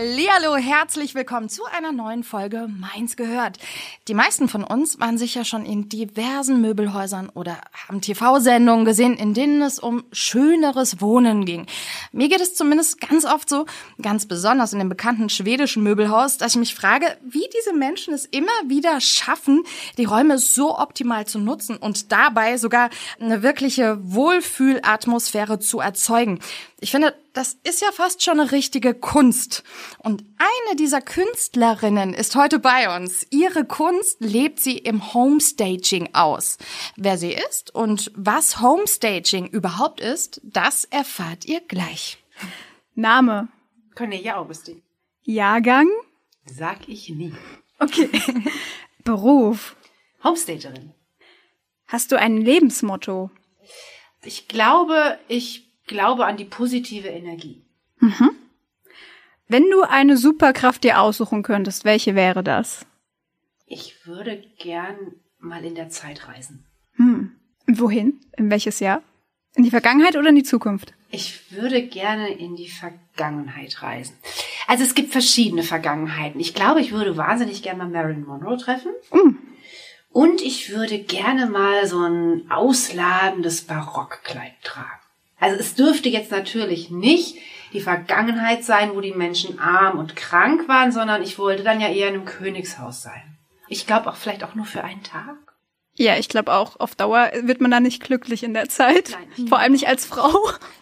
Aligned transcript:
Hallihallo, 0.00 0.56
herzlich 0.56 1.14
willkommen 1.14 1.50
zu 1.50 1.66
einer 1.66 1.92
neuen 1.92 2.24
Folge 2.24 2.68
Mainz 2.68 3.16
gehört. 3.16 3.58
Die 4.08 4.14
meisten 4.14 4.48
von 4.48 4.64
uns 4.64 4.98
waren 4.98 5.18
sicher 5.18 5.44
schon 5.44 5.66
in 5.66 5.90
diversen 5.90 6.62
Möbelhäusern 6.62 7.28
oder 7.28 7.58
haben 7.86 8.00
TV-Sendungen 8.00 8.86
gesehen, 8.86 9.18
in 9.18 9.34
denen 9.34 9.60
es 9.60 9.78
um 9.78 10.04
schöneres 10.10 11.02
Wohnen 11.02 11.44
ging. 11.44 11.66
Mir 12.12 12.30
geht 12.30 12.40
es 12.40 12.54
zumindest 12.54 12.98
ganz 13.02 13.26
oft 13.26 13.50
so, 13.50 13.66
ganz 14.00 14.24
besonders 14.24 14.72
in 14.72 14.78
dem 14.78 14.88
bekannten 14.88 15.28
schwedischen 15.28 15.82
Möbelhaus, 15.82 16.38
dass 16.38 16.52
ich 16.52 16.58
mich 16.58 16.74
frage, 16.74 17.04
wie 17.22 17.44
diese 17.58 17.74
Menschen 17.74 18.14
es 18.14 18.24
immer 18.24 18.46
wieder 18.68 19.02
schaffen, 19.02 19.64
die 19.98 20.06
Räume 20.06 20.38
so 20.38 20.78
optimal 20.78 21.26
zu 21.26 21.38
nutzen 21.38 21.76
und 21.76 22.10
dabei 22.10 22.56
sogar 22.56 22.88
eine 23.20 23.42
wirkliche 23.42 23.98
Wohlfühlatmosphäre 24.00 25.58
zu 25.58 25.80
erzeugen. 25.80 26.40
Ich 26.82 26.92
finde, 26.92 27.14
das 27.34 27.58
ist 27.62 27.82
ja 27.82 27.92
fast 27.92 28.22
schon 28.22 28.40
eine 28.40 28.52
richtige 28.52 28.94
Kunst. 28.94 29.64
Und 29.98 30.24
eine 30.38 30.76
dieser 30.76 31.02
Künstlerinnen 31.02 32.14
ist 32.14 32.34
heute 32.36 32.58
bei 32.58 32.96
uns. 32.96 33.26
Ihre 33.30 33.66
Kunst 33.66 34.20
lebt 34.20 34.60
sie 34.60 34.78
im 34.78 35.12
Homestaging 35.12 36.14
aus. 36.14 36.56
Wer 36.96 37.18
sie 37.18 37.32
ist 37.32 37.74
und 37.74 38.10
was 38.14 38.62
Homestaging 38.62 39.46
überhaupt 39.46 40.00
ist, 40.00 40.40
das 40.42 40.84
erfahrt 40.84 41.44
ihr 41.44 41.60
gleich. 41.60 42.18
Name. 42.94 43.48
Cornelia 43.94 44.38
Augustin. 44.38 44.82
Jahrgang. 45.22 45.88
Sag 46.46 46.88
ich 46.88 47.10
nie. 47.10 47.34
Okay. 47.78 48.08
Beruf. 49.04 49.76
Homestagerin. 50.24 50.94
Hast 51.86 52.10
du 52.10 52.18
ein 52.18 52.38
Lebensmotto? 52.38 53.30
Ich 54.22 54.48
glaube, 54.48 55.18
ich 55.28 55.69
glaube 55.90 56.24
an 56.24 56.38
die 56.38 56.44
positive 56.44 57.08
Energie. 57.08 57.62
Mhm. 57.98 58.30
Wenn 59.48 59.68
du 59.68 59.82
eine 59.82 60.16
Superkraft 60.16 60.84
dir 60.84 61.00
aussuchen 61.00 61.42
könntest, 61.42 61.84
welche 61.84 62.14
wäre 62.14 62.44
das? 62.44 62.86
Ich 63.66 64.06
würde 64.06 64.42
gern 64.58 64.96
mal 65.38 65.64
in 65.64 65.74
der 65.74 65.90
Zeit 65.90 66.28
reisen. 66.28 66.64
Hm. 66.94 67.32
Wohin? 67.66 68.20
In 68.36 68.48
welches 68.50 68.78
Jahr? 68.78 69.02
In 69.56 69.64
die 69.64 69.70
Vergangenheit 69.70 70.16
oder 70.16 70.28
in 70.28 70.36
die 70.36 70.44
Zukunft? 70.44 70.94
Ich 71.10 71.50
würde 71.50 71.82
gerne 71.82 72.32
in 72.32 72.54
die 72.54 72.68
Vergangenheit 72.68 73.82
reisen. 73.82 74.14
Also 74.68 74.84
es 74.84 74.94
gibt 74.94 75.10
verschiedene 75.10 75.64
Vergangenheiten. 75.64 76.40
Ich 76.40 76.54
glaube, 76.54 76.80
ich 76.80 76.92
würde 76.92 77.16
wahnsinnig 77.16 77.62
gerne 77.64 77.78
mal 77.78 77.90
Marilyn 77.90 78.24
Monroe 78.24 78.56
treffen. 78.56 78.92
Mm. 79.12 79.36
Und 80.10 80.42
ich 80.42 80.70
würde 80.70 81.00
gerne 81.00 81.46
mal 81.46 81.86
so 81.88 81.98
ein 81.98 82.48
ausladendes 82.50 83.62
Barockkleid 83.62 84.54
tragen. 84.62 84.99
Also 85.40 85.56
es 85.58 85.74
dürfte 85.74 86.08
jetzt 86.08 86.30
natürlich 86.30 86.90
nicht 86.90 87.36
die 87.72 87.80
Vergangenheit 87.80 88.64
sein, 88.64 88.94
wo 88.94 89.00
die 89.00 89.12
Menschen 89.14 89.58
arm 89.58 89.98
und 89.98 90.16
krank 90.16 90.68
waren, 90.68 90.92
sondern 90.92 91.22
ich 91.22 91.38
wollte 91.38 91.62
dann 91.62 91.80
ja 91.80 91.88
eher 91.88 92.08
in 92.08 92.14
einem 92.14 92.24
Königshaus 92.24 93.02
sein. 93.02 93.38
Ich 93.68 93.86
glaube 93.86 94.10
auch 94.10 94.16
vielleicht 94.16 94.44
auch 94.44 94.54
nur 94.54 94.66
für 94.66 94.82
einen 94.84 95.02
Tag. 95.02 95.36
Ja, 95.94 96.16
ich 96.16 96.28
glaube 96.28 96.52
auch, 96.52 96.78
auf 96.80 96.94
Dauer 96.94 97.30
wird 97.42 97.60
man 97.60 97.70
da 97.70 97.78
nicht 97.80 98.02
glücklich 98.02 98.42
in 98.42 98.54
der 98.54 98.68
Zeit. 98.68 99.16
Nein. 99.36 99.48
Vor 99.48 99.58
allem 99.58 99.72
nicht 99.72 99.86
als 99.86 100.06
Frau. 100.06 100.32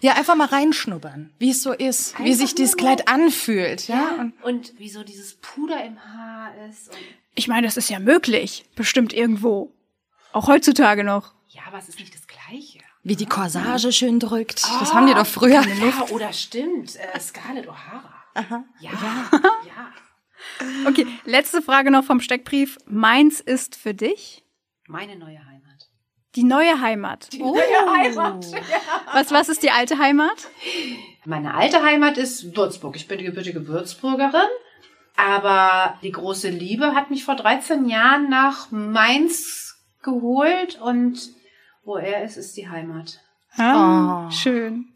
Ja, 0.00 0.12
einfach 0.14 0.36
mal 0.36 0.46
reinschnuppern, 0.46 1.32
wie 1.38 1.50
es 1.50 1.62
so 1.62 1.72
ist, 1.72 2.16
wie 2.18 2.24
Einfach 2.24 2.38
sich 2.38 2.54
dieses 2.54 2.76
Kleid 2.76 3.08
anfühlt. 3.08 3.88
Ja, 3.88 3.96
Ja, 3.96 4.22
und 4.22 4.32
und 4.42 4.74
wieso 4.78 5.02
dieses 5.02 5.34
Puder 5.40 5.82
im 5.84 5.98
Haar 5.98 6.52
ist. 6.68 6.90
Ich 7.34 7.48
meine, 7.48 7.66
das 7.66 7.76
ist 7.76 7.90
ja 7.90 7.98
möglich. 7.98 8.64
Bestimmt 8.76 9.12
irgendwo. 9.12 9.72
Auch 10.32 10.46
heutzutage 10.46 11.04
noch. 11.04 11.34
ja, 11.48 11.62
aber 11.66 11.78
es 11.78 11.88
ist 11.88 11.98
nicht 11.98 12.14
das 12.14 12.26
Gleiche. 12.26 12.78
Wie 13.02 13.16
die 13.16 13.26
Corsage 13.26 13.92
schön 13.92 14.18
drückt. 14.20 14.62
Das 14.64 14.92
haben 14.94 15.06
die 15.06 15.14
doch 15.14 15.26
früher. 15.26 15.62
Ja, 15.62 16.06
oder 16.10 16.32
stimmt. 16.32 16.96
Äh, 16.96 17.18
Scarlett 17.20 17.68
O'Hara. 17.68 18.64
Ja, 18.80 18.90
ja. 19.66 19.92
Okay, 20.86 21.06
letzte 21.24 21.62
Frage 21.62 21.90
noch 21.90 22.04
vom 22.04 22.20
Steckbrief. 22.20 22.78
Meins 22.86 23.40
ist 23.40 23.76
für 23.76 23.94
dich 23.94 24.44
Meine 24.86 25.16
neue 25.16 25.38
Heimat. 25.44 25.88
die 26.34 26.44
neue 26.44 26.80
Heimat. 26.80 27.28
Oh. 27.40 27.56
Was, 29.12 29.30
was 29.32 29.48
ist 29.48 29.62
die 29.62 29.70
alte 29.70 29.98
Heimat? 29.98 30.48
Meine 31.24 31.54
alte 31.54 31.82
Heimat 31.82 32.16
ist 32.18 32.56
Würzburg. 32.56 32.96
Ich 32.96 33.08
bin 33.08 33.18
gebürtige 33.24 33.66
Würzburgerin. 33.66 34.48
Aber 35.16 35.98
die 36.02 36.12
große 36.12 36.48
Liebe 36.48 36.94
hat 36.94 37.10
mich 37.10 37.24
vor 37.24 37.34
13 37.34 37.88
Jahren 37.88 38.28
nach 38.30 38.70
Mainz 38.70 39.76
geholt 40.02 40.80
und 40.80 41.18
wo 41.88 41.96
er 41.96 42.22
ist, 42.22 42.36
ist 42.36 42.56
die 42.56 42.68
Heimat. 42.68 43.18
Ah, 43.56 44.26
Oh. 44.28 44.30
Schön. 44.30 44.86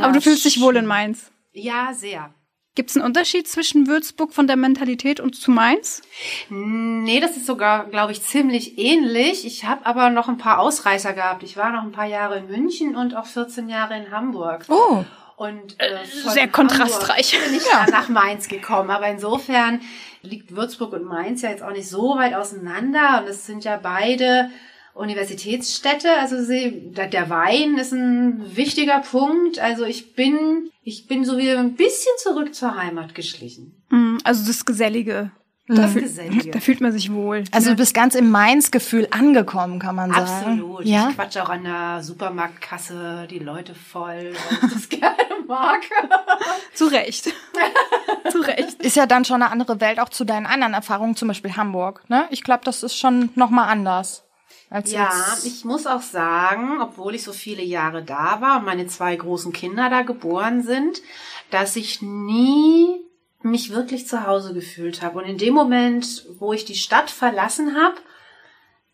Aber 0.00 0.12
du 0.12 0.20
fühlst 0.20 0.44
dich 0.44 0.60
wohl 0.60 0.76
in 0.76 0.86
Mainz. 0.86 1.32
Ja, 1.52 1.92
sehr. 1.94 2.32
Gibt 2.74 2.90
es 2.90 2.96
einen 2.96 3.04
Unterschied 3.04 3.48
zwischen 3.48 3.86
Würzburg 3.86 4.32
von 4.32 4.46
der 4.46 4.56
Mentalität 4.56 5.18
und 5.20 5.34
zu 5.34 5.50
Mainz? 5.50 6.02
Nee, 6.48 7.20
das 7.20 7.36
ist 7.36 7.46
sogar, 7.46 7.86
glaube 7.86 8.12
ich, 8.12 8.22
ziemlich 8.22 8.78
ähnlich. 8.78 9.46
Ich 9.46 9.64
habe 9.64 9.84
aber 9.84 10.10
noch 10.10 10.28
ein 10.28 10.38
paar 10.38 10.58
Ausreißer 10.58 11.12
gehabt. 11.12 11.42
Ich 11.42 11.56
war 11.56 11.70
noch 11.70 11.82
ein 11.82 11.92
paar 11.92 12.06
Jahre 12.06 12.38
in 12.38 12.46
München 12.46 12.96
und 12.96 13.14
auch 13.14 13.26
14 13.26 13.68
Jahre 13.68 13.96
in 13.96 14.10
Hamburg. 14.10 14.64
Oh. 14.68 15.04
Und 15.36 15.78
äh, 15.80 16.04
von 16.22 16.32
sehr 16.32 16.48
kontrastreich. 16.48 17.32
Hamburg 17.34 17.48
bin 17.50 17.58
ich 17.58 17.68
dann 17.72 17.90
nach 17.90 18.08
Mainz 18.08 18.48
gekommen. 18.48 18.90
Aber 18.90 19.08
insofern 19.08 19.80
liegt 20.22 20.54
Würzburg 20.54 20.92
und 20.92 21.04
Mainz 21.04 21.42
ja 21.42 21.50
jetzt 21.50 21.62
auch 21.62 21.72
nicht 21.72 21.88
so 21.88 22.16
weit 22.16 22.34
auseinander. 22.34 23.20
Und 23.22 23.28
es 23.28 23.44
sind 23.46 23.64
ja 23.64 23.78
beide 23.82 24.50
Universitätsstädte. 24.94 26.08
Also 26.20 26.42
sie, 26.42 26.92
der 26.92 27.30
Wein 27.30 27.78
ist 27.78 27.92
ein 27.92 28.56
wichtiger 28.56 29.00
Punkt. 29.00 29.58
Also 29.58 29.84
ich 29.84 30.14
bin, 30.14 30.70
ich 30.82 31.06
bin 31.06 31.24
so 31.24 31.38
wieder 31.38 31.58
ein 31.58 31.74
bisschen 31.74 32.12
zurück 32.18 32.54
zur 32.54 32.76
Heimat 32.76 33.14
geschlichen. 33.14 33.82
Mm, 33.90 34.18
Also 34.24 34.46
das 34.46 34.64
Gesellige. 34.64 35.30
Das 35.68 35.92
fühl- 35.92 36.02
Gesellige. 36.02 36.50
Da 36.50 36.58
fühlt 36.60 36.80
man 36.80 36.92
sich 36.92 37.10
wohl. 37.12 37.44
Also 37.52 37.70
du 37.70 37.76
bist 37.76 37.94
ganz 37.94 38.14
im 38.16 38.30
Mainz-Gefühl 38.30 39.06
angekommen, 39.12 39.78
kann 39.78 39.94
man 39.94 40.10
sagen. 40.12 40.22
Absolut. 40.28 40.84
Ja? 40.84 41.08
Ich 41.10 41.14
quatsche 41.16 41.42
auch 41.42 41.48
an 41.50 41.62
der 41.64 42.02
Supermarktkasse 42.02 43.26
die 43.30 43.38
Leute 43.38 43.74
voll, 43.74 44.32
weil 44.34 44.68
ich 44.68 44.72
das 44.74 44.88
gerne 44.88 45.16
mag. 45.46 45.80
Zu 46.74 46.86
Recht. 46.86 47.32
Zu 48.30 48.38
Recht. 48.40 48.82
Ist 48.82 48.96
ja 48.96 49.06
dann 49.06 49.24
schon 49.24 49.40
eine 49.40 49.50
andere 49.52 49.80
Welt, 49.80 50.00
auch 50.00 50.08
zu 50.08 50.24
deinen 50.24 50.46
anderen 50.46 50.74
Erfahrungen, 50.74 51.14
zum 51.16 51.28
Beispiel 51.28 51.56
Hamburg. 51.56 52.02
Ne? 52.08 52.24
Ich 52.30 52.42
glaube, 52.42 52.62
das 52.64 52.82
ist 52.82 52.98
schon 52.98 53.30
nochmal 53.36 53.68
anders. 53.68 54.24
Als 54.72 54.90
Ja, 54.90 55.10
ich 55.44 55.66
muss 55.66 55.86
auch 55.86 56.00
sagen, 56.00 56.80
obwohl 56.80 57.14
ich 57.14 57.22
so 57.22 57.34
viele 57.34 57.62
Jahre 57.62 58.02
da 58.02 58.40
war 58.40 58.58
und 58.58 58.64
meine 58.64 58.86
zwei 58.86 59.14
großen 59.14 59.52
Kinder 59.52 59.90
da 59.90 60.00
geboren 60.00 60.62
sind, 60.62 61.02
dass 61.50 61.76
ich 61.76 62.00
nie 62.00 63.02
mich 63.42 63.70
wirklich 63.70 64.06
zu 64.08 64.26
Hause 64.26 64.54
gefühlt 64.54 65.02
habe. 65.02 65.18
Und 65.18 65.26
in 65.26 65.36
dem 65.36 65.52
Moment, 65.52 66.24
wo 66.38 66.54
ich 66.54 66.64
die 66.64 66.74
Stadt 66.74 67.10
verlassen 67.10 67.76
habe, 67.76 67.96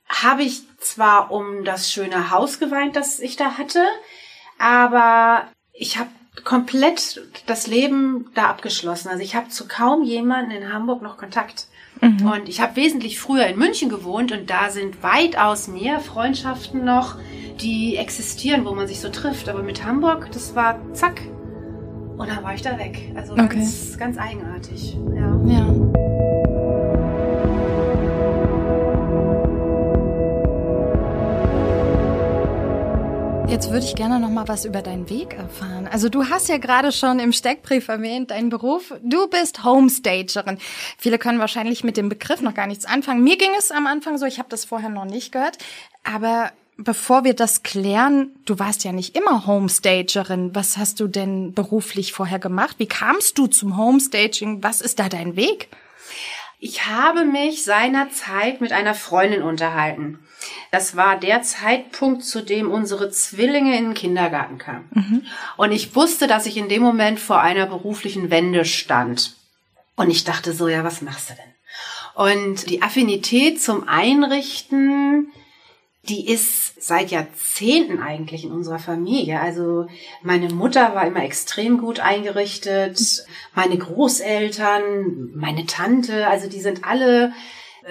habe 0.09 0.43
ich 0.43 0.63
zwar 0.79 1.31
um 1.31 1.65
das 1.65 1.93
schöne 1.93 2.33
Haus 2.33 2.59
geweint, 2.59 2.97
das 2.97 3.21
ich 3.21 3.37
da 3.37 3.57
hatte, 3.57 3.87
aber 4.59 5.47
ich 5.73 5.97
habe 5.97 6.11
komplett 6.43 7.23
das 7.47 7.69
Leben 7.69 8.33
da 8.35 8.49
abgeschlossen. 8.49 9.11
Also 9.11 9.23
ich 9.23 9.37
habe 9.37 9.49
zu 9.49 9.69
kaum 9.69 10.03
jemanden 10.03 10.51
in 10.51 10.73
Hamburg 10.73 11.03
noch 11.03 11.19
Kontakt. 11.19 11.69
Und 12.03 12.49
ich 12.49 12.61
habe 12.61 12.77
wesentlich 12.77 13.19
früher 13.19 13.47
in 13.47 13.59
München 13.59 13.89
gewohnt 13.89 14.33
und 14.33 14.49
da 14.51 14.71
sind 14.71 15.03
weitaus 15.03 15.69
mehr 15.69 16.01
Freundschaften 16.01 16.85
noch, 16.85 17.17
die 17.61 17.97
existieren, 17.97 18.65
wo 18.65 18.75
man 18.75 18.87
sich 18.87 19.01
so 19.01 19.09
trifft. 19.09 19.49
Aber 19.49 19.63
mit 19.63 19.85
Hamburg, 19.85 20.31
das 20.33 20.55
war 20.55 20.79
zack. 20.95 21.21
Und 22.17 22.29
dann 22.29 22.43
war 22.43 22.55
ich 22.55 22.63
da 22.63 22.79
weg. 22.79 23.13
Also 23.15 23.33
Okay. 23.35 23.47
ganz, 23.59 23.97
ganz 23.99 24.19
eigenartig. 24.19 24.97
Ja. 25.15 25.41
Ja. 25.47 26.28
Jetzt 33.59 33.73
würde 33.73 33.87
ich 33.87 33.97
gerne 33.97 34.21
noch 34.21 34.31
mal 34.31 34.47
was 34.47 34.65
über 34.65 34.83
deinen 34.83 35.11
Weg 35.11 35.35
erfahren. 35.35 35.89
Also 35.89 36.09
du 36.09 36.27
hast 36.31 36.49
ja 36.49 36.59
gerade 36.59 36.93
schon 36.93 37.19
im 37.19 37.33
Steckbrief 37.33 37.89
erwähnt, 37.89 38.31
deinen 38.31 38.51
Beruf. 38.51 38.95
Du 39.03 39.27
bist 39.27 39.65
Homestagerin. 39.65 40.59
Viele 40.97 41.19
können 41.19 41.41
wahrscheinlich 41.41 41.83
mit 41.83 41.97
dem 41.97 42.09
Begriff 42.09 42.41
noch 42.41 42.55
gar 42.55 42.69
nichts 42.69 42.85
anfangen. 42.85 43.25
Mir 43.25 43.37
ging 43.37 43.51
es 43.59 43.73
am 43.73 43.89
Anfang 43.89 44.17
so, 44.17 44.27
ich 44.27 44.39
habe 44.39 44.49
das 44.49 44.65
vorher 44.65 44.91
noch 44.91 45.07
nicht 45.07 45.33
gehört. 45.33 45.59
Aber 46.05 46.53
bevor 46.77 47.25
wir 47.25 47.35
das 47.35 47.65
klären, 47.65 48.31
du 48.45 48.61
warst 48.61 48.85
ja 48.85 48.93
nicht 48.93 49.17
immer 49.17 49.45
Homestagerin. 49.49 50.55
Was 50.55 50.77
hast 50.77 51.01
du 51.01 51.09
denn 51.09 51.53
beruflich 51.53 52.13
vorher 52.13 52.39
gemacht? 52.39 52.77
Wie 52.79 52.87
kamst 52.87 53.39
du 53.39 53.49
zum 53.49 53.77
Homestaging? 53.77 54.63
Was 54.63 54.81
ist 54.81 55.01
da 55.01 55.09
dein 55.09 55.35
Weg? 55.35 55.69
Ich 56.61 56.87
habe 56.87 57.25
mich 57.25 57.65
seinerzeit 57.65 58.61
mit 58.61 58.71
einer 58.71 58.95
Freundin 58.95 59.43
unterhalten. 59.43 60.21
Das 60.71 60.97
war 60.97 61.19
der 61.19 61.43
Zeitpunkt, 61.43 62.25
zu 62.25 62.43
dem 62.43 62.71
unsere 62.71 63.11
Zwillinge 63.11 63.77
in 63.77 63.85
den 63.87 63.95
Kindergarten 63.95 64.59
kamen. 64.59 64.89
Und 65.57 65.73
ich 65.73 65.95
wusste, 65.95 66.27
dass 66.27 66.47
ich 66.47 66.57
in 66.57 66.69
dem 66.69 66.83
Moment 66.83 67.19
vor 67.19 67.41
einer 67.41 67.67
beruflichen 67.67 68.31
Wende 68.31 68.65
stand. 68.65 69.35
Und 69.97 70.11
ich 70.11 70.25
dachte 70.25 70.53
so, 70.53 70.69
ja, 70.69 70.85
was 70.85 71.03
machst 71.03 71.31
du 71.31 71.35
denn? 71.35 71.45
Und 72.15 72.69
die 72.69 72.83
Affinität 72.83 73.63
zum 73.63 73.89
Einrichten, 73.89 75.33
die 76.09 76.29
ist 76.29 76.83
seit 76.83 77.11
Jahrzehnten 77.11 78.01
eigentlich 78.01 78.45
in 78.45 78.53
unserer 78.53 78.79
Familie. 78.79 79.41
Also 79.41 79.89
meine 80.23 80.49
Mutter 80.49 80.95
war 80.95 81.07
immer 81.07 81.23
extrem 81.23 81.79
gut 81.79 82.01
eingerichtet, 82.01 83.25
meine 83.55 83.77
Großeltern, 83.77 85.31
meine 85.35 85.67
Tante, 85.67 86.27
also 86.29 86.49
die 86.49 86.61
sind 86.61 86.85
alle 86.85 87.33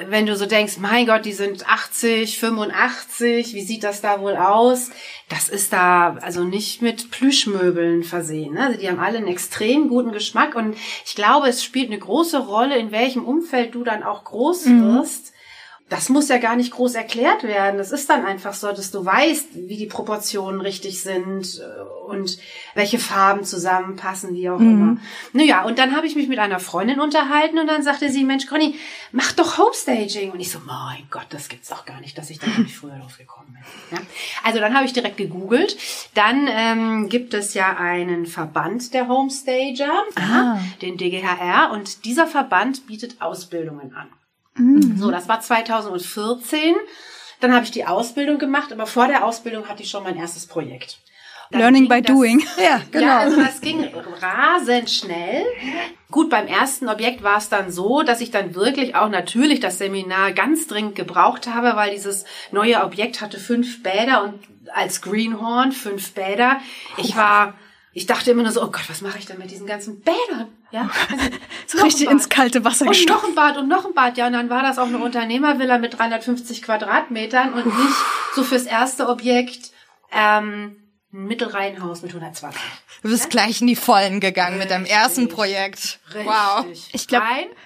wenn 0.05 0.25
du 0.25 0.35
so 0.35 0.45
denkst, 0.45 0.77
mein 0.77 1.05
Gott, 1.05 1.25
die 1.25 1.33
sind 1.33 1.67
80, 1.67 2.39
85, 2.39 3.53
wie 3.53 3.61
sieht 3.61 3.83
das 3.83 4.01
da 4.01 4.21
wohl 4.21 4.35
aus? 4.35 4.91
Das 5.29 5.49
ist 5.49 5.73
da 5.73 6.17
also 6.21 6.43
nicht 6.43 6.81
mit 6.81 7.11
Plüschmöbeln 7.11 8.03
versehen. 8.03 8.53
Ne? 8.53 8.67
Also 8.67 8.79
die 8.79 8.87
haben 8.87 8.99
alle 8.99 9.17
einen 9.17 9.27
extrem 9.27 9.89
guten 9.89 10.11
Geschmack 10.11 10.55
und 10.55 10.75
ich 11.05 11.15
glaube, 11.15 11.47
es 11.47 11.63
spielt 11.63 11.87
eine 11.87 11.99
große 11.99 12.39
Rolle, 12.39 12.77
in 12.77 12.91
welchem 12.91 13.25
Umfeld 13.25 13.75
du 13.75 13.83
dann 13.83 14.03
auch 14.03 14.23
groß 14.23 14.65
wirst. 14.65 15.33
Das 15.89 16.09
muss 16.09 16.27
ja 16.27 16.37
gar 16.37 16.57
nicht 16.57 16.71
groß 16.71 16.95
erklärt 16.95 17.43
werden. 17.43 17.77
Das 17.77 17.93
ist 17.93 18.09
dann 18.09 18.25
einfach 18.25 18.53
so, 18.53 18.67
dass 18.67 18.91
du 18.91 19.05
weißt, 19.05 19.55
wie 19.69 19.77
die 19.77 19.85
Proportionen 19.85 20.59
richtig 20.59 21.01
sind 21.01 21.61
äh, 21.61 22.09
und 22.09 22.37
welche 22.75 22.99
Farben 22.99 23.45
zusammenpassen, 23.45 24.33
wie 24.33 24.49
auch 24.49 24.59
immer. 24.59 24.97
Naja, 25.31 25.63
und 25.63 25.79
dann 25.79 25.95
habe 25.95 26.05
ich 26.05 26.15
mich 26.15 26.27
mit 26.27 26.39
einer 26.39 26.59
Freundin 26.59 26.99
unterhalten 26.99 27.57
und 27.57 27.67
dann 27.67 27.83
sagte 27.83 28.09
sie, 28.09 28.25
Mensch, 28.25 28.47
Conny, 28.47 28.75
mach 29.13 29.31
doch 29.31 29.57
Homestaging. 29.57 30.31
Und 30.31 30.41
ich 30.41 30.51
so, 30.51 30.59
mein 30.65 31.07
Gott, 31.09 31.27
das 31.29 31.47
gibt's 31.47 31.69
doch 31.69 31.85
gar 31.85 32.01
nicht, 32.01 32.17
dass 32.17 32.29
ich 32.29 32.39
da 32.39 32.47
nicht 32.47 32.75
früher 32.75 32.97
drauf 32.97 33.17
gekommen 33.17 33.53
bin. 33.53 33.97
Ja? 33.97 34.03
Also 34.43 34.59
dann 34.59 34.75
habe 34.75 34.85
ich 34.85 34.93
direkt 34.93 35.17
gegoogelt. 35.17 35.77
Dann 36.13 36.47
ähm, 36.49 37.09
gibt 37.09 37.33
es 37.33 37.53
ja 37.53 37.77
einen 37.77 38.25
Verband 38.25 38.93
der 38.93 39.07
Homestager, 39.07 40.03
ja, 40.17 40.59
den 40.81 40.97
DGHR, 40.97 41.71
und 41.71 42.03
dieser 42.05 42.27
Verband 42.27 42.87
bietet 42.87 43.21
Ausbildungen 43.21 43.95
an. 43.95 44.07
So, 44.97 45.11
das 45.11 45.27
war 45.29 45.39
2014. 45.41 46.75
Dann 47.39 47.53
habe 47.53 47.63
ich 47.65 47.71
die 47.71 47.85
Ausbildung 47.85 48.39
gemacht, 48.39 48.71
aber 48.71 48.87
vor 48.87 49.07
der 49.07 49.23
Ausbildung 49.23 49.67
hatte 49.67 49.83
ich 49.83 49.89
schon 49.89 50.03
mein 50.03 50.17
erstes 50.17 50.47
Projekt. 50.47 50.97
Dann 51.51 51.61
Learning 51.61 51.87
by 51.87 52.01
das- 52.01 52.13
doing. 52.15 52.43
Ja, 52.61 52.81
genau. 52.91 53.05
Ja, 53.05 53.19
also 53.19 53.39
das 53.39 53.61
ging 53.61 53.87
rasend 54.21 54.89
schnell. 54.89 55.45
Gut, 56.11 56.29
beim 56.29 56.47
ersten 56.47 56.89
Objekt 56.89 57.21
war 57.23 57.37
es 57.37 57.49
dann 57.49 57.71
so, 57.71 58.01
dass 58.01 58.21
ich 58.21 58.31
dann 58.31 58.55
wirklich 58.55 58.95
auch 58.95 59.09
natürlich 59.09 59.59
das 59.59 59.77
Seminar 59.77 60.31
ganz 60.33 60.67
dringend 60.67 60.95
gebraucht 60.95 61.47
habe, 61.47 61.75
weil 61.75 61.91
dieses 61.91 62.25
neue 62.51 62.83
Objekt 62.83 63.21
hatte 63.21 63.39
fünf 63.39 63.83
Bäder 63.83 64.23
und 64.23 64.39
als 64.73 65.01
Greenhorn 65.01 65.71
fünf 65.71 66.13
Bäder. 66.13 66.59
Ich 66.97 67.15
war, 67.15 67.53
ich 67.97 68.05
dachte 68.05 68.29
immer 68.29 68.43
nur 68.43 68.51
so, 68.51 68.61
oh 68.61 68.67
Gott, 68.67 68.87
was 68.89 69.01
mache 69.01 69.17
ich 69.17 69.25
denn 69.25 69.39
mit 69.39 69.49
diesen 69.49 69.65
ganzen 69.65 70.01
Bädern? 70.01 70.49
Ja, 70.69 70.87
also 71.11 71.25
So 71.65 71.81
richtig 71.83 72.11
ins 72.11 72.29
kalte 72.29 72.63
Wasser 72.63 72.85
Und 72.85 72.91
gestochen. 72.91 73.21
noch 73.21 73.27
ein 73.29 73.33
Bad 73.33 73.57
und 73.57 73.67
noch 73.67 73.85
ein 73.85 73.93
Bad. 73.95 74.17
Ja, 74.19 74.27
und 74.27 74.33
dann 74.33 74.51
war 74.51 74.61
das 74.61 74.77
auch 74.77 74.85
eine 74.85 74.99
Unternehmervilla 74.99 75.79
mit 75.79 75.97
350 75.97 76.61
Quadratmetern 76.61 77.53
und 77.53 77.65
nicht 77.65 77.95
so 78.35 78.43
fürs 78.43 78.65
erste 78.65 79.09
Objekt 79.09 79.71
ähm, 80.11 80.75
ein 81.11 81.25
Mittelreihenhaus 81.25 82.03
mit 82.03 82.11
120. 82.11 82.61
Du 83.03 83.09
bist 83.09 83.29
gleich 83.29 83.61
in 83.61 83.67
die 83.67 83.75
Vollen 83.75 84.19
gegangen 84.19 84.57
mit 84.57 84.71
deinem 84.71 84.85
ersten 84.85 85.21
Richtig. 85.21 85.35
Projekt. 85.35 85.99
Richtig. 86.13 86.25
Wow. 86.25 86.65
Ich 86.93 87.07
glaube, 87.07 87.25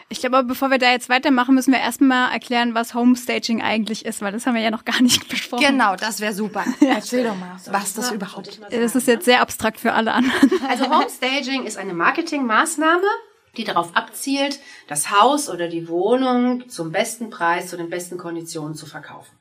ich 0.10 0.20
glaube, 0.20 0.38
aber 0.38 0.48
bevor 0.48 0.70
wir 0.72 0.78
da 0.78 0.92
jetzt 0.92 1.08
weitermachen, 1.10 1.56
müssen 1.56 1.72
wir 1.72 1.80
erstmal 1.80 2.32
erklären, 2.34 2.76
was 2.76 2.94
Homestaging 2.94 3.62
eigentlich 3.62 4.06
ist, 4.06 4.22
weil 4.22 4.34
das 4.34 4.46
haben 4.46 4.56
wir 4.56 4.62
ja 4.62 4.72
noch 4.72 4.84
gar 4.86 5.02
nicht 5.02 5.28
besprochen. 5.30 5.66
Genau, 5.66 5.96
das 5.96 6.20
wäre 6.20 6.34
super. 6.34 6.66
Erzähl 6.82 7.24
doch 7.24 7.36
mal, 7.36 7.56
was 7.70 7.94
das 7.94 8.08
Sollte 8.08 8.16
überhaupt 8.16 8.60
mal 8.60 8.70
Das 8.70 8.96
ist 8.96 9.08
jetzt 9.08 9.26
sehr 9.26 9.42
abstrakt 9.42 9.80
für 9.80 9.94
alle 9.94 10.14
anderen. 10.14 10.52
Also 10.70 10.90
Homestaging 10.90 11.66
ist 11.66 11.78
eine 11.78 11.94
Marketingmaßnahme, 11.94 13.08
die 13.58 13.64
darauf 13.64 13.96
abzielt, 13.96 14.60
das 14.88 15.12
Haus 15.12 15.50
oder 15.50 15.68
die 15.68 15.88
Wohnung 15.88 16.70
zum 16.70 16.92
besten 16.92 17.30
Preis, 17.30 17.68
zu 17.68 17.78
den 17.78 17.90
besten 17.90 18.18
Konditionen 18.18 18.76
zu 18.76 18.86
verkaufen. 18.86 19.32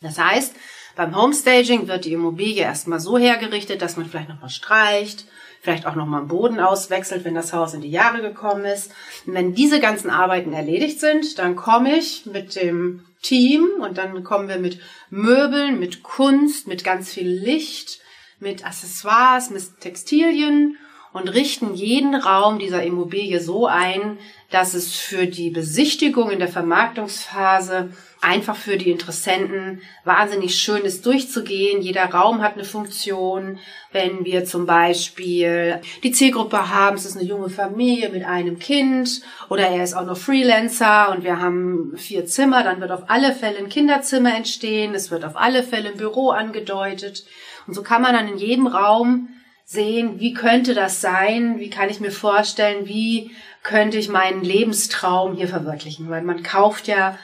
Das 0.00 0.18
heißt, 0.18 0.54
beim 0.96 1.16
Homestaging 1.16 1.88
wird 1.88 2.04
die 2.04 2.12
Immobilie 2.12 2.62
erstmal 2.62 3.00
so 3.00 3.18
hergerichtet, 3.18 3.82
dass 3.82 3.96
man 3.96 4.06
vielleicht 4.06 4.28
nochmal 4.28 4.50
streicht, 4.50 5.26
vielleicht 5.60 5.86
auch 5.86 5.94
nochmal 5.94 6.20
einen 6.20 6.28
Boden 6.28 6.60
auswechselt, 6.60 7.24
wenn 7.24 7.34
das 7.34 7.52
Haus 7.52 7.74
in 7.74 7.80
die 7.80 7.90
Jahre 7.90 8.20
gekommen 8.20 8.64
ist. 8.64 8.92
Und 9.26 9.34
wenn 9.34 9.54
diese 9.54 9.80
ganzen 9.80 10.10
Arbeiten 10.10 10.52
erledigt 10.52 11.00
sind, 11.00 11.38
dann 11.38 11.56
komme 11.56 11.96
ich 11.96 12.26
mit 12.26 12.56
dem 12.56 13.04
Team 13.22 13.68
und 13.80 13.98
dann 13.98 14.24
kommen 14.24 14.48
wir 14.48 14.58
mit 14.58 14.80
Möbeln, 15.08 15.78
mit 15.78 16.02
Kunst, 16.02 16.66
mit 16.66 16.82
ganz 16.82 17.12
viel 17.12 17.28
Licht, 17.28 18.00
mit 18.40 18.66
Accessoires, 18.66 19.50
mit 19.50 19.80
Textilien 19.80 20.76
und 21.12 21.32
richten 21.32 21.74
jeden 21.74 22.14
Raum 22.14 22.58
dieser 22.58 22.82
Immobilie 22.82 23.40
so 23.40 23.66
ein, 23.66 24.18
dass 24.50 24.74
es 24.74 24.94
für 24.94 25.26
die 25.26 25.50
Besichtigung 25.50 26.30
in 26.30 26.38
der 26.38 26.48
Vermarktungsphase 26.48 27.90
einfach 28.20 28.54
für 28.54 28.76
die 28.76 28.90
Interessenten 28.90 29.82
wahnsinnig 30.04 30.54
schön 30.54 30.82
ist 30.82 31.04
durchzugehen. 31.04 31.82
Jeder 31.82 32.04
Raum 32.04 32.40
hat 32.40 32.54
eine 32.54 32.64
Funktion. 32.64 33.58
Wenn 33.90 34.24
wir 34.24 34.44
zum 34.44 34.64
Beispiel 34.64 35.80
die 36.02 36.12
Zielgruppe 36.12 36.70
haben, 36.70 36.96
es 36.96 37.04
ist 37.04 37.16
eine 37.16 37.28
junge 37.28 37.50
Familie 37.50 38.10
mit 38.10 38.24
einem 38.24 38.58
Kind 38.58 39.22
oder 39.50 39.66
er 39.66 39.82
ist 39.82 39.94
auch 39.94 40.06
noch 40.06 40.16
Freelancer 40.16 41.10
und 41.10 41.24
wir 41.24 41.40
haben 41.40 41.94
vier 41.96 42.24
Zimmer, 42.26 42.62
dann 42.62 42.80
wird 42.80 42.92
auf 42.92 43.04
alle 43.08 43.34
Fälle 43.34 43.58
ein 43.58 43.68
Kinderzimmer 43.68 44.34
entstehen. 44.34 44.94
Es 44.94 45.10
wird 45.10 45.24
auf 45.24 45.36
alle 45.36 45.64
Fälle 45.64 45.90
ein 45.90 45.96
Büro 45.96 46.30
angedeutet. 46.30 47.24
Und 47.66 47.74
so 47.74 47.82
kann 47.82 48.02
man 48.02 48.14
dann 48.14 48.28
in 48.28 48.38
jedem 48.38 48.66
Raum 48.66 49.28
sehen, 49.72 50.20
wie 50.20 50.34
könnte 50.34 50.74
das 50.74 51.00
sein, 51.00 51.58
wie 51.58 51.70
kann 51.70 51.88
ich 51.88 51.98
mir 51.98 52.12
vorstellen, 52.12 52.86
wie 52.86 53.30
könnte 53.62 53.98
ich 53.98 54.08
meinen 54.08 54.42
Lebenstraum 54.42 55.34
hier 55.34 55.48
verwirklichen, 55.48 56.10
weil 56.10 56.22
man 56.22 56.42
kauft 56.42 56.88
ja 56.88 57.18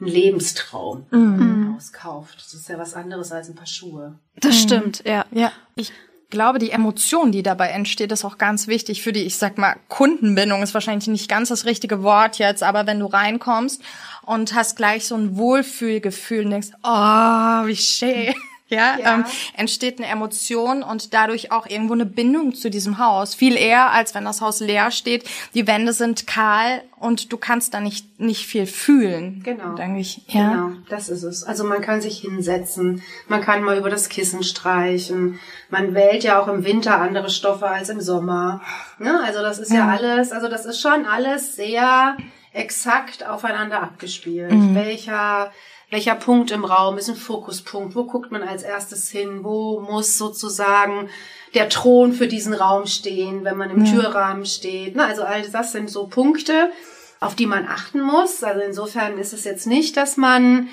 einen 0.00 0.10
Lebenstraum, 0.10 1.06
wenn 1.10 1.36
man 1.36 1.74
Haus 1.74 1.92
kauft. 1.92 2.36
Das 2.38 2.54
ist 2.54 2.68
ja 2.68 2.78
was 2.78 2.94
anderes 2.94 3.30
als 3.30 3.48
ein 3.48 3.54
paar 3.54 3.66
Schuhe. 3.66 4.18
Das 4.36 4.60
stimmt, 4.60 5.04
ja. 5.06 5.24
Ja, 5.30 5.52
ich 5.76 5.92
glaube, 6.30 6.58
die 6.58 6.70
Emotion, 6.70 7.30
die 7.30 7.42
dabei 7.42 7.68
entsteht, 7.68 8.10
ist 8.10 8.24
auch 8.24 8.38
ganz 8.38 8.66
wichtig 8.66 9.02
für 9.02 9.12
die, 9.12 9.22
ich 9.22 9.36
sag 9.36 9.58
mal, 9.58 9.76
Kundenbindung 9.88 10.62
ist 10.62 10.74
wahrscheinlich 10.74 11.06
nicht 11.06 11.28
ganz 11.28 11.50
das 11.50 11.66
richtige 11.66 12.02
Wort 12.02 12.38
jetzt, 12.38 12.62
aber 12.62 12.86
wenn 12.86 12.98
du 12.98 13.06
reinkommst 13.06 13.80
und 14.22 14.54
hast 14.54 14.76
gleich 14.76 15.06
so 15.06 15.14
ein 15.14 15.36
Wohlfühlgefühl 15.36 16.46
und 16.46 16.50
denkst, 16.50 16.70
oh, 16.82 17.66
wie 17.66 17.76
schön. 17.76 18.34
Ja, 18.72 18.96
Ja. 18.98 19.14
Ähm, 19.14 19.24
entsteht 19.56 19.98
eine 19.98 20.08
Emotion 20.08 20.82
und 20.82 21.14
dadurch 21.14 21.52
auch 21.52 21.66
irgendwo 21.66 21.94
eine 21.94 22.06
Bindung 22.06 22.54
zu 22.54 22.70
diesem 22.70 22.98
Haus. 22.98 23.34
Viel 23.34 23.56
eher, 23.56 23.90
als 23.92 24.14
wenn 24.14 24.24
das 24.24 24.40
Haus 24.40 24.60
leer 24.60 24.90
steht. 24.90 25.24
Die 25.54 25.66
Wände 25.66 25.92
sind 25.92 26.26
kahl 26.26 26.82
und 26.98 27.32
du 27.32 27.36
kannst 27.36 27.74
da 27.74 27.80
nicht, 27.80 28.20
nicht 28.20 28.46
viel 28.46 28.66
fühlen. 28.66 29.42
Genau. 29.44 29.74
Denke 29.74 30.00
ich. 30.00 30.22
Ja. 30.28 30.50
Genau, 30.50 30.70
das 30.88 31.08
ist 31.08 31.22
es. 31.22 31.44
Also 31.44 31.64
man 31.64 31.80
kann 31.82 32.00
sich 32.00 32.20
hinsetzen, 32.20 33.02
man 33.28 33.40
kann 33.40 33.62
mal 33.62 33.76
über 33.76 33.90
das 33.90 34.08
Kissen 34.08 34.42
streichen. 34.42 35.38
Man 35.68 35.94
wählt 35.94 36.24
ja 36.24 36.40
auch 36.40 36.48
im 36.48 36.64
Winter 36.64 37.00
andere 37.00 37.30
Stoffe 37.30 37.68
als 37.68 37.88
im 37.88 38.00
Sommer. 38.00 38.60
Ne? 38.98 39.20
Also 39.24 39.42
das 39.42 39.58
ist 39.58 39.72
ja. 39.72 39.88
alles, 39.88 40.32
also 40.32 40.48
das 40.48 40.64
ist 40.64 40.80
schon 40.80 41.06
alles 41.06 41.56
sehr 41.56 42.16
exakt 42.52 43.26
aufeinander 43.26 43.82
abgespielt. 43.82 44.52
Welcher 44.74 45.50
welcher 45.92 46.14
Punkt 46.14 46.50
im 46.50 46.64
Raum 46.64 46.96
ist 46.96 47.10
ein 47.10 47.16
Fokuspunkt? 47.16 47.94
Wo 47.94 48.04
guckt 48.04 48.32
man 48.32 48.42
als 48.42 48.62
erstes 48.62 49.10
hin? 49.10 49.44
Wo 49.44 49.78
muss 49.78 50.16
sozusagen 50.16 51.10
der 51.54 51.68
Thron 51.68 52.14
für 52.14 52.26
diesen 52.26 52.54
Raum 52.54 52.86
stehen, 52.86 53.44
wenn 53.44 53.58
man 53.58 53.68
im 53.68 53.84
Türrahmen 53.84 54.46
steht? 54.46 54.96
Ne? 54.96 55.04
Also 55.04 55.22
all 55.22 55.42
das 55.42 55.72
sind 55.72 55.90
so 55.90 56.06
Punkte, 56.06 56.72
auf 57.20 57.34
die 57.34 57.44
man 57.44 57.68
achten 57.68 58.00
muss. 58.00 58.42
Also 58.42 58.62
insofern 58.62 59.18
ist 59.18 59.34
es 59.34 59.44
jetzt 59.44 59.66
nicht, 59.66 59.98
dass 59.98 60.16
man, 60.16 60.70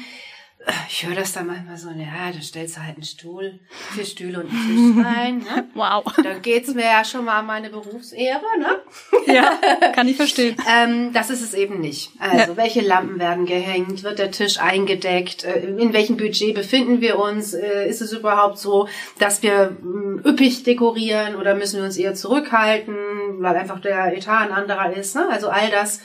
ich 0.89 1.07
höre 1.07 1.15
das 1.15 1.31
dann 1.31 1.47
manchmal 1.47 1.77
so, 1.77 1.89
ja, 1.89 2.31
da 2.33 2.41
stellst 2.41 2.75
du 2.75 2.83
halt 2.83 2.95
einen 2.95 3.03
Stuhl, 3.03 3.59
vier 3.93 4.05
Stühle 4.05 4.41
und 4.41 4.49
einen 4.51 4.95
Tisch 4.95 5.05
rein. 5.05 5.37
Ne? 5.39 5.67
Wow. 5.73 6.03
Dann 6.21 6.41
geht's 6.41 6.73
mir 6.73 6.83
ja 6.83 7.05
schon 7.05 7.23
mal 7.23 7.39
um 7.39 7.45
meine 7.47 7.69
Berufsehre, 7.69 8.41
ne? 8.59 8.79
Ja, 9.33 9.57
kann 9.93 10.07
ich 10.09 10.17
verstehen. 10.17 10.57
Ähm, 10.69 11.13
das 11.13 11.29
ist 11.29 11.41
es 11.41 11.53
eben 11.53 11.79
nicht. 11.79 12.11
Also, 12.19 12.57
welche 12.57 12.81
Lampen 12.81 13.19
werden 13.19 13.45
gehängt? 13.45 14.03
Wird 14.03 14.19
der 14.19 14.31
Tisch 14.31 14.59
eingedeckt? 14.59 15.45
Äh, 15.45 15.59
In 15.65 15.93
welchem 15.93 16.17
Budget 16.17 16.53
befinden 16.55 16.99
wir 16.99 17.17
uns? 17.19 17.53
Äh, 17.53 17.87
Ist 17.87 18.01
es 18.01 18.11
überhaupt 18.11 18.57
so, 18.57 18.89
dass 19.19 19.41
wir 19.41 19.77
mm, 19.81 20.21
üppig 20.25 20.63
dekorieren 20.63 21.35
oder 21.35 21.55
müssen 21.55 21.77
wir 21.77 21.85
uns 21.85 21.95
eher 21.97 22.15
zurückhalten, 22.15 22.95
weil 23.39 23.55
einfach 23.55 23.79
der 23.79 24.17
Etat 24.17 24.41
ein 24.41 24.51
anderer 24.51 24.91
ist? 24.93 25.15
Ne? 25.15 25.25
Also 25.31 25.47
all 25.49 25.69
das 25.69 26.01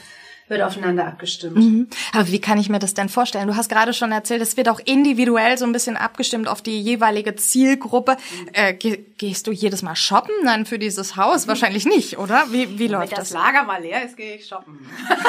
wird 0.49 0.61
aufeinander 0.63 1.07
abgestimmt. 1.07 1.57
Mhm. 1.57 1.89
Aber 2.13 2.29
wie 2.29 2.41
kann 2.41 2.59
ich 2.59 2.69
mir 2.69 2.79
das 2.79 2.93
denn 2.95 3.09
vorstellen? 3.09 3.49
Du 3.49 3.57
hast 3.57 3.69
gerade 3.71 3.95
schon 3.95 4.13
erzählt, 4.13 4.43
es 4.43 4.57
wird 4.57 4.69
auch 4.69 4.81
individuell 4.85 5.57
so 5.57 5.65
ein 5.65 5.73
bisschen 5.73 5.97
abgestimmt 5.97 6.49
auf 6.49 6.61
die 6.61 6.81
jeweilige 6.81 7.35
Zielgruppe. 7.37 8.17
Äh, 8.53 8.75
ge 8.75 9.05
gehst 9.17 9.47
du 9.47 9.53
jedes 9.53 9.83
Mal 9.83 9.95
shoppen 9.95 10.35
dann 10.45 10.67
für 10.67 10.79
dieses 10.79 11.17
Haus? 11.17 11.47
Wahrscheinlich 11.47 11.87
nicht, 11.87 12.19
oder? 12.19 12.47
Wie, 12.51 12.79
wie 12.79 12.89
läuft 12.89 13.13
Wenn 13.13 13.19
das 13.21 13.29
das? 13.31 13.39
Lager 13.39 13.63
mal 13.63 13.81
leer 13.81 14.05
ist, 14.05 14.17
gehe 14.17 14.37
ich 14.37 14.47
shoppen. 14.47 14.79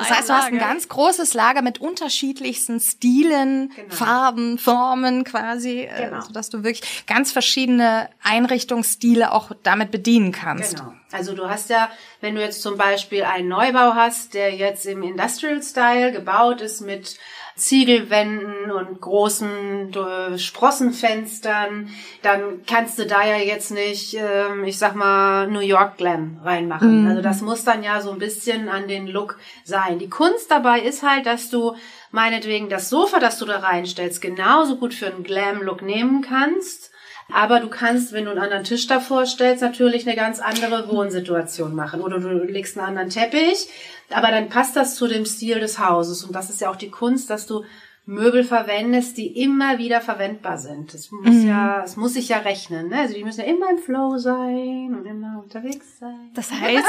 Das 0.00 0.10
heißt, 0.10 0.28
du 0.28 0.32
hast 0.32 0.46
ein 0.46 0.58
ganz 0.58 0.88
großes 0.88 1.34
Lager 1.34 1.62
mit 1.62 1.80
unterschiedlichsten 1.80 2.80
Stilen, 2.80 3.70
Genau. 3.76 3.94
Farben, 3.94 4.58
Formen 4.58 5.24
quasi, 5.24 5.80
äh, 5.82 6.06
Genau. 6.06 6.20
sodass 6.22 6.48
du 6.50 6.64
wirklich 6.64 7.04
ganz 7.06 7.32
verschiedene 7.32 8.08
Einrichtungsstile 8.22 9.32
auch 9.32 9.50
damit 9.62 9.90
bedienen 9.90 10.32
kannst. 10.32 10.76
Genau. 10.76 10.92
Also 11.12 11.34
du 11.34 11.48
hast 11.48 11.70
ja, 11.70 11.90
wenn 12.20 12.34
du 12.34 12.40
jetzt 12.40 12.62
zum 12.62 12.76
Beispiel 12.76 13.24
einen 13.24 13.48
Neubau 13.48 13.94
hast, 13.94 14.34
der 14.34 14.54
jetzt 14.54 14.86
im 14.86 15.02
Industrial 15.02 15.62
Style 15.62 16.12
gebaut 16.12 16.60
ist 16.60 16.80
mit 16.80 17.18
Ziegelwänden 17.56 18.70
und 18.70 19.00
großen 19.00 19.92
äh, 19.92 20.38
Sprossenfenstern, 20.38 21.90
dann 22.22 22.62
kannst 22.66 22.98
du 22.98 23.06
da 23.06 23.24
ja 23.24 23.36
jetzt 23.36 23.70
nicht, 23.70 24.16
ähm, 24.18 24.64
ich 24.64 24.78
sag 24.78 24.94
mal, 24.94 25.46
New 25.48 25.60
York 25.60 25.98
Glam 25.98 26.40
reinmachen. 26.42 27.06
Also 27.08 27.22
das 27.22 27.42
muss 27.42 27.64
dann 27.64 27.82
ja 27.82 28.00
so 28.00 28.12
ein 28.12 28.18
bisschen 28.18 28.68
an 28.68 28.88
den 28.88 29.06
Look 29.06 29.38
sein. 29.64 29.98
Die 29.98 30.08
Kunst 30.08 30.50
dabei 30.50 30.80
ist 30.80 31.02
halt, 31.02 31.26
dass 31.26 31.50
du 31.50 31.76
meinetwegen 32.12 32.68
das 32.68 32.88
Sofa, 32.88 33.18
das 33.18 33.38
du 33.38 33.44
da 33.44 33.58
reinstellst, 33.58 34.22
genauso 34.22 34.76
gut 34.76 34.94
für 34.94 35.06
einen 35.06 35.24
Glam-Look 35.24 35.82
nehmen 35.82 36.22
kannst. 36.22 36.90
Aber 37.32 37.60
du 37.60 37.68
kannst, 37.68 38.12
wenn 38.12 38.24
du 38.24 38.30
einen 38.30 38.40
anderen 38.40 38.64
Tisch 38.64 38.86
davor 38.86 39.26
stellst, 39.26 39.62
natürlich 39.62 40.06
eine 40.06 40.16
ganz 40.16 40.40
andere 40.40 40.88
Wohnsituation 40.88 41.74
machen. 41.74 42.00
Oder 42.00 42.18
du 42.18 42.28
legst 42.44 42.76
einen 42.76 42.88
anderen 42.88 43.10
Teppich. 43.10 43.68
Aber 44.10 44.28
dann 44.28 44.48
passt 44.48 44.76
das 44.76 44.96
zu 44.96 45.06
dem 45.06 45.24
Stil 45.24 45.60
des 45.60 45.78
Hauses. 45.78 46.24
Und 46.24 46.34
das 46.34 46.50
ist 46.50 46.60
ja 46.60 46.70
auch 46.70 46.76
die 46.76 46.90
Kunst, 46.90 47.30
dass 47.30 47.46
du 47.46 47.64
Möbel 48.10 48.42
verwendest, 48.42 49.16
die 49.18 49.40
immer 49.40 49.78
wieder 49.78 50.00
verwendbar 50.00 50.58
sind. 50.58 50.92
Das 50.92 51.12
muss 51.12 51.44
ja, 51.44 51.84
es 51.84 51.96
muss 51.96 52.14
sich 52.14 52.28
ja 52.28 52.38
rechnen. 52.38 52.88
Ne? 52.88 52.98
Also 52.98 53.14
die 53.14 53.22
müssen 53.22 53.40
ja 53.40 53.46
immer 53.46 53.70
im 53.70 53.78
Flow 53.78 54.18
sein 54.18 54.96
und 54.96 55.06
immer 55.06 55.40
unterwegs 55.40 56.00
sein. 56.00 56.30
Das 56.34 56.50
heißt, 56.50 56.84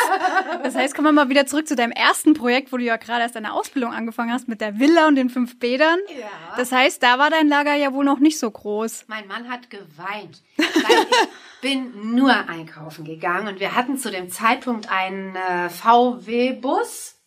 das 0.63 0.75
heißt, 0.75 0.95
kommen 0.95 1.09
wir 1.09 1.11
mal 1.11 1.29
wieder 1.29 1.45
zurück 1.45 1.67
zu 1.67 1.75
deinem 1.75 1.91
ersten 1.91 2.33
Projekt, 2.33 2.73
wo 2.73 2.77
du 2.77 2.83
ja 2.83 2.97
gerade 2.97 3.21
erst 3.21 3.35
deine 3.35 3.53
Ausbildung 3.53 3.93
angefangen 3.93 4.33
hast 4.33 4.47
mit 4.47 4.61
der 4.61 4.79
Villa 4.79 5.07
und 5.07 5.15
den 5.15 5.29
fünf 5.29 5.59
Bädern. 5.59 5.99
Ja. 6.09 6.27
Das 6.57 6.71
heißt, 6.71 7.03
da 7.03 7.19
war 7.19 7.29
dein 7.29 7.47
Lager 7.47 7.75
ja 7.75 7.93
wohl 7.93 8.03
noch 8.03 8.19
nicht 8.19 8.39
so 8.39 8.49
groß. 8.49 9.05
Mein 9.07 9.27
Mann 9.27 9.47
hat 9.47 9.69
geweint, 9.69 10.41
ich 10.57 10.65
bin 11.61 12.15
nur 12.15 12.33
einkaufen 12.49 13.05
gegangen 13.05 13.47
und 13.47 13.59
wir 13.59 13.75
hatten 13.75 13.95
zu 13.95 14.09
dem 14.09 14.29
Zeitpunkt 14.29 14.91
einen 14.91 15.35
äh, 15.35 15.69
VW-Bus. 15.69 17.19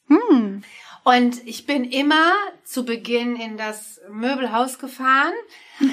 Und 1.05 1.47
ich 1.47 1.67
bin 1.67 1.85
immer 1.85 2.33
zu 2.65 2.85
Beginn 2.85 3.37
in 3.37 3.57
das 3.59 4.01
Möbelhaus 4.11 4.79
gefahren. 4.79 5.33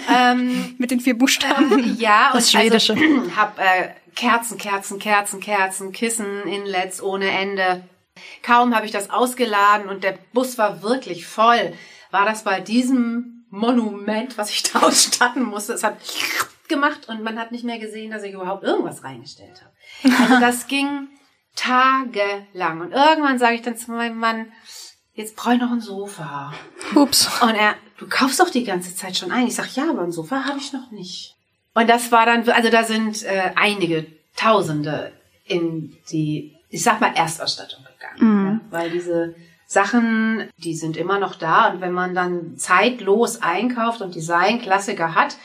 ähm, 0.10 0.76
Mit 0.80 0.90
den 0.92 1.02
vier 1.02 1.18
Buchstaben. 1.18 1.96
ja, 2.00 2.32
Das 2.34 2.46
und 2.46 2.52
Schwedische. 2.52 2.94
Also, 2.94 3.36
hab 3.36 3.60
äh, 3.60 3.90
Kerzen, 4.16 4.58
Kerzen, 4.58 5.00
Kerzen, 5.00 5.40
Kerzen, 5.42 5.92
Kissen, 5.92 6.48
Inlets 6.48 7.02
ohne 7.02 7.30
Ende. 7.30 7.84
Kaum 8.42 8.74
habe 8.76 8.86
ich 8.86 8.92
das 8.92 9.10
ausgeladen 9.10 9.90
und 9.90 10.04
der 10.04 10.18
Bus 10.34 10.58
war 10.58 10.82
wirklich 10.82 11.26
voll. 11.26 11.74
War 12.12 12.26
das 12.26 12.44
bei 12.44 12.62
diesem 12.62 13.46
Monument, 13.50 14.38
was 14.38 14.50
ich 14.50 14.64
da 14.72 14.80
ausstatten 14.80 15.44
musste? 15.44 15.74
Es 15.74 15.84
hat 15.84 15.98
gemacht 16.70 17.10
und 17.10 17.22
man 17.22 17.38
hat 17.38 17.52
nicht 17.52 17.66
mehr 17.66 17.80
gesehen, 17.80 18.12
dass 18.12 18.24
ich 18.24 18.34
überhaupt 18.34 18.64
irgendwas 18.64 19.04
reingestellt 19.04 19.62
habe. 19.62 20.22
Also 20.24 20.40
das 20.40 20.68
ging 20.68 21.10
tagelang. 21.56 22.80
Und 22.80 22.92
irgendwann 22.94 23.40
sage 23.40 23.56
ich 23.56 23.62
dann 23.62 23.76
zu 23.76 23.92
meinem 23.92 24.18
Mann, 24.18 24.52
jetzt 25.14 25.36
brauche 25.36 25.56
ich 25.56 25.62
noch 25.62 25.72
ein 25.72 25.82
Sofa. 25.82 26.54
Ups. 26.96 27.30
Und 27.42 27.56
er, 27.56 27.76
du 27.98 28.08
kaufst 28.08 28.40
doch 28.40 28.50
die 28.50 28.64
ganze 28.64 28.96
Zeit 28.96 29.18
schon 29.18 29.32
ein. 29.32 29.48
Ich 29.48 29.56
sag, 29.56 29.76
ja, 29.76 29.90
aber 29.90 30.02
ein 30.02 30.12
Sofa 30.12 30.46
habe 30.46 30.60
ich 30.60 30.74
noch 30.74 30.92
nicht. 30.92 31.36
Und 31.74 31.90
das 31.90 32.12
war 32.12 32.26
dann, 32.26 32.48
also 32.50 32.70
da 32.70 32.84
sind 32.84 33.24
äh, 33.24 33.52
einige 33.56 34.06
Tausende 34.36 35.12
in 35.46 35.96
die, 36.12 36.56
ich 36.70 36.84
sag 36.84 37.02
mal, 37.02 37.14
Erstausstattung 37.16 37.84
gegangen. 37.84 38.62
Ja, 38.72 38.78
weil 38.78 38.92
diese 38.92 39.36
Sachen, 39.68 40.50
die 40.58 40.76
sind 40.76 40.98
immer 40.98 41.20
noch 41.20 41.36
da. 41.36 41.70
Und 41.70 41.82
wenn 41.82 41.94
man 41.94 42.14
dann 42.14 42.58
zeitlos 42.58 43.42
einkauft 43.42 44.02
und 44.02 44.16
Designklassiker 44.16 45.16
hat, 45.16 45.38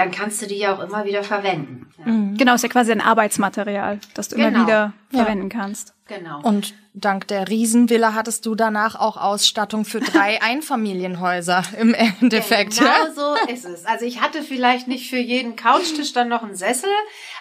dann 0.00 0.10
kannst 0.10 0.40
du 0.42 0.46
die 0.46 0.56
ja 0.58 0.74
auch 0.74 0.80
immer 0.80 1.04
wieder 1.04 1.22
verwenden. 1.22 1.86
Ja, 1.98 2.04
Genau, 2.36 2.54
ist 2.54 2.62
ja 2.62 2.68
quasi 2.68 2.90
ein 2.92 3.00
Arbeitsmaterial, 3.02 3.98
das 4.14 4.28
du 4.28 4.36
immer 4.36 4.50
Genau. 4.50 4.62
wieder 4.66 4.92
Ja. 5.10 5.24
verwenden 5.24 5.48
kannst. 5.50 5.94
Genau. 6.08 6.40
Und 6.42 6.74
dank 6.94 7.28
der 7.28 7.48
Riesenvilla 7.48 8.14
hattest 8.14 8.44
du 8.46 8.54
danach 8.54 8.94
auch 8.98 9.16
Ausstattung 9.16 9.84
für 9.84 10.00
drei 10.00 10.40
Einfamilienhäuser 10.42 11.62
im 11.78 11.94
Endeffekt. 11.94 12.78
Genau 12.78 12.90
ja? 12.90 13.12
so 13.14 13.52
ist 13.52 13.64
es. 13.64 13.84
Also 13.86 14.04
ich 14.06 14.20
hatte 14.20 14.42
vielleicht 14.42 14.88
nicht 14.88 15.08
für 15.10 15.18
jeden 15.18 15.54
Couchtisch 15.56 16.12
dann 16.12 16.28
noch 16.28 16.42
einen 16.42 16.56
Sessel, 16.56 16.90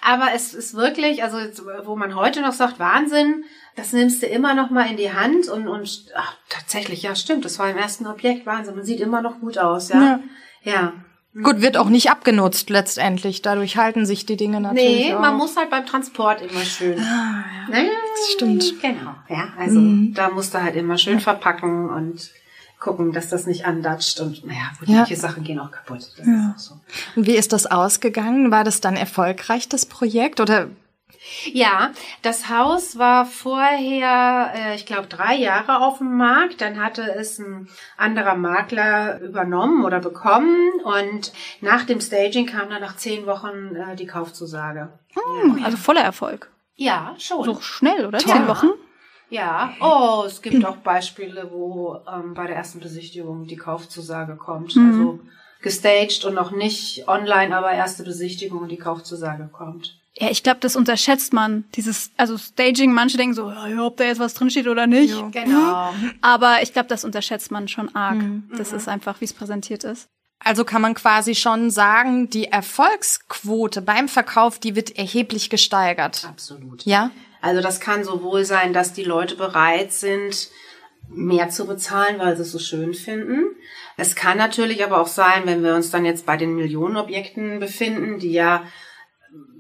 aber 0.04 0.28
es 0.36 0.54
ist 0.54 0.76
wirklich, 0.76 1.24
also 1.24 1.40
jetzt, 1.40 1.64
wo 1.86 1.96
man 1.96 2.16
heute 2.16 2.42
noch 2.42 2.54
sagt, 2.54 2.78
Wahnsinn, 2.80 3.44
das 3.76 3.94
nimmst 3.94 4.22
du 4.22 4.28
immer 4.28 4.54
noch 4.54 4.70
mal 4.70 4.88
in 4.90 4.98
die 4.98 5.14
Hand 5.14 5.48
und, 5.48 5.68
und 5.68 6.06
ach, 6.16 6.36
tatsächlich, 6.50 7.02
ja 7.04 7.16
stimmt, 7.16 7.46
das 7.46 7.58
war 7.60 7.70
im 7.70 7.78
ersten 7.78 8.06
Objekt 8.08 8.46
Wahnsinn. 8.46 8.76
Man 8.76 8.84
sieht 8.86 9.00
immer 9.00 9.22
noch 9.22 9.40
gut 9.40 9.58
aus, 9.58 9.90
ja. 9.90 10.20
Ja. 10.64 10.94
Gut, 11.44 11.62
wird 11.62 11.78
auch 11.78 11.90
nicht 11.90 12.10
abgenutzt 12.10 12.70
letztendlich. 12.72 13.42
Dadurch 13.44 13.78
halten 13.78 14.06
sich 14.06 14.26
die 14.26 14.36
Dinge 14.36 14.60
natürlich 14.62 15.06
Nee, 15.08 15.14
auch. 15.14 15.20
man 15.22 15.38
muss 15.38 15.56
halt 15.56 15.70
beim 15.70 15.86
Transport 15.86 16.42
immer 16.42 16.62
schön. 16.66 17.00
Ah, 17.00 17.44
ja. 17.72 17.84
das 17.84 18.32
stimmt. 18.34 18.82
Genau, 18.82 19.14
ja. 19.30 19.50
Also 19.58 19.80
da 20.14 20.30
musst 20.32 20.54
du 20.56 20.62
halt 20.64 20.76
immer 20.76 20.98
schön 20.98 21.20
verpacken 21.20 21.90
und 21.90 22.32
gucken, 22.80 23.12
dass 23.12 23.30
das 23.30 23.46
nicht 23.46 23.66
andatscht 23.66 24.20
und 24.22 24.44
naja, 24.46 24.72
gut, 24.80 24.88
Ja. 24.90 24.98
manche 24.98 25.16
Sachen 25.18 25.44
gehen 25.44 25.60
auch 25.60 25.70
kaputt. 25.70 26.00
Das 26.18 26.26
ist 26.26 26.28
auch 26.56 26.58
so. 26.60 26.76
Und 27.16 27.28
wie 27.28 27.36
ist 27.36 27.54
das 27.54 27.68
ausgegangen? 27.68 28.52
War 28.52 28.64
das 28.64 28.82
dann 28.82 28.96
erfolgreich, 28.96 29.70
das 29.70 29.86
Projekt? 29.86 30.40
Oder 30.40 30.68
Ja, 31.54 31.92
das 32.22 32.50
Haus 32.50 32.98
war 32.98 33.26
vorher, 33.26 34.52
äh, 34.56 34.76
ich 34.76 34.86
glaube, 34.86 35.08
drei 35.08 35.36
Jahre 35.36 35.80
auf 35.80 36.00
dem 36.00 36.18
Markt. 36.18 36.62
Dann 36.62 36.84
hatte 36.84 37.14
es 37.16 37.40
ein 37.40 37.68
anderer 37.98 38.36
Makler 38.36 39.20
übernommen 39.22 39.86
oder 39.86 40.00
bekommen. 40.00 40.70
Und 40.84 41.32
nach 41.62 41.86
dem 41.86 42.02
Staging 42.02 42.46
kam 42.46 42.70
dann 42.70 42.82
nach 42.82 42.96
zehn 42.96 43.26
Wochen 43.26 43.76
äh, 43.76 43.96
die 43.96 44.08
Kaufzusage. 44.08 44.90
Also 45.64 45.78
voller 45.78 46.02
Erfolg. 46.02 46.50
Ja, 46.76 47.16
schon. 47.18 47.44
So 47.44 47.60
schnell, 47.60 48.06
oder? 48.06 48.20
Zehn 48.20 48.48
Wochen? 48.48 48.70
Ja, 49.30 49.74
oh, 49.80 50.24
es 50.26 50.42
gibt 50.42 50.66
auch 50.66 50.78
Beispiele, 50.78 51.52
wo 51.52 52.00
ähm, 52.12 52.34
bei 52.34 52.48
der 52.48 52.56
ersten 52.56 52.80
Besichtigung 52.80 53.46
die 53.46 53.58
Kaufzusage 53.58 54.36
kommt. 54.36 54.76
Also 54.76 55.20
gestaged 55.62 56.26
und 56.26 56.34
noch 56.34 56.52
nicht 56.52 57.08
online, 57.08 57.56
aber 57.56 57.72
erste 57.72 58.04
Besichtigung 58.04 58.62
und 58.62 58.70
die 58.70 58.78
Kaufzusage 58.78 59.50
kommt. 59.52 60.00
Ja, 60.18 60.30
ich 60.30 60.44
glaube, 60.44 60.60
das 60.60 60.76
unterschätzt 60.76 61.34
man. 61.34 61.66
Dieses, 61.76 62.12
also 62.18 62.38
Staging, 62.38 62.92
manche 62.94 63.18
denken 63.18 63.36
so, 63.36 63.50
ja, 63.50 63.84
ob 63.84 63.98
da 63.98 64.04
jetzt 64.04 64.20
was 64.20 64.34
drinsteht 64.34 64.68
oder 64.68 64.88
nicht. 64.88 65.16
Genau. 65.32 65.94
Aber 66.22 66.62
ich 66.62 66.74
glaube, 66.74 66.90
das 66.90 67.06
unterschätzt 67.06 67.52
man 67.52 67.68
schon 67.68 67.96
arg. 67.96 68.18
Das 68.58 68.74
ist 68.74 68.88
einfach, 68.90 69.22
wie 69.22 69.26
es 69.26 69.34
präsentiert 69.34 69.84
ist. 69.84 70.10
also 70.44 70.64
kann 70.64 70.82
man 70.82 70.94
quasi 70.94 71.36
schon 71.36 71.70
sagen, 71.70 72.30
die 72.30 72.46
Erfolgsquote 72.46 73.82
beim 73.82 74.08
Verkauf, 74.08 74.60
die 74.60 74.76
wird 74.76 74.98
erheblich 74.98 75.50
gesteigert. 75.50 76.26
Absolut. 76.28 76.86
Ja? 76.86 77.12
Also 77.42 77.62
das 77.62 77.80
kann 77.80 78.04
sowohl 78.04 78.46
sein, 78.46 78.74
dass 78.74 78.94
die 78.94 79.04
Leute 79.04 79.36
bereit 79.36 79.94
sind, 79.94 80.50
mehr 81.08 81.50
zu 81.50 81.66
bezahlen, 81.66 82.20
weil 82.20 82.36
sie 82.36 82.44
es 82.44 82.52
so 82.52 82.60
schön 82.60 82.94
finden. 82.94 83.56
Es 83.98 84.16
kann 84.16 84.38
natürlich 84.38 84.84
aber 84.84 85.02
auch 85.02 85.08
sein, 85.08 85.44
wenn 85.46 85.64
wir 85.64 85.76
uns 85.76 85.92
dann 85.92 86.06
jetzt 86.06 86.26
bei 86.26 86.38
den 86.38 86.56
Millionenobjekten 86.56 87.60
befinden, 87.60 88.20
die 88.20 88.32
ja 88.32 88.64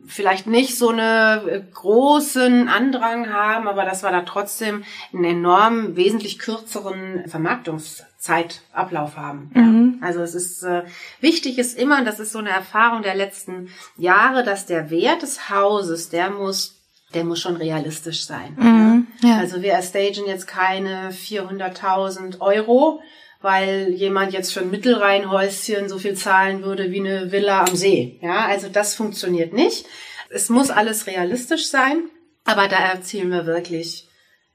vielleicht 0.10 0.48
nicht 0.48 0.78
so 0.78 0.89
eine 0.89 1.44
äh, 1.48 1.62
großen 1.74 2.68
Andrang 2.68 3.32
haben, 3.32 3.68
aber 3.68 3.86
dass 3.86 4.04
wir 4.04 4.12
da 4.12 4.22
trotzdem 4.22 4.84
einen 5.13 5.24
enorm 5.24 5.96
wesentlich 5.96 6.39
kürzeren 6.39 7.24
Vermarktungszeitablauf 7.28 9.16
haben. 9.16 9.51
Ja. 10.01 10.06
Also 10.06 10.22
es 10.22 10.34
ist 10.36 10.63
äh, 10.63 10.84
wichtig 11.22 11.60
ist 11.60 11.78
immer, 11.78 12.04
das 12.04 12.20
ist 12.20 12.32
so 12.32 12.39
eine 12.39 12.50
Erfahrung 12.50 13.04
der 13.04 13.16
letzten 13.16 13.70
Jahre, 13.98 14.44
dass 14.44 14.66
der 14.66 14.89
Wert 14.89 15.22
des 15.22 15.50
Hauses, 15.50 16.10
der 16.10 16.32
muss 16.32 16.75
der 17.13 17.24
muss 17.24 17.39
schon 17.39 17.56
realistisch 17.56 18.25
sein. 18.25 19.08
Ja. 19.24 19.39
Also 19.39 19.63
wir 19.63 19.74
erstagen 19.74 20.28
jetzt 20.28 20.46
keine 20.48 21.10
400.000 21.10 22.39
Euro, 22.39 23.01
weil 23.41 23.89
jemand 23.93 24.34
jetzt 24.34 24.53
für 24.53 24.60
ein 24.60 24.72
Mittelreihenhäuschen 24.72 25.88
so 25.88 25.98
viel 25.98 26.15
zahlen 26.15 26.63
würde 26.63 26.91
wie 26.91 27.00
eine 27.00 27.31
Villa 27.31 27.63
am 27.63 27.75
See. 27.75 28.19
Ja, 28.22 28.46
also 28.46 28.67
das 28.67 28.96
funktioniert 28.96 29.53
nicht. 29.53 29.86
Es 30.29 30.50
muss 30.50 30.69
alles 30.69 31.08
realistisch 31.08 31.67
sein, 31.67 32.10
aber 32.43 32.67
da 32.67 32.77
erzielen 32.77 33.31
wir 33.31 33.46
wirklich 33.46 34.09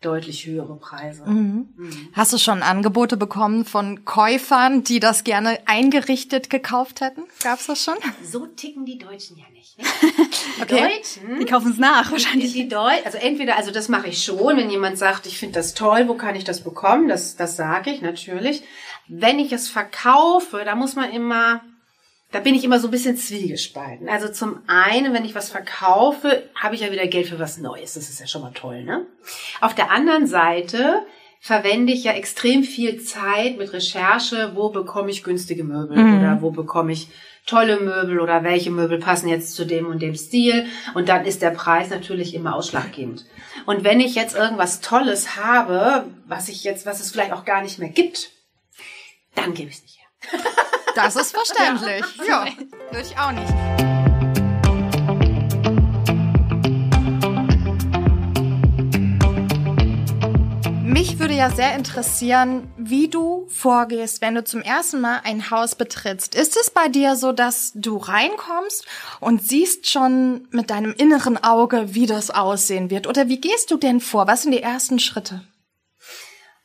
deutlich 0.05 0.47
höhere 0.47 0.77
Preise. 0.77 1.25
Mhm. 1.27 1.69
Hast 2.13 2.33
du 2.33 2.39
schon 2.39 2.63
Angebote 2.63 3.17
bekommen 3.17 3.65
von 3.65 4.05
Käufern, 4.05 4.85
die 4.85 5.01
das 5.01 5.25
gerne 5.25 5.59
eingerichtet 5.67 6.51
gekauft 6.51 7.01
hätten? 7.01 7.23
Gab's 7.43 7.67
das 7.67 7.83
schon? 7.85 7.95
So 8.23 8.47
ticken 8.47 8.85
die 8.85 8.99
Deutschen 8.99 9.37
ja 9.37 9.45
nicht. 9.53 9.79
Ne? 9.79 9.85
Die 10.59 10.63
Okay. 10.63 10.81
Deutschen, 10.97 11.41
Die 11.41 11.47
kaufen 11.47 11.73
es 11.73 11.79
nach 11.79 12.07
die, 12.07 12.13
wahrscheinlich. 12.13 12.53
die 12.53 12.69
Deu 12.69 12.91
also 13.05 13.19
entweder, 13.19 13.57
also 13.57 13.71
das 13.73 13.89
mache 13.89 14.09
ich 14.09 14.23
schon, 14.23 14.57
wenn 14.57 14.71
jemand 14.71 14.99
sagt, 14.99 15.27
ich 15.27 15.37
finde 15.39 15.55
das 15.55 15.75
toll, 15.75 16.07
wo 16.07 16.15
kann 16.15 16.37
ich 16.37 16.45
das 16.45 16.63
bekommen? 16.63 17.09
Das, 17.09 17.35
das 17.37 17.57
sage 17.57 17.91
ich 17.91 18.01
natürlich. 18.01 18.63
Wenn 19.09 19.39
ich 19.41 19.53
es 19.53 19.69
verkaufe, 19.69 20.63
da 20.65 20.77
muss 20.77 20.95
man 20.95 21.11
immer, 21.11 21.61
da 22.35 22.41
bin 22.41 22.57
ich 22.57 22.65
immer 22.65 22.81
so 22.81 22.89
ein 22.89 22.91
bisschen 22.91 23.17
zwiegespalten. 23.17 24.09
Also 24.09 24.27
zum 24.29 24.59
einen, 24.67 25.15
wenn 25.15 25.25
ich 25.25 25.37
was 25.37 25.51
verkaufe, 25.51 26.43
habe 26.57 26.75
ich 26.75 26.81
ja 26.81 26.91
wieder 26.91 27.07
Geld 27.07 27.29
für 27.29 27.39
was 27.39 27.59
Neues. 27.59 27.95
Das 27.95 28.11
ist 28.11 28.19
ja 28.19 28.27
schon 28.27 28.43
mal 28.43 28.51
toll, 28.53 28.83
ne? 28.83 29.07
Auf 29.61 29.73
der 29.73 29.93
anderen 29.93 30.27
Seite 30.27 31.07
verwende 31.39 31.93
ich 31.93 32.03
ja 32.03 32.13
extrem 32.13 32.65
viel 32.65 33.01
Zeit 33.01 33.57
mit 33.57 33.73
Recherche, 33.73 34.51
wo 34.57 34.71
bekomme 34.71 35.13
ich 35.13 35.23
günstige 35.23 35.63
Möbel 35.63 35.97
oder 35.97 36.43
wo 36.43 36.51
bekomme 36.51 36.91
ich 36.91 37.07
tolle 37.47 37.79
Möbel 37.79 38.19
oder 38.19 38.43
welche 38.43 38.73
Möbel 38.73 38.99
passen 38.99 39.29
jetzt 39.29 39.55
zu 39.55 39.65
dem 39.65 39.87
und 39.87 40.03
dem 40.03 40.17
Stil 40.17 40.67
und 40.95 41.09
dann 41.09 41.27
ist 41.27 41.41
der 41.41 41.51
Preis 41.51 41.91
natürlich 41.91 42.35
immer 42.35 42.57
ausschlaggebend. 42.57 43.27
Und 43.65 43.85
wenn 43.85 44.01
ich 44.01 44.17
jetzt 44.17 44.35
irgendwas 44.35 44.81
Tolles 44.81 45.37
habe, 45.37 46.07
was 46.27 46.49
ich 46.49 46.65
jetzt, 46.65 46.85
was 46.85 46.99
es 46.99 47.13
vielleicht 47.13 47.33
auch 47.33 47.45
gar 47.45 47.63
nicht 47.63 47.79
mehr 47.79 47.91
gibt, 47.91 48.31
dann 49.37 49.55
gebe 49.55 49.71
ich 49.71 49.77
es 49.77 49.83
nicht 49.83 49.99
her. 50.01 50.41
Das 50.95 51.17
ist 51.17 51.35
verständlich. 51.35 52.05
Ja, 52.27 52.47
würde 52.91 53.07
ich 53.07 53.19
auch 53.19 53.33
nicht. 53.33 53.53
Mich 60.83 61.19
würde 61.19 61.35
ja 61.35 61.51
sehr 61.51 61.75
interessieren, 61.75 62.73
wie 62.77 63.09
du 63.09 63.47
vorgehst, 63.49 64.21
wenn 64.21 64.37
du 64.37 64.45
zum 64.45 64.63
ersten 64.63 65.01
Mal 65.01 65.21
ein 65.25 65.51
Haus 65.51 65.75
betrittst. 65.75 66.37
Ist 66.37 66.57
es 66.57 66.71
bei 66.71 66.89
dir 66.89 67.17
so, 67.17 67.33
dass 67.33 67.73
du 67.75 67.97
reinkommst 67.97 68.87
und 69.21 69.43
siehst 69.43 69.91
schon 69.91 70.47
mit 70.51 70.71
deinem 70.71 70.93
inneren 70.93 71.43
Auge, 71.43 71.95
wie 71.95 72.07
das 72.07 72.31
aussehen 72.31 72.91
wird? 72.91 73.09
Oder 73.09 73.29
wie 73.29 73.41
gehst 73.41 73.73
du 73.73 73.77
denn 73.77 74.01
vor? 74.01 74.29
Was 74.29 74.43
sind 74.43 74.53
die 74.53 74.63
ersten 74.63 75.01
Schritte? 75.01 75.43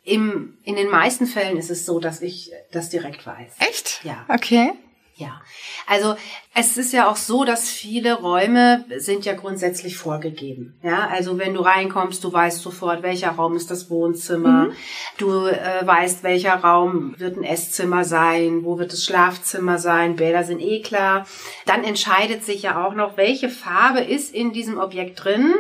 Im, 0.10 0.58
in 0.64 0.76
den 0.76 0.90
meisten 0.90 1.26
Fällen 1.26 1.58
ist 1.58 1.70
es 1.70 1.86
so, 1.86 2.00
dass 2.00 2.22
ich 2.22 2.52
das 2.72 2.90
direkt 2.90 3.26
weiß. 3.26 3.54
Echt? 3.60 4.02
Ja. 4.04 4.26
Okay. 4.28 4.74
Ja, 5.20 5.42
also 5.86 6.16
es 6.56 6.78
ist 6.78 6.94
ja 6.94 7.10
auch 7.10 7.18
so, 7.18 7.44
dass 7.44 7.68
viele 7.68 8.14
Räume 8.14 8.86
sind 9.00 9.26
ja 9.26 9.34
grundsätzlich 9.34 9.98
vorgegeben. 9.98 10.80
Ja, 10.82 11.10
also 11.10 11.38
wenn 11.38 11.54
du 11.54 11.60
reinkommst, 11.60 12.24
du 12.24 12.32
weißt 12.32 12.62
sofort, 12.62 13.04
welcher 13.04 13.32
Raum 13.32 13.58
ist 13.58 13.70
das 13.70 13.90
Wohnzimmer. 13.90 14.70
Du 15.18 15.46
äh, 15.46 15.86
weißt, 15.86 16.24
welcher 16.24 16.56
Raum 16.56 17.16
wird 17.18 17.36
ein 17.36 17.44
Esszimmer 17.44 18.06
sein, 18.06 18.64
wo 18.64 18.80
wird 18.80 18.94
das 18.94 19.04
Schlafzimmer 19.04 19.78
sein. 19.78 20.16
Bäder 20.16 20.46
sind 20.46 20.62
eh 20.62 20.82
klar. 20.82 21.28
Dann 21.66 21.84
entscheidet 21.84 22.46
sich 22.46 22.62
ja 22.62 22.86
auch 22.86 22.94
noch, 22.94 23.18
welche 23.18 23.50
Farbe 23.50 24.00
ist 24.00 24.34
in 24.34 24.54
diesem 24.54 24.80
Objekt 24.80 25.26
drin. 25.26 25.54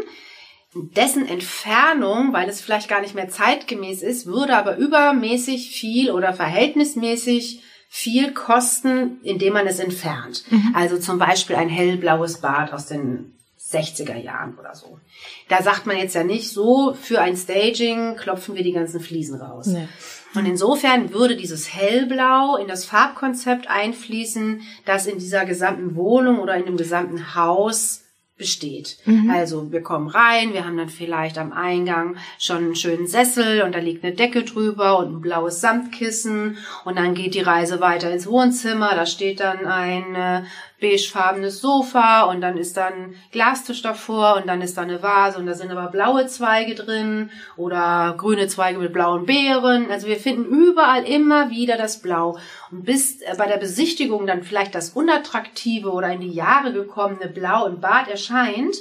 Dessen 0.73 1.27
Entfernung, 1.27 2.31
weil 2.31 2.47
es 2.47 2.61
vielleicht 2.61 2.89
gar 2.89 3.01
nicht 3.01 3.15
mehr 3.15 3.29
zeitgemäß 3.29 4.03
ist, 4.03 4.27
würde 4.27 4.55
aber 4.55 4.77
übermäßig 4.77 5.71
viel 5.71 6.11
oder 6.11 6.33
verhältnismäßig 6.33 7.63
viel 7.89 8.33
kosten, 8.33 9.19
indem 9.23 9.53
man 9.53 9.65
es 9.65 9.79
entfernt. 9.79 10.43
Also 10.75 10.99
zum 10.99 11.17
Beispiel 11.17 11.55
ein 11.55 11.69
hellblaues 11.69 12.39
Bad 12.39 12.71
aus 12.71 12.85
den 12.85 13.33
60er 13.59 14.15
Jahren 14.15 14.57
oder 14.59 14.75
so. 14.75 14.99
Da 15.47 15.61
sagt 15.61 15.85
man 15.85 15.97
jetzt 15.97 16.15
ja 16.15 16.23
nicht 16.23 16.51
so, 16.51 16.95
für 16.99 17.19
ein 17.19 17.35
Staging 17.35 18.15
klopfen 18.15 18.55
wir 18.55 18.63
die 18.63 18.71
ganzen 18.71 18.99
Fliesen 18.99 19.41
raus. 19.41 19.67
Nee. 19.67 19.87
Und 20.35 20.45
insofern 20.45 21.13
würde 21.13 21.35
dieses 21.35 21.73
Hellblau 21.73 22.57
in 22.57 22.67
das 22.67 22.85
Farbkonzept 22.85 23.67
einfließen, 23.67 24.61
das 24.85 25.07
in 25.07 25.17
dieser 25.17 25.45
gesamten 25.45 25.95
Wohnung 25.95 26.39
oder 26.39 26.55
in 26.55 26.65
dem 26.65 26.77
gesamten 26.77 27.33
Haus 27.33 28.03
besteht. 28.39 28.97
Also 29.29 29.71
wir 29.71 29.83
kommen 29.83 30.07
rein, 30.07 30.53
wir 30.53 30.65
haben 30.65 30.77
dann 30.77 30.89
vielleicht 30.89 31.37
am 31.37 31.51
Eingang 31.51 32.15
schon 32.39 32.57
einen 32.57 32.75
schönen 32.75 33.05
Sessel 33.05 33.61
und 33.61 33.75
da 33.75 33.79
liegt 33.79 34.03
eine 34.03 34.15
Decke 34.15 34.43
drüber 34.43 34.97
und 34.97 35.17
ein 35.17 35.21
blaues 35.21 35.61
Samtkissen 35.61 36.57
und 36.85 36.97
dann 36.97 37.13
geht 37.13 37.35
die 37.35 37.41
Reise 37.41 37.81
weiter 37.81 38.11
ins 38.11 38.25
Wohnzimmer, 38.25 38.95
da 38.95 39.05
steht 39.05 39.41
dann 39.41 39.67
ein 39.67 40.15
äh, 40.15 40.43
beigefarbenes 40.79 41.61
Sofa 41.61 42.23
und 42.23 42.41
dann 42.41 42.57
ist 42.57 42.77
dann 42.77 43.15
Glastisch 43.31 43.81
davor 43.81 44.37
und 44.37 44.47
dann 44.47 44.61
ist 44.61 44.77
da 44.77 44.83
eine 44.83 45.03
Vase 45.03 45.37
und 45.37 45.45
da 45.45 45.53
sind 45.53 45.71
aber 45.71 45.91
blaue 45.91 46.27
Zweige 46.27 46.75
drin 46.75 47.29
oder 47.57 48.15
grüne 48.17 48.47
Zweige 48.47 48.79
mit 48.79 48.93
blauen 48.93 49.25
Beeren. 49.25 49.91
Also 49.91 50.07
wir 50.07 50.17
finden 50.17 50.45
überall 50.45 51.03
immer 51.03 51.49
wieder 51.49 51.77
das 51.77 52.01
Blau. 52.01 52.37
Und 52.71 52.85
bis 52.85 53.21
äh, 53.21 53.35
bei 53.37 53.47
der 53.47 53.57
Besichtigung 53.57 54.25
dann 54.27 54.43
vielleicht 54.43 54.75
das 54.75 54.91
unattraktive 54.91 55.91
oder 55.91 56.11
in 56.11 56.21
die 56.21 56.31
Jahre 56.31 56.71
gekommene 56.71 57.27
Blau 57.27 57.65
im 57.67 57.79
Bad 57.79 58.07
erscheint, 58.07 58.75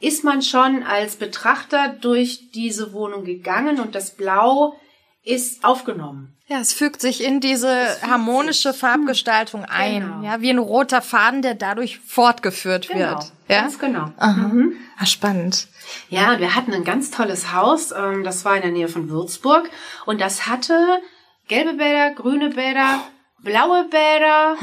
ist 0.00 0.24
man 0.24 0.42
schon 0.42 0.82
als 0.82 1.16
Betrachter 1.16 1.96
durch 2.00 2.50
diese 2.52 2.92
Wohnung 2.92 3.24
gegangen 3.24 3.80
und 3.80 3.94
das 3.94 4.14
Blau 4.14 4.78
ist 5.24 5.64
aufgenommen. 5.64 6.35
Ja, 6.48 6.60
es 6.60 6.72
fügt 6.72 7.00
sich 7.00 7.24
in 7.24 7.40
diese 7.40 8.00
harmonische 8.02 8.72
Farbgestaltung 8.72 9.64
ein. 9.64 10.02
Genau. 10.02 10.22
Ja, 10.22 10.40
wie 10.40 10.50
ein 10.50 10.58
roter 10.58 11.02
Faden, 11.02 11.42
der 11.42 11.54
dadurch 11.54 11.98
fortgeführt 11.98 12.88
wird. 12.88 13.32
Ja? 13.48 13.62
ganz 13.62 13.80
genau. 13.80 14.12
Aha. 14.16 14.52
Ah, 14.96 15.06
spannend. 15.06 15.66
Ja, 16.08 16.38
wir 16.38 16.54
hatten 16.54 16.72
ein 16.72 16.84
ganz 16.84 17.10
tolles 17.10 17.52
Haus, 17.52 17.92
ähm, 17.92 18.22
das 18.22 18.44
war 18.44 18.54
in 18.56 18.62
der 18.62 18.70
Nähe 18.70 18.88
von 18.88 19.08
Würzburg 19.08 19.68
und 20.04 20.20
das 20.20 20.46
hatte 20.46 21.00
gelbe 21.48 21.74
Bäder, 21.74 22.12
grüne 22.12 22.50
Bäder, 22.50 23.02
blaue 23.38 23.84
Bäder 23.84 24.56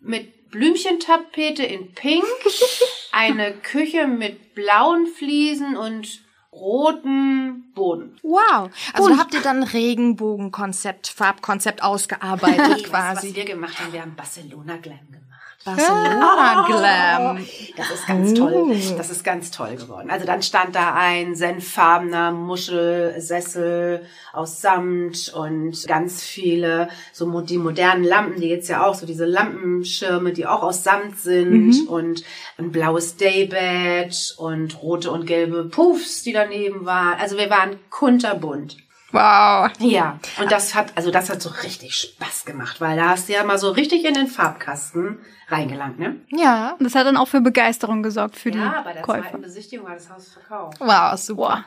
mit 0.00 0.50
Blümchentapete 0.50 1.62
in 1.62 1.94
Pink, 1.94 2.24
eine 3.12 3.52
Küche 3.52 4.06
mit 4.06 4.54
blauen 4.54 5.06
Fliesen 5.06 5.76
und 5.76 6.20
roten 6.52 7.72
Boden. 7.74 8.18
Wow. 8.22 8.70
Also 8.92 9.08
da 9.10 9.18
habt 9.18 9.34
ihr 9.34 9.40
dann 9.40 9.62
Regenbogenkonzept, 9.62 11.08
Farbkonzept 11.08 11.82
ausgearbeitet 11.82 12.58
Was, 12.70 12.82
quasi. 12.82 13.28
was 13.28 13.36
wir 13.36 13.44
gemacht 13.44 13.80
haben, 13.80 13.92
wir 13.92 14.02
haben 14.02 14.16
Barcelona 14.16 14.76
Glam 14.76 14.98
gemacht. 15.10 15.20
Barcelona 15.62 16.64
Glam. 16.66 17.46
Das 17.76 17.90
ist 17.90 18.06
ganz 18.06 18.32
toll. 18.32 18.74
Das 18.96 19.10
ist 19.10 19.22
ganz 19.22 19.50
toll 19.50 19.76
geworden. 19.76 20.08
Also 20.10 20.24
dann 20.24 20.42
stand 20.42 20.74
da 20.74 20.94
ein 20.94 21.34
senffarbener 21.34 22.32
Muschelsessel 22.32 24.06
aus 24.32 24.62
Samt 24.62 25.30
und 25.34 25.86
ganz 25.86 26.22
viele 26.22 26.88
so 27.12 27.42
die 27.42 27.58
modernen 27.58 28.04
Lampen, 28.04 28.40
die 28.40 28.48
jetzt 28.48 28.70
ja 28.70 28.86
auch 28.86 28.94
so 28.94 29.04
diese 29.04 29.26
Lampenschirme, 29.26 30.32
die 30.32 30.46
auch 30.46 30.62
aus 30.62 30.82
Samt 30.82 31.18
sind 31.18 31.86
und 31.88 32.24
ein 32.56 32.72
blaues 32.72 33.18
Daybed 33.18 34.36
und 34.38 34.82
rote 34.82 35.10
und 35.10 35.26
gelbe 35.26 35.64
Puffs, 35.64 36.22
die 36.22 36.32
daneben 36.44 36.84
waren. 36.86 37.18
Also 37.18 37.36
wir 37.36 37.50
waren 37.50 37.78
kunterbunt. 37.90 38.76
Wow. 39.12 39.70
Ja, 39.80 40.20
und 40.40 40.52
das 40.52 40.74
hat, 40.76 40.92
also 40.96 41.10
das 41.10 41.30
hat 41.30 41.42
so 41.42 41.48
richtig 41.64 41.96
Spaß 41.96 42.44
gemacht, 42.44 42.80
weil 42.80 42.96
da 42.96 43.08
hast 43.08 43.28
du 43.28 43.32
ja 43.32 43.42
mal 43.42 43.58
so 43.58 43.70
richtig 43.70 44.04
in 44.04 44.14
den 44.14 44.28
Farbkasten 44.28 45.18
reingelangt, 45.48 45.98
ne? 45.98 46.20
Ja. 46.28 46.76
Und 46.78 46.84
das 46.84 46.94
hat 46.94 47.06
dann 47.06 47.16
auch 47.16 47.26
für 47.26 47.40
Begeisterung 47.40 48.04
gesorgt 48.04 48.36
für 48.36 48.50
Ja, 48.50 48.82
bei 48.82 48.90
die 48.90 48.94
der 48.98 49.02
Käufer. 49.02 49.22
zweiten 49.22 49.42
Besichtigung 49.42 49.86
war 49.86 49.94
das 49.94 50.08
Haus 50.10 50.32
verkauft. 50.32 50.78
Wow, 50.78 51.18
super. 51.18 51.64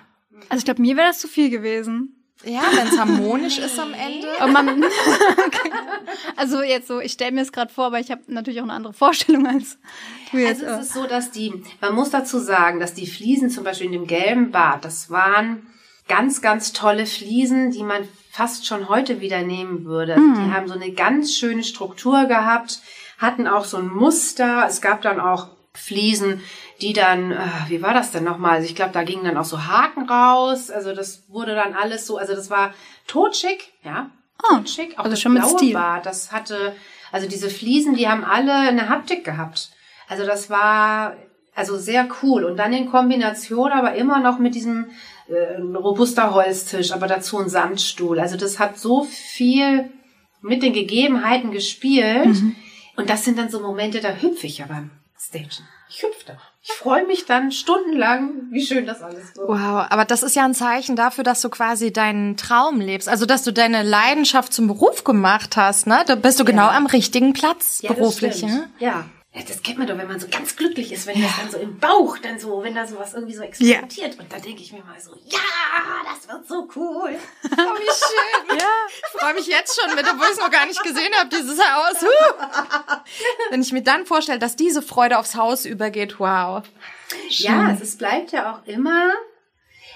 Also 0.50 0.60
ich 0.60 0.66
glaube, 0.66 0.82
mir 0.82 0.96
wäre 0.96 1.08
das 1.08 1.20
zu 1.20 1.28
viel 1.28 1.50
gewesen. 1.50 2.23
Ja, 2.44 2.64
wenn 2.74 2.88
es 2.88 2.98
harmonisch 2.98 3.58
ist 3.58 3.80
am 3.80 3.94
Ende. 3.94 4.28
Und 4.44 4.52
man, 4.52 4.84
also 6.36 6.62
jetzt 6.62 6.88
so, 6.88 7.00
ich 7.00 7.14
stelle 7.14 7.32
mir 7.32 7.42
es 7.42 7.54
gerade 7.54 7.74
vor, 7.74 7.86
aber 7.86 8.00
ich 8.00 8.12
habe 8.12 8.22
natürlich 8.28 8.60
auch 8.60 8.66
eine 8.66 8.74
andere 8.74 8.94
Vorstellung 8.94 9.48
als 9.48 9.78
du 10.32 10.40
jetzt. 10.40 10.64
Also 10.64 10.82
es 10.82 10.88
ist 10.88 10.94
so, 10.94 11.08
dass 11.08 11.32
die, 11.32 11.64
man 11.80 11.96
muss 11.96 12.10
dazu 12.10 12.40
sagen, 12.40 12.80
dass 12.80 12.94
die 12.94 13.08
Fliesen 13.08 13.50
zum 13.50 13.64
Beispiel 13.64 13.88
in 13.88 13.94
dem 13.94 14.08
gelben 14.08 14.52
Bad, 14.52 14.84
das 14.84 15.10
waren 15.10 15.68
ganz, 16.08 16.42
ganz 16.42 16.74
tolle 16.74 17.06
Fliesen, 17.06 17.72
die 17.72 17.84
man 17.84 18.08
fast 18.32 18.66
schon 18.66 18.90
heute 18.90 19.22
wieder 19.22 19.42
nehmen 19.42 19.86
würde. 19.86 20.16
Also 20.16 20.28
Die 20.34 20.52
haben 20.52 20.68
so 20.68 20.74
eine 20.74 20.92
ganz 20.92 21.34
schöne 21.34 21.64
Struktur 21.64 22.26
gehabt, 22.26 22.82
hatten 23.20 23.48
auch 23.48 23.64
so 23.64 23.78
ein 23.78 23.88
Muster. 23.88 24.66
Es 24.68 24.82
gab 24.82 25.02
dann 25.02 25.20
auch 25.20 25.50
Fliesen, 25.76 26.42
die 26.82 26.94
dann, 26.94 27.32
äh, 27.32 27.38
wie 27.68 27.82
war 27.82 27.94
das 27.94 28.12
denn 28.12 28.24
nochmal? 28.24 28.58
Also 28.58 28.68
ich 28.68 28.76
glaube, 28.76 28.92
da 28.92 29.04
gingen 29.04 29.26
dann 29.26 29.38
auch 29.38 29.46
so 29.46 29.66
Haken 29.66 30.08
raus. 30.08 30.70
Also 30.70 30.94
das 30.94 31.24
wurde 31.30 31.56
dann 31.56 31.74
alles 31.74 32.06
so, 32.06 32.18
also 32.18 32.36
das 32.36 32.50
war 32.50 32.74
totschick, 33.08 33.74
ja. 33.84 34.10
Ah, 34.44 34.58
Totschick. 34.58 34.94
Auch 34.94 35.00
also 35.00 35.12
das 35.12 35.22
schon 35.22 35.34
mit 35.34 35.46
Stil. 35.46 35.74
Bad, 35.74 36.06
das 36.06 36.32
hatte, 36.32 36.76
also 37.12 37.28
diese 37.28 37.50
Fliesen, 37.50 37.96
die 37.96 38.08
haben 38.08 38.24
alle 38.24 38.54
eine 38.54 38.90
Haptik 38.90 39.24
gehabt. 39.24 39.72
Also 40.08 40.26
das 40.26 40.50
war 40.50 41.16
also 41.56 41.78
sehr 41.78 42.08
cool. 42.22 42.44
Und 42.44 42.58
dann 42.58 42.74
in 42.74 42.90
Kombination 42.90 43.72
aber 43.72 43.96
immer 43.96 44.20
noch 44.20 44.40
mit 44.40 44.56
diesem 44.56 44.88
äh, 45.28 45.62
robuster 45.62 46.34
Holztisch, 46.34 46.92
aber 46.92 47.08
dazu 47.08 47.38
ein 47.40 47.50
Samtstuhl. 47.50 48.20
Also 48.20 48.38
das 48.38 48.60
hat 48.60 48.78
so 48.78 49.04
viel 49.04 49.90
mit 50.42 50.62
den 50.62 50.74
Gegebenheiten 50.74 51.52
gespielt. 51.52 52.38
Und 52.96 53.10
das 53.10 53.26
sind 53.26 53.40
dann 53.40 53.50
so 53.50 53.60
Momente, 53.60 54.02
da 54.02 54.10
hüpfe 54.10 54.46
ich 54.46 54.64
aber 54.64 54.84
stagen. 55.28 55.68
Ich 55.90 56.02
hüpfe 56.02 56.26
da. 56.26 56.38
Ich 56.64 56.72
freue 56.72 57.06
mich 57.06 57.26
dann 57.26 57.52
stundenlang, 57.52 58.48
wie 58.52 58.66
schön 58.66 58.86
das 58.86 59.02
alles 59.02 59.36
wird. 59.36 59.48
Wow, 59.48 59.86
aber 59.90 60.06
das 60.06 60.24
ist 60.24 60.36
ja 60.36 60.46
ein 60.46 60.54
Zeichen 60.54 60.96
dafür, 60.96 61.24
dass 61.24 61.42
du 61.42 61.50
quasi 61.50 61.92
deinen 61.92 62.38
Traum 62.38 62.80
lebst. 62.80 63.10
Also, 63.10 63.26
dass 63.26 63.44
du 63.44 63.52
deine 63.52 63.84
Leidenschaft 63.84 64.54
zum 64.54 64.68
Beruf 64.68 65.04
gemacht 65.04 65.58
hast, 65.58 65.88
ne? 65.88 66.04
Da 66.08 66.16
bist 66.16 66.40
du 66.40 66.46
genau 66.46 66.68
am 66.68 66.86
richtigen 66.86 67.34
Platz 67.34 67.82
Ja, 67.82 67.94
beruflich, 67.94 68.42
ja? 68.42 68.66
Ja. 68.80 69.06
Ja, 69.36 69.42
das 69.48 69.64
kennt 69.64 69.80
man 69.80 69.88
doch, 69.88 69.98
wenn 69.98 70.08
man 70.08 70.20
so 70.20 70.28
ganz 70.28 70.56
glücklich 70.56 70.92
ist, 70.92 71.08
wenn 71.08 71.20
das 71.20 71.32
dann 71.40 71.50
so 71.50 71.58
im 71.58 71.80
Bauch, 71.80 72.20
dann 72.20 72.38
so, 72.38 72.62
wenn 72.64 72.76
da 72.76 72.86
sowas 72.86 73.16
irgendwie 73.16 73.34
so 73.34 73.42
explodiert. 73.42 74.20
Und 74.20 74.32
da 74.32 74.38
denke 74.38 74.62
ich 74.62 74.72
mir 74.72 74.84
mal 74.84 75.00
so, 75.00 75.16
ja, 75.26 75.40
das 76.06 76.28
wird 76.28 76.48
so 76.48 76.70
cool. 76.76 77.18
Oh, 77.46 77.50
wie 77.50 77.50
schön. 78.52 78.60
Ja, 78.60 78.70
ich 78.88 79.20
freue 79.20 79.34
mich 79.34 79.48
jetzt 79.48 79.80
schon 79.80 79.96
mit, 79.96 80.06
obwohl 80.08 80.28
ich 80.28 80.34
es 80.34 80.40
noch 80.40 80.52
gar 80.52 80.68
nicht 80.68 80.84
gesehen 80.84 81.12
habe, 81.18 81.30
dieses 81.30 81.58
Haus. 81.60 82.02
Huh. 82.02 82.96
Wenn 83.50 83.64
ich 83.64 83.72
mir 83.72 83.82
dann 83.82 84.06
vorstelle, 84.06 84.38
dass 84.38 84.56
diese 84.56 84.84
Freude 84.84 85.18
aufs 85.18 85.34
Haus 85.34 85.66
übergeht, 85.66 86.20
wow. 86.20 86.64
Ja, 87.30 87.72
es, 87.72 87.82
es 87.82 87.98
bleibt 87.98 88.34
ja 88.34 88.54
auch 88.54 88.68
immer. 88.68 89.14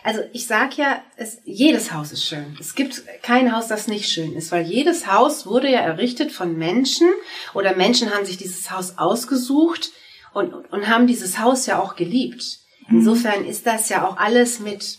Also 0.07 0.21
ich 0.31 0.47
sag 0.47 0.77
ja, 0.77 1.03
es, 1.17 1.39
jedes 1.43 1.91
Haus 1.91 2.13
ist 2.13 2.23
schön. 2.23 2.55
Es 2.61 2.75
gibt 2.75 3.03
kein 3.23 3.53
Haus, 3.53 3.67
das 3.67 3.89
nicht 3.89 4.09
schön 4.09 4.31
ist, 4.37 4.53
weil 4.53 4.65
jedes 4.65 5.05
Haus 5.05 5.45
wurde 5.45 5.69
ja 5.69 5.81
errichtet 5.81 6.31
von 6.31 6.57
Menschen 6.57 7.09
oder 7.53 7.75
Menschen 7.75 8.13
haben 8.13 8.23
sich 8.23 8.37
dieses 8.37 8.71
Haus 8.71 8.97
ausgesucht 8.97 9.91
und, 10.33 10.53
und 10.71 10.87
haben 10.87 11.07
dieses 11.07 11.39
Haus 11.39 11.65
ja 11.65 11.81
auch 11.81 11.97
geliebt. 11.97 12.59
Insofern 12.89 13.43
ist 13.43 13.67
das 13.67 13.89
ja 13.89 14.07
auch 14.07 14.15
alles 14.15 14.61
mit 14.61 14.97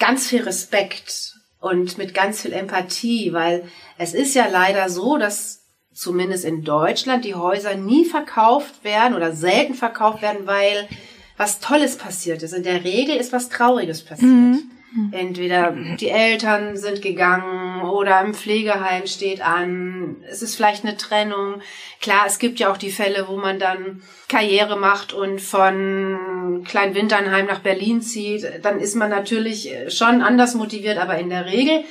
ganz 0.00 0.26
viel 0.26 0.42
Respekt 0.42 1.34
und 1.60 1.96
mit 1.96 2.12
ganz 2.12 2.42
viel 2.42 2.54
Empathie, 2.54 3.32
weil 3.32 3.70
es 3.98 4.14
ist 4.14 4.34
ja 4.34 4.48
leider 4.48 4.90
so, 4.90 5.16
dass 5.16 5.62
zumindest 5.92 6.44
in 6.44 6.64
Deutschland 6.64 7.24
die 7.24 7.36
Häuser 7.36 7.76
nie 7.76 8.04
verkauft 8.04 8.82
werden 8.82 9.14
oder 9.14 9.32
selten 9.32 9.74
verkauft 9.74 10.22
werden, 10.22 10.48
weil 10.48 10.88
was 11.36 11.60
Tolles 11.60 11.96
passiert 11.96 12.42
ist. 12.42 12.52
In 12.52 12.62
der 12.62 12.84
Regel 12.84 13.16
ist 13.16 13.32
was 13.32 13.48
Trauriges 13.48 14.04
passiert. 14.04 14.62
Entweder 15.10 15.72
die 15.98 16.08
Eltern 16.08 16.76
sind 16.76 17.02
gegangen 17.02 17.82
oder 17.82 18.20
im 18.20 18.32
Pflegeheim 18.32 19.08
steht 19.08 19.44
an. 19.44 20.16
Es 20.30 20.40
ist 20.40 20.54
vielleicht 20.54 20.84
eine 20.84 20.96
Trennung. 20.96 21.62
Klar, 22.00 22.24
es 22.26 22.38
gibt 22.38 22.60
ja 22.60 22.70
auch 22.70 22.76
die 22.76 22.92
Fälle, 22.92 23.26
wo 23.26 23.36
man 23.36 23.58
dann 23.58 24.02
Karriere 24.28 24.78
macht 24.78 25.12
und 25.12 25.40
von 25.40 26.62
Kleinwinternheim 26.64 27.46
nach 27.46 27.58
Berlin 27.58 28.02
zieht. 28.02 28.46
Dann 28.62 28.78
ist 28.78 28.94
man 28.94 29.10
natürlich 29.10 29.68
schon 29.88 30.22
anders 30.22 30.54
motiviert, 30.54 30.98
aber 30.98 31.18
in 31.18 31.28
der 31.28 31.46
Regel 31.46 31.84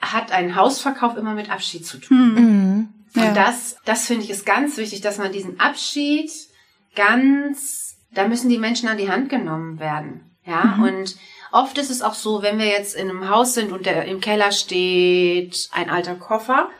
hat 0.00 0.32
ein 0.32 0.56
Hausverkauf 0.56 1.16
immer 1.16 1.34
mit 1.34 1.48
Abschied 1.48 1.86
zu 1.86 1.98
tun. 1.98 2.34
Mhm. 2.34 2.88
Ja. 3.14 3.28
Und 3.28 3.36
das, 3.36 3.76
das 3.84 4.06
finde 4.06 4.24
ich 4.24 4.30
ist 4.30 4.44
ganz 4.44 4.76
wichtig, 4.76 5.00
dass 5.00 5.18
man 5.18 5.32
diesen 5.32 5.60
Abschied 5.60 6.30
ganz, 6.94 7.95
da 8.12 8.26
müssen 8.28 8.48
die 8.48 8.58
Menschen 8.58 8.88
an 8.88 8.98
die 8.98 9.10
Hand 9.10 9.28
genommen 9.28 9.78
werden. 9.78 10.36
Ja, 10.44 10.78
und 10.80 11.16
oft 11.50 11.76
ist 11.76 11.90
es 11.90 12.02
auch 12.02 12.14
so, 12.14 12.40
wenn 12.40 12.58
wir 12.58 12.66
jetzt 12.66 12.94
in 12.94 13.10
einem 13.10 13.28
Haus 13.28 13.54
sind 13.54 13.72
und 13.72 13.84
der 13.84 14.04
im 14.04 14.20
Keller 14.20 14.52
steht 14.52 15.68
ein 15.72 15.90
alter 15.90 16.14
Koffer, 16.14 16.70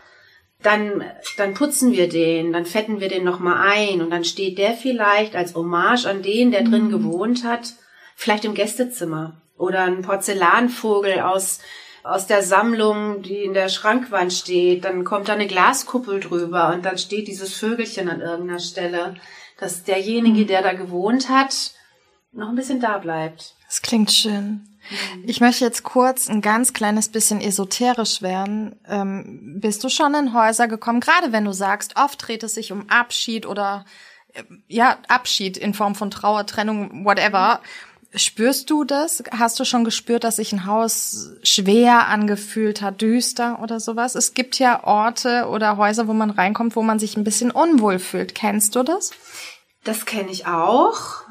dann, 0.63 1.05
dann 1.37 1.55
putzen 1.55 1.93
wir 1.93 2.09
den, 2.09 2.53
dann 2.53 2.65
fetten 2.65 3.01
wir 3.01 3.09
den 3.09 3.25
nochmal 3.25 3.69
ein 3.71 4.01
und 4.03 4.11
dann 4.11 4.25
steht 4.25 4.59
der 4.59 4.75
vielleicht 4.75 5.35
als 5.35 5.55
Hommage 5.55 6.07
an 6.07 6.23
den, 6.23 6.51
der 6.51 6.63
drin 6.63 6.91
gewohnt 6.91 7.45
hat, 7.45 7.75
vielleicht 8.15 8.45
im 8.45 8.55
Gästezimmer 8.55 9.41
oder 9.59 9.83
ein 9.83 10.03
Porzellanvogel 10.03 11.21
aus, 11.21 11.61
aus 12.03 12.27
der 12.27 12.43
Sammlung, 12.43 13.23
die 13.23 13.43
in 13.43 13.55
der 13.55 13.69
Schrankwand 13.69 14.33
steht, 14.33 14.85
dann 14.85 15.05
kommt 15.05 15.29
da 15.29 15.35
eine 15.35 15.47
Glaskuppel 15.47 16.21
drüber 16.21 16.73
und 16.73 16.85
dann 16.85 16.99
steht 16.99 17.29
dieses 17.29 17.55
Vögelchen 17.55 18.09
an 18.09 18.21
irgendeiner 18.21 18.61
Stelle, 18.61 19.17
dass 19.59 19.85
derjenige, 19.85 20.47
der 20.47 20.63
da 20.63 20.73
gewohnt 20.73 21.29
hat, 21.29 21.73
noch 22.33 22.49
ein 22.49 22.55
bisschen 22.57 22.81
da 22.81 22.99
bleibt. 22.99 23.55
Das 23.67 23.83
klingt 23.83 24.13
schön. 24.13 24.69
Ich 25.25 25.41
möchte 25.41 25.65
jetzt 25.65 25.83
kurz 25.83 26.29
ein 26.29 26.41
ganz 26.41 26.73
kleines 26.73 27.09
bisschen 27.09 27.41
esoterisch 27.41 28.23
werden. 28.23 28.77
Ähm, 28.87 29.59
bist 29.61 29.83
du 29.83 29.89
schon 29.89 30.15
in 30.15 30.33
Häuser 30.33 30.69
gekommen, 30.69 31.01
gerade 31.01 31.33
wenn 31.33 31.45
du 31.45 31.53
sagst, 31.53 31.97
oft 31.97 32.27
dreht 32.27 32.45
es 32.45 32.55
sich 32.55 32.71
um 32.71 32.89
Abschied 32.89 33.47
oder 33.47 33.85
äh, 34.35 34.45
ja, 34.69 34.99
Abschied 35.09 35.57
in 35.57 35.75
Form 35.75 35.95
von 35.95 36.11
Trauer, 36.11 36.47
Trennung, 36.47 37.05
whatever. 37.05 37.61
Spürst 38.15 38.71
du 38.71 38.85
das? 38.85 39.23
Hast 39.33 39.59
du 39.59 39.65
schon 39.65 39.85
gespürt, 39.85 40.25
dass 40.25 40.37
sich 40.37 40.53
ein 40.53 40.65
Haus 40.65 41.33
schwer 41.43 42.07
angefühlt 42.07 42.81
hat, 42.81 43.03
düster 43.03 43.61
oder 43.61 43.81
sowas? 43.81 44.15
Es 44.15 44.33
gibt 44.33 44.59
ja 44.59 44.85
Orte 44.85 45.49
oder 45.49 45.77
Häuser, 45.77 46.07
wo 46.07 46.13
man 46.13 46.31
reinkommt, 46.31 46.77
wo 46.77 46.83
man 46.83 46.99
sich 46.99 47.17
ein 47.17 47.25
bisschen 47.25 47.51
unwohl 47.51 47.99
fühlt. 47.99 48.35
Kennst 48.35 48.77
du 48.77 48.85
das? 48.85 49.11
Das 49.87 50.05
kenne 50.05 50.31
ich 50.33 50.47
auch. 50.47 51.23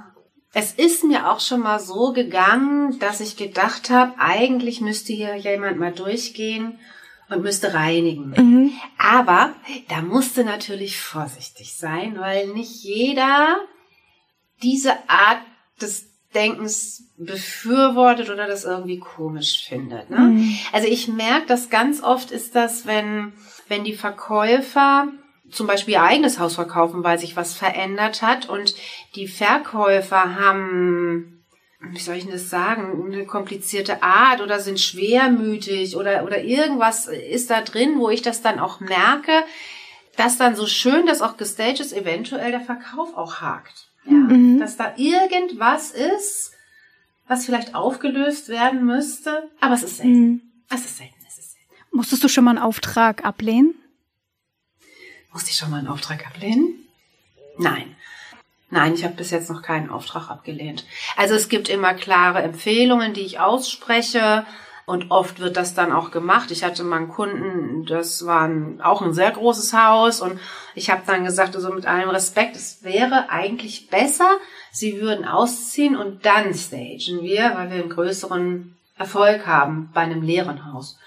Es 0.54 0.72
ist 0.72 1.04
mir 1.04 1.30
auch 1.30 1.42
schon 1.42 1.60
mal 1.60 1.82
so 1.82 2.14
gegangen, 2.14 2.98
dass 3.00 3.20
ich 3.20 3.36
gedacht 3.36 3.90
habe, 3.90 4.14
eigentlich 4.18 4.80
müsste 4.80 5.12
hier 5.12 5.36
jemand 5.36 5.78
mal 5.78 5.92
durchgehen 5.92 6.80
und 7.30 7.44
müsste 7.44 7.74
reinigen. 7.74 8.34
Aber 8.98 9.54
da 9.90 10.02
musste 10.02 10.46
natürlich 10.46 10.98
vorsichtig 10.98 11.76
sein, 11.76 12.18
weil 12.18 12.48
nicht 12.48 12.84
jeder 12.84 13.58
diese 14.64 14.94
Art 15.10 15.42
des 15.82 16.06
Denkens 16.34 17.04
befürwortet 17.18 18.30
oder 18.30 18.48
das 18.48 18.64
irgendwie 18.64 19.00
komisch 19.00 19.66
findet. 19.68 20.10
Ne? 20.10 20.18
Also 20.72 20.88
ich 20.88 21.10
merke, 21.10 21.48
dass 21.48 21.70
ganz 21.70 22.02
oft 22.02 22.32
ist 22.32 22.56
das, 22.56 22.86
wenn, 22.86 23.34
wenn 23.68 23.84
die 23.84 23.96
Verkäufer 23.96 25.10
zum 25.52 25.68
Beispiel 25.68 25.94
ihr 25.96 26.04
eigenes 26.04 26.40
Haus 26.40 26.56
verkaufen, 26.56 27.04
weil 27.04 27.20
sich 27.20 27.36
was 27.36 27.54
verändert 27.54 28.22
hat 28.22 28.50
und 28.50 28.76
die 29.16 29.28
Verkäufer 29.28 30.36
haben, 30.36 31.44
wie 31.80 32.00
soll 32.00 32.16
ich 32.16 32.24
denn 32.24 32.34
das 32.34 32.50
sagen, 32.50 33.06
eine 33.06 33.26
komplizierte 33.26 34.02
Art 34.04 34.42
oder 34.42 34.60
sind 34.60 34.80
schwermütig 34.80 35.96
oder, 35.96 36.24
oder 36.24 36.44
irgendwas 36.44 37.08
ist 37.08 37.50
da 37.50 37.62
drin, 37.62 38.00
wo 38.00 38.10
ich 38.10 38.22
das 38.22 38.42
dann 38.42 38.60
auch 38.60 38.80
merke, 38.80 39.44
dass 40.18 40.38
dann 40.38 40.56
so 40.56 40.66
schön, 40.66 41.06
dass 41.06 41.22
auch 41.22 41.38
gestaged 41.38 41.80
ist, 41.82 41.94
eventuell 41.94 42.52
der 42.52 42.62
Verkauf 42.62 43.16
auch 43.16 43.42
hakt. 43.42 43.90
Ja, 44.06 44.28
dass 44.60 44.78
da 44.78 44.94
irgendwas 44.98 45.92
ist, 45.92 46.52
was 47.28 47.46
vielleicht 47.46 47.74
aufgelöst 47.74 48.50
werden 48.50 48.86
müsste, 48.86 49.50
aber 49.60 49.74
es 49.74 49.84
ist 49.84 49.98
selten. 49.98 50.64
Es 50.70 50.86
ist 50.86 50.98
selten, 50.98 51.16
es 51.28 51.40
ist 51.40 51.54
selten. 51.54 51.74
Musstest 51.92 52.24
du 52.24 52.28
schon 52.28 52.44
mal 52.44 52.52
einen 52.52 52.60
Auftrag 52.60 53.26
ablehnen? 53.26 53.74
Musste 55.36 55.50
ich 55.50 55.58
schon 55.58 55.70
mal 55.70 55.80
einen 55.80 55.90
Auftrag 55.90 56.26
ablehnen? 56.26 56.88
Nein. 57.58 57.98
Nein, 58.70 58.94
ich 58.94 59.04
habe 59.04 59.16
bis 59.16 59.32
jetzt 59.32 59.50
noch 59.50 59.62
keinen 59.62 59.90
Auftrag 59.90 60.30
abgelehnt. 60.30 60.86
Also 61.18 61.34
es 61.34 61.50
gibt 61.50 61.68
immer 61.68 61.94
klare 61.94 62.42
Empfehlungen, 62.42 63.14
die 63.14 63.26
ich 63.26 63.38
ausspreche 63.42 64.46
und 64.86 65.12
oft 65.12 65.42
wird 65.42 65.58
das 65.58 65.74
dann 65.74 65.92
auch 65.92 66.12
gemacht. 66.12 66.52
Ich 66.52 66.64
hatte 66.64 66.86
mal 66.86 67.00
einen 67.00 67.10
Kunden, 67.10 67.86
das 67.86 68.26
war 68.26 68.44
ein, 68.44 68.80
auch 68.80 69.02
ein 69.02 69.14
sehr 69.14 69.32
großes 69.32 69.74
Haus 69.74 70.22
und 70.22 70.40
ich 70.74 70.90
habe 70.90 71.02
dann 71.06 71.26
gesagt, 71.26 71.54
also 71.58 71.70
mit 71.70 71.86
allem 71.86 72.12
Respekt, 72.12 72.56
es 72.56 72.86
wäre 72.86 73.30
eigentlich 73.30 73.90
besser, 73.90 74.38
Sie 74.72 75.02
würden 75.02 75.26
ausziehen 75.26 75.98
und 75.98 76.26
dann 76.26 76.54
stagen 76.54 77.24
wir, 77.24 77.56
weil 77.56 77.72
wir 77.72 77.82
einen 77.82 77.90
größeren 77.90 78.78
Erfolg 78.98 79.46
haben 79.46 79.90
bei 79.94 80.00
einem 80.00 80.22
leeren 80.22 80.72
Haus. 80.72 80.98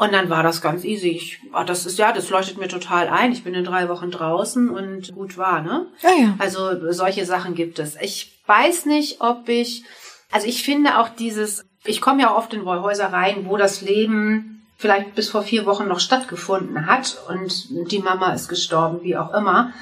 Und 0.00 0.14
dann 0.14 0.30
war 0.30 0.42
das 0.42 0.62
ganz 0.62 0.82
easy. 0.82 1.10
Ich, 1.10 1.40
ah, 1.52 1.62
das 1.62 1.84
ist 1.84 1.98
ja, 1.98 2.10
das 2.10 2.30
leuchtet 2.30 2.56
mir 2.56 2.68
total 2.68 3.08
ein. 3.08 3.32
Ich 3.32 3.44
bin 3.44 3.52
in 3.52 3.64
drei 3.64 3.90
Wochen 3.90 4.10
draußen 4.10 4.70
und 4.70 5.12
gut 5.12 5.36
war, 5.36 5.60
ne? 5.60 5.88
Ja, 6.00 6.10
ja. 6.18 6.34
Also 6.38 6.90
solche 6.90 7.26
Sachen 7.26 7.54
gibt 7.54 7.78
es. 7.78 7.96
Ich 8.00 8.40
weiß 8.46 8.86
nicht, 8.86 9.20
ob 9.20 9.46
ich, 9.50 9.84
also 10.32 10.46
ich 10.46 10.62
finde 10.62 10.98
auch 10.98 11.10
dieses, 11.10 11.66
ich 11.84 12.00
komme 12.00 12.22
ja 12.22 12.34
oft 12.34 12.54
in 12.54 12.64
Häuser 12.64 13.12
rein, 13.12 13.44
wo 13.44 13.58
das 13.58 13.82
Leben 13.82 14.66
vielleicht 14.78 15.14
bis 15.14 15.28
vor 15.28 15.42
vier 15.42 15.66
Wochen 15.66 15.86
noch 15.86 16.00
stattgefunden 16.00 16.86
hat 16.86 17.18
und 17.28 17.92
die 17.92 17.98
Mama 17.98 18.32
ist 18.32 18.48
gestorben, 18.48 19.02
wie 19.02 19.18
auch 19.18 19.34
immer. 19.34 19.74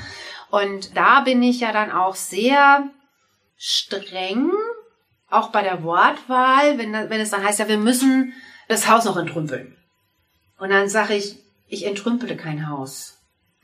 Und 0.50 0.96
da 0.96 1.20
bin 1.20 1.40
ich 1.44 1.60
ja 1.60 1.70
dann 1.70 1.92
auch 1.92 2.16
sehr 2.16 2.90
streng, 3.56 4.50
auch 5.30 5.50
bei 5.50 5.62
der 5.62 5.84
Wortwahl, 5.84 6.76
wenn, 6.76 6.92
wenn 6.92 7.20
es 7.20 7.30
dann 7.30 7.44
heißt, 7.44 7.60
ja, 7.60 7.68
wir 7.68 7.78
müssen 7.78 8.32
das 8.66 8.88
Haus 8.88 9.04
noch 9.04 9.16
entrümpeln. 9.16 9.77
Und 10.58 10.70
dann 10.70 10.88
sage 10.88 11.14
ich, 11.14 11.36
ich 11.68 11.86
entrümpele 11.86 12.36
kein 12.36 12.68
Haus. 12.68 13.18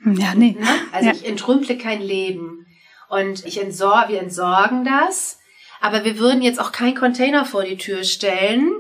Ja, 0.05 0.35
nee. 0.35 0.57
Ne? 0.59 0.67
Also 0.93 1.09
Ja. 1.09 1.15
ich 1.15 1.27
entrümple 1.27 1.79
kein 1.79 2.03
Leben. 2.03 2.67
Und 3.09 3.45
ich 3.45 3.61
entsor 3.61 4.07
wir 4.09 4.21
entsorgen 4.21 4.85
das. 4.85 5.39
Aber 5.81 6.05
wir 6.05 6.19
würden 6.19 6.43
jetzt 6.43 6.61
auch 6.61 6.73
keinen 6.73 6.95
Container 6.95 7.45
vor 7.45 7.65
die 7.65 7.77
Tür 7.77 8.05
stellen. 8.05 8.73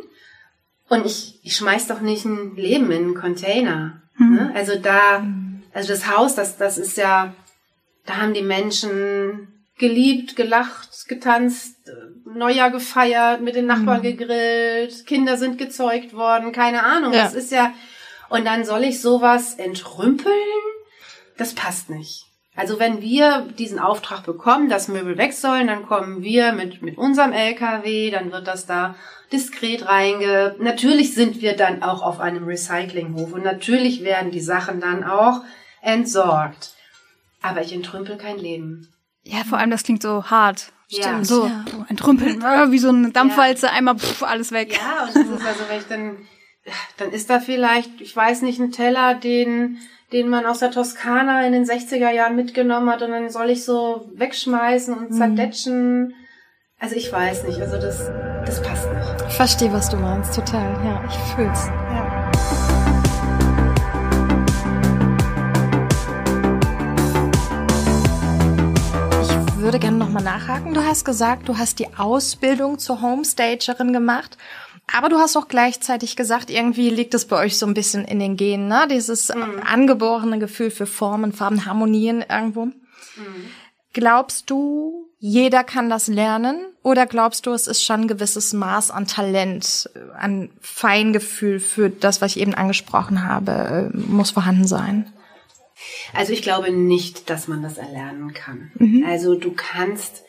Und 0.88 1.06
ich, 1.06 1.40
ich 1.42 1.56
schmeiß 1.56 1.86
doch 1.88 2.00
nicht 2.00 2.24
ein 2.24 2.56
Leben 2.56 2.90
in 2.90 3.04
einen 3.04 3.14
Container. 3.14 4.02
Ne? 4.18 4.52
Also 4.54 4.76
da, 4.78 5.26
also 5.72 5.88
das 5.88 6.08
Haus, 6.08 6.34
das, 6.34 6.56
das 6.56 6.78
ist 6.78 6.96
ja, 6.96 7.34
da 8.06 8.18
haben 8.18 8.34
die 8.34 8.42
Menschen 8.42 9.48
geliebt, 9.78 10.36
gelacht, 10.36 11.08
getanzt, 11.08 11.76
Neujahr 12.24 12.70
gefeiert, 12.70 13.40
mit 13.40 13.56
den 13.56 13.66
Nachbarn 13.66 14.02
gegrillt, 14.02 15.04
Kinder 15.06 15.36
sind 15.36 15.58
gezeugt 15.58 16.14
worden, 16.14 16.52
keine 16.52 16.84
Ahnung. 16.84 17.12
Ja. 17.12 17.24
Das 17.24 17.34
ist 17.34 17.50
ja, 17.50 17.72
und 18.34 18.44
dann 18.44 18.64
soll 18.64 18.84
ich 18.84 19.00
sowas 19.00 19.54
entrümpeln? 19.54 20.34
Das 21.38 21.54
passt 21.54 21.90
nicht. 21.90 22.24
Also 22.56 22.78
wenn 22.78 23.00
wir 23.00 23.48
diesen 23.58 23.80
Auftrag 23.80 24.24
bekommen, 24.24 24.68
dass 24.68 24.86
Möbel 24.88 25.18
weg 25.18 25.32
sollen, 25.32 25.66
dann 25.66 25.86
kommen 25.86 26.22
wir 26.22 26.52
mit, 26.52 26.82
mit 26.82 26.96
unserem 26.98 27.32
LKW, 27.32 28.10
dann 28.12 28.30
wird 28.30 28.46
das 28.46 28.66
da 28.66 28.94
diskret 29.32 29.86
reinge. 29.86 30.54
Natürlich 30.60 31.14
sind 31.14 31.40
wir 31.42 31.56
dann 31.56 31.82
auch 31.82 32.02
auf 32.02 32.20
einem 32.20 32.44
Recyclinghof 32.44 33.32
und 33.32 33.42
natürlich 33.42 34.04
werden 34.04 34.30
die 34.30 34.40
Sachen 34.40 34.80
dann 34.80 35.02
auch 35.02 35.40
entsorgt. 35.82 36.74
Aber 37.42 37.60
ich 37.62 37.72
entrümpel 37.72 38.16
kein 38.16 38.38
Leben. 38.38 38.88
Ja, 39.24 39.38
vor 39.44 39.58
allem 39.58 39.70
das 39.70 39.82
klingt 39.82 40.02
so 40.02 40.24
hart. 40.24 40.72
Ja. 40.88 41.24
So, 41.24 41.46
Ja. 41.46 41.64
entrümpeln, 41.88 42.40
wie 42.70 42.78
so 42.78 42.90
eine 42.90 43.10
Dampfwalze, 43.10 43.70
einmal 43.70 43.98
pff, 43.98 44.22
alles 44.22 44.52
weg. 44.52 44.76
Ja, 44.76 45.04
und 45.06 45.14
das 45.16 45.40
ist 45.40 45.46
also, 45.46 45.60
wenn 45.68 45.78
ich 45.80 45.86
dann, 45.88 46.16
dann 46.96 47.10
ist 47.10 47.30
da 47.30 47.40
vielleicht, 47.40 48.00
ich 48.00 48.14
weiß 48.14 48.42
nicht, 48.42 48.58
ein 48.60 48.72
Teller, 48.72 49.14
den, 49.14 49.78
den 50.12 50.28
man 50.28 50.46
aus 50.46 50.60
der 50.60 50.70
Toskana 50.70 51.46
in 51.46 51.52
den 51.52 51.64
60er 51.64 52.10
Jahren 52.10 52.36
mitgenommen 52.36 52.90
hat 52.90 53.02
und 53.02 53.10
dann 53.10 53.28
soll 53.30 53.50
ich 53.50 53.64
so 53.64 54.08
wegschmeißen 54.14 54.94
und 54.94 55.12
zerdetschen. 55.14 56.14
Also 56.78 56.96
ich 56.96 57.10
weiß 57.12 57.44
nicht, 57.44 57.60
also 57.60 57.76
das, 57.76 58.10
das 58.46 58.62
passt 58.62 58.88
nicht. 58.92 59.28
Ich 59.28 59.34
verstehe, 59.34 59.72
was 59.72 59.88
du 59.88 59.96
meinst, 59.96 60.34
total. 60.34 60.72
Ja, 60.84 61.02
ich 61.08 61.34
fühl's. 61.34 61.66
Ja. 61.66 62.30
Ich 69.22 69.66
würde 69.66 69.78
gerne 69.78 69.96
nochmal 69.96 70.22
nachhaken. 70.22 70.74
Du 70.74 70.84
hast 70.84 71.04
gesagt, 71.04 71.48
du 71.48 71.56
hast 71.56 71.78
die 71.78 71.88
Ausbildung 71.96 72.78
zur 72.78 73.00
Homestagerin 73.00 73.92
gemacht. 73.94 74.36
Aber 74.92 75.08
du 75.08 75.16
hast 75.16 75.36
auch 75.36 75.48
gleichzeitig 75.48 76.14
gesagt, 76.14 76.50
irgendwie 76.50 76.90
liegt 76.90 77.14
es 77.14 77.26
bei 77.26 77.36
euch 77.36 77.58
so 77.58 77.66
ein 77.66 77.74
bisschen 77.74 78.04
in 78.04 78.18
den 78.18 78.36
Genen, 78.36 78.68
ne? 78.68 78.86
Dieses 78.90 79.30
äh, 79.30 79.34
angeborene 79.64 80.38
Gefühl 80.38 80.70
für 80.70 80.86
Formen, 80.86 81.32
Farben, 81.32 81.64
Harmonien 81.64 82.24
irgendwo. 82.28 82.68
Glaubst 83.92 84.50
du, 84.50 85.08
jeder 85.18 85.64
kann 85.64 85.88
das 85.88 86.08
lernen? 86.08 86.66
Oder 86.82 87.06
glaubst 87.06 87.46
du, 87.46 87.52
es 87.52 87.66
ist 87.66 87.82
schon 87.82 88.02
ein 88.02 88.08
gewisses 88.08 88.52
Maß 88.52 88.90
an 88.90 89.06
Talent, 89.06 89.88
äh, 89.94 90.18
an 90.18 90.50
Feingefühl 90.60 91.60
für 91.60 91.88
das, 91.88 92.20
was 92.20 92.32
ich 92.32 92.42
eben 92.42 92.54
angesprochen 92.54 93.24
habe, 93.24 93.90
äh, 93.92 93.96
muss 93.96 94.32
vorhanden 94.32 94.66
sein? 94.66 95.12
Also 96.12 96.32
ich 96.32 96.42
glaube 96.42 96.70
nicht, 96.70 97.30
dass 97.30 97.48
man 97.48 97.62
das 97.62 97.78
erlernen 97.78 98.32
kann. 98.32 98.70
Also 99.06 99.34
du 99.34 99.52
kannst, 99.52 100.24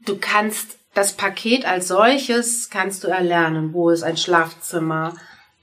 du 0.00 0.16
kannst 0.18 0.78
das 0.96 1.12
Paket 1.12 1.66
als 1.66 1.88
solches 1.88 2.70
kannst 2.70 3.04
du 3.04 3.08
erlernen. 3.08 3.74
Wo 3.74 3.90
ist 3.90 4.02
ein 4.02 4.16
Schlafzimmer 4.16 5.14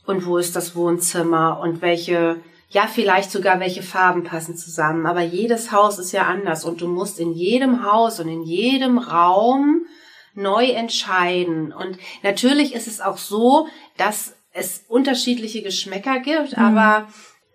und 0.06 0.28
wo 0.28 0.38
ist 0.38 0.56
das 0.56 0.76
Wohnzimmer 0.76 1.60
und 1.60 1.82
welche, 1.82 2.40
ja 2.70 2.86
vielleicht 2.86 3.32
sogar 3.32 3.60
welche 3.60 3.82
Farben 3.82 4.24
passen 4.24 4.56
zusammen. 4.56 5.08
Aber 5.08 5.22
jedes 5.22 5.72
Haus 5.72 5.98
ist 5.98 6.12
ja 6.12 6.28
anders 6.28 6.64
und 6.64 6.82
du 6.82 6.88
musst 6.88 7.20
in 7.20 7.34
jedem 7.34 7.84
Haus 7.84 8.20
und 8.20 8.28
in 8.28 8.44
jedem 8.44 9.00
Raum 9.00 9.88
neu 10.36 10.66
entscheiden. 10.68 11.74
Und 11.74 11.98
natürlich 12.22 12.76
ist 12.76 12.88
es 12.88 13.02
auch 13.02 13.18
so, 13.18 13.68
dass 13.98 14.36
es 14.52 14.86
unterschiedliche 14.88 15.64
Geschmäcker 15.64 16.20
gibt, 16.20 16.60
aber 16.60 17.08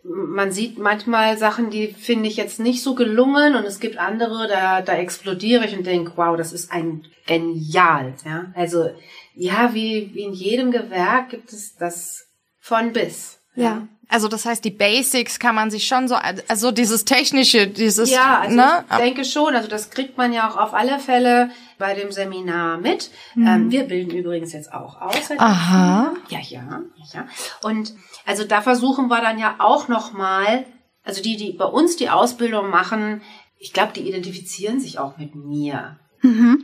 man 0.09 0.53
sieht 0.53 0.79
manchmal 0.79 1.37
Sachen, 1.39 1.71
die 1.71 1.89
finde 1.89 2.29
ich 2.29 2.37
jetzt 2.37 2.61
nicht 2.61 2.83
so 2.83 2.95
gelungen 2.95 3.55
und 3.55 3.65
es 3.65 3.81
gibt 3.81 3.99
andere, 3.99 4.49
da, 4.49 4.81
da 4.83 4.95
explodiere 4.95 5.67
ich 5.67 5.77
und 5.77 5.87
denke, 5.87 6.13
wow, 6.17 6.37
das 6.37 6.53
ist 6.53 6.73
ein 6.73 7.05
genial. 7.27 8.15
Ja? 8.25 8.47
Also 8.55 8.91
ja, 9.35 9.75
wie, 9.75 10.11
wie 10.15 10.23
in 10.23 10.33
jedem 10.33 10.71
Gewerk 10.71 11.31
gibt 11.31 11.53
es 11.53 11.77
das 11.77 12.27
von 12.59 12.93
bis. 12.93 13.39
Ja. 13.55 13.87
Also 14.11 14.29
das 14.29 14.47
heißt, 14.47 14.65
die 14.65 14.71
Basics 14.71 15.39
kann 15.39 15.55
man 15.55 15.71
sich 15.71 15.87
schon 15.87 16.09
so, 16.09 16.17
also 16.49 16.71
dieses 16.71 17.05
technische, 17.05 17.67
dieses, 17.67 18.11
Ja, 18.11 18.41
also 18.41 18.57
ne? 18.57 18.85
ich 18.91 18.97
denke 18.97 19.25
schon. 19.25 19.55
Also 19.55 19.69
das 19.69 19.91
kriegt 19.91 20.17
man 20.17 20.33
ja 20.33 20.49
auch 20.49 20.57
auf 20.57 20.73
alle 20.73 20.99
Fälle 20.99 21.51
bei 21.77 21.95
dem 21.95 22.11
Seminar 22.11 22.79
mit. 22.79 23.11
Ähm, 23.37 23.71
wir 23.71 23.85
bilden 23.85 24.17
übrigens 24.17 24.55
jetzt 24.55 24.73
auch 24.73 25.01
aus. 25.01 25.31
Aha. 25.37 26.15
Ja, 26.31 26.39
ja, 26.41 26.83
ja. 27.13 27.27
Und 27.63 27.93
also 28.29 28.45
da 28.45 28.61
versuchen 28.61 29.09
wir 29.09 29.23
dann 29.23 29.39
ja 29.39 29.57
auch 29.59 29.89
noch 29.89 30.13
mal, 30.13 30.67
also 31.03 31.23
die, 31.23 31.39
die 31.39 31.53
bei 31.53 31.65
uns 31.65 31.97
die 31.97 32.11
Ausbildung 32.11 32.69
machen, 32.69 33.23
ich 33.59 33.73
glaube, 33.73 33.95
die 33.95 34.07
identifizieren 34.07 34.81
sich 34.81 34.99
auch 34.99 35.17
mit 35.17 35.35
mir. 35.35 35.99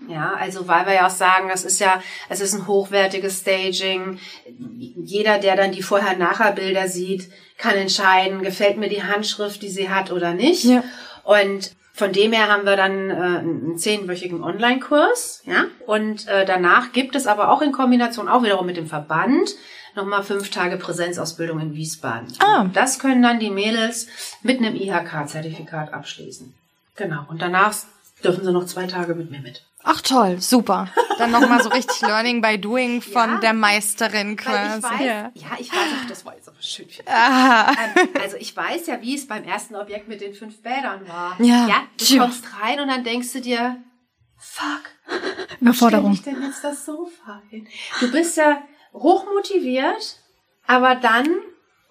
Ja, 0.09 0.35
also 0.35 0.68
weil 0.68 0.85
wir 0.85 0.92
ja 0.92 1.07
auch 1.07 1.11
sagen, 1.11 1.48
das 1.48 1.64
ist 1.64 1.81
ja, 1.81 2.03
es 2.29 2.42
ist 2.42 2.53
ein 2.53 2.66
hochwertiges 2.66 3.40
Staging. 3.40 4.18
Jeder, 4.77 5.38
der 5.38 5.57
dann 5.57 5.72
die 5.72 5.81
Vorher-Nachher-Bilder 5.81 6.87
sieht, 6.87 7.31
kann 7.57 7.77
entscheiden, 7.77 8.42
gefällt 8.42 8.77
mir 8.77 8.90
die 8.90 9.03
Handschrift, 9.03 9.62
die 9.62 9.70
sie 9.70 9.88
hat 9.88 10.12
oder 10.12 10.35
nicht. 10.35 10.64
Ja. 10.64 10.85
Und 11.22 11.74
von 11.96 12.12
dem 12.12 12.33
her 12.33 12.48
haben 12.48 12.66
wir 12.66 12.76
dann 12.76 13.09
äh, 13.09 13.14
einen 13.14 13.78
zehnwöchigen 13.78 14.42
Online-Kurs, 14.42 15.42
ja. 15.46 15.66
Und 15.87 16.26
äh, 16.26 16.44
danach 16.44 16.90
gibt 16.90 17.14
es 17.14 17.28
aber 17.28 17.50
auch 17.50 17.62
in 17.62 17.70
Kombination 17.70 18.28
auch 18.28 18.42
wiederum 18.42 18.66
mit 18.66 18.76
dem 18.76 18.88
Verband 18.88 19.54
nochmal 19.94 20.24
fünf 20.24 20.50
Tage 20.50 20.76
Präsenzausbildung 20.76 21.61
in 21.61 21.74
Wiesbaden. 21.74 22.33
Ah. 22.40 22.66
Das 22.72 22.98
können 22.98 23.22
dann 23.22 23.38
die 23.38 23.50
Mädels 23.50 24.09
mit 24.42 24.59
einem 24.59 24.74
IHK-Zertifikat 24.74 25.92
abschließen. 25.92 26.52
Genau. 26.96 27.26
Und 27.28 27.40
danach 27.40 27.76
dürfen 28.24 28.44
sie 28.44 28.52
noch 28.52 28.66
zwei 28.66 28.88
Tage 28.88 29.14
mit 29.14 29.30
mir 29.30 29.40
mit. 29.40 29.62
Ach 29.87 30.01
toll, 30.01 30.40
super. 30.40 30.88
Dann 31.18 31.31
nochmal 31.31 31.62
so 31.62 31.68
richtig 31.68 32.01
Learning 32.09 32.40
by 32.40 32.59
Doing 32.59 33.03
von 33.03 33.35
Ja. 33.35 33.38
der 33.40 33.53
Meisterin 33.53 34.37
quasi. 34.37 34.79
ich 34.79 34.83
weiß, 34.85 35.01
Ja. 35.01 35.31
ja. 35.35 35.57
ich 35.59 35.70
weiß, 35.70 35.88
ach, 36.03 36.09
das 36.09 36.25
war 36.25 36.35
jetzt 36.35 36.49
aber 36.49 36.61
schön. 36.62 36.88
Aha. 37.07 37.70
Ähm, 37.73 38.09
also 38.23 38.37
ich 38.38 38.57
weiß 38.57 38.87
ja, 38.87 39.01
wie 39.03 39.14
es 39.14 39.27
beim 39.27 39.44
ersten 39.44 39.77
Objekt 39.77 40.09
mit 40.09 40.20
den 40.23 40.35
fünf 40.35 40.62
Bädern 40.62 41.07
war. 41.07 41.37
Ja. 41.38 41.66
ja 41.68 41.83
du 41.99 42.05
Tja. 42.05 42.23
kommst 42.23 42.44
rein 42.62 42.81
und 42.81 42.88
dann 42.88 43.05
denkst 43.05 43.33
du 43.35 43.40
dir, 43.42 43.77
fuck, 44.38 44.83
Überforderung. 45.61 46.14
stelle 46.16 46.37
ich 46.37 46.40
denn 46.42 46.51
jetzt 46.51 46.64
das 46.64 46.85
Sofa 46.87 47.42
hin? 47.51 47.68
Du 48.01 48.11
bist 48.11 48.37
ja 48.38 48.62
hochmotiviert, 48.94 50.16
aber 50.66 50.94
dann 50.94 51.29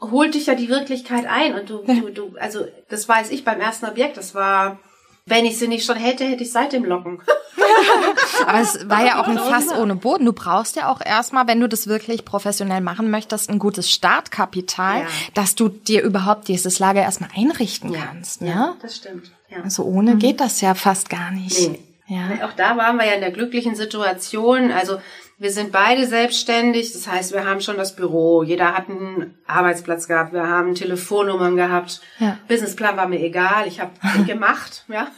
holt 0.01 0.34
dich 0.34 0.47
ja 0.47 0.56
die 0.56 0.67
Wirklichkeit 0.69 1.25
ein 1.25 1.53
und 1.56 1.69
du, 1.69 1.84
du, 1.86 2.10
du, 2.10 2.36
also 2.39 2.65
das 2.89 3.08
weiß 3.08 3.29
ich 3.32 3.45
beim 3.45 3.62
ersten 3.62 3.86
Objekt, 3.86 4.17
das 4.17 4.36
war, 4.36 4.79
wenn 5.25 5.45
ich 5.45 5.57
sie 5.57 5.67
nicht 5.67 5.86
schon 5.86 5.95
hätte, 5.97 6.25
hätte 6.25 6.43
ich 6.43 6.51
seit 6.51 6.73
dem 6.73 6.83
Locken. 6.86 7.21
Aber 8.47 8.59
es 8.59 8.89
war 8.89 9.05
ja 9.05 9.21
auch 9.21 9.27
ein 9.27 9.38
Fass 9.38 9.71
ohne 9.71 9.95
Boden. 9.95 10.25
Du 10.25 10.33
brauchst 10.33 10.75
ja 10.75 10.89
auch 10.91 10.99
erstmal, 11.03 11.47
wenn 11.47 11.59
du 11.59 11.69
das 11.69 11.88
wirklich 11.88 12.25
professionell 12.25 12.81
machen 12.81 13.09
möchtest, 13.09 13.49
ein 13.49 13.59
gutes 13.59 13.89
Startkapital, 13.91 15.01
Ja. 15.01 15.07
dass 15.33 15.55
du 15.55 15.69
dir 15.69 16.01
überhaupt 16.03 16.47
dieses 16.47 16.79
Lager 16.79 17.01
erstmal 17.01 17.29
einrichten 17.36 17.93
kannst. 17.93 18.41
Ne? 18.41 18.49
ja, 18.49 18.75
das 18.81 18.97
stimmt. 18.97 19.31
Ja. 19.49 19.62
Also 19.63 19.83
ohne 19.83 20.17
geht 20.17 20.39
das 20.41 20.59
ja 20.62 20.73
fast 20.75 21.09
gar 21.09 21.31
nicht. 21.31 21.69
Nee. 21.69 21.79
Ja. 22.07 22.45
Auch 22.45 22.53
da 22.53 22.75
waren 22.75 22.97
wir 22.97 23.05
ja 23.05 23.13
in 23.13 23.21
der 23.21 23.31
glücklichen 23.31 23.75
Situation. 23.75 24.71
Also 24.71 24.99
wir 25.43 25.51
sind 25.51 25.73
beide 25.73 26.08
selbstständig. 26.08 26.93
Das 26.93 27.06
heißt, 27.06 27.34
wir 27.34 27.45
haben 27.45 27.60
schon 27.60 27.75
das 27.75 27.97
Büro. 27.97 28.43
Jeder 28.43 28.73
hat 28.73 28.89
einen 28.89 29.36
Arbeitsplatz 29.45 30.08
gehabt. 30.08 30.32
Wir 30.32 30.47
haben 30.47 30.73
Telefonnummern 30.73 31.58
gehabt. 31.58 31.99
Ja. 32.17 32.39
Businessplan 32.47 32.95
war 32.95 33.10
mir 33.10 33.19
egal. 33.19 33.67
Ich 33.67 33.82
habe 33.82 33.91
gemacht. 34.25 34.86
Ja. 34.88 35.12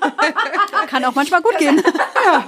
Kann 0.88 1.04
auch 1.04 1.14
manchmal 1.14 1.42
gut 1.42 1.58
gehen. 1.58 1.76
ja, 2.26 2.44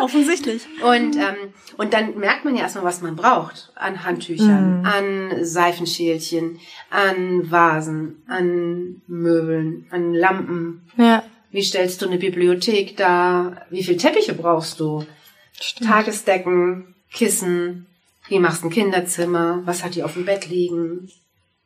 offensichtlich. 0.00 0.66
Und, 0.82 1.14
ähm, 1.14 1.54
und 1.76 1.94
dann 1.94 2.18
merkt 2.18 2.44
man 2.44 2.56
ja 2.56 2.62
erstmal, 2.62 2.86
was 2.86 3.02
man 3.02 3.14
braucht. 3.14 3.70
An 3.76 4.04
Handtüchern, 4.04 4.84
an 4.84 5.44
Seifenschälchen, 5.44 6.58
an 6.90 7.52
Vasen, 7.52 8.24
an 8.26 9.00
Möbeln, 9.06 9.86
an 9.92 10.12
Lampen. 10.12 10.90
Ja. 10.96 11.22
Wie 11.52 11.62
stellst 11.62 12.02
du 12.02 12.06
eine 12.06 12.18
Bibliothek 12.18 12.96
dar? 12.96 13.64
Wie 13.70 13.84
viel 13.84 13.96
Teppiche 13.96 14.34
brauchst 14.34 14.80
du? 14.80 15.06
Tagesdecken, 15.84 16.94
Kissen. 17.12 17.86
Wie 18.28 18.38
machst 18.38 18.62
du 18.62 18.68
ein 18.68 18.72
Kinderzimmer? 18.72 19.62
Was 19.64 19.82
hat 19.82 19.94
die 19.94 20.02
auf 20.02 20.14
dem 20.14 20.24
Bett 20.24 20.48
liegen? 20.48 21.10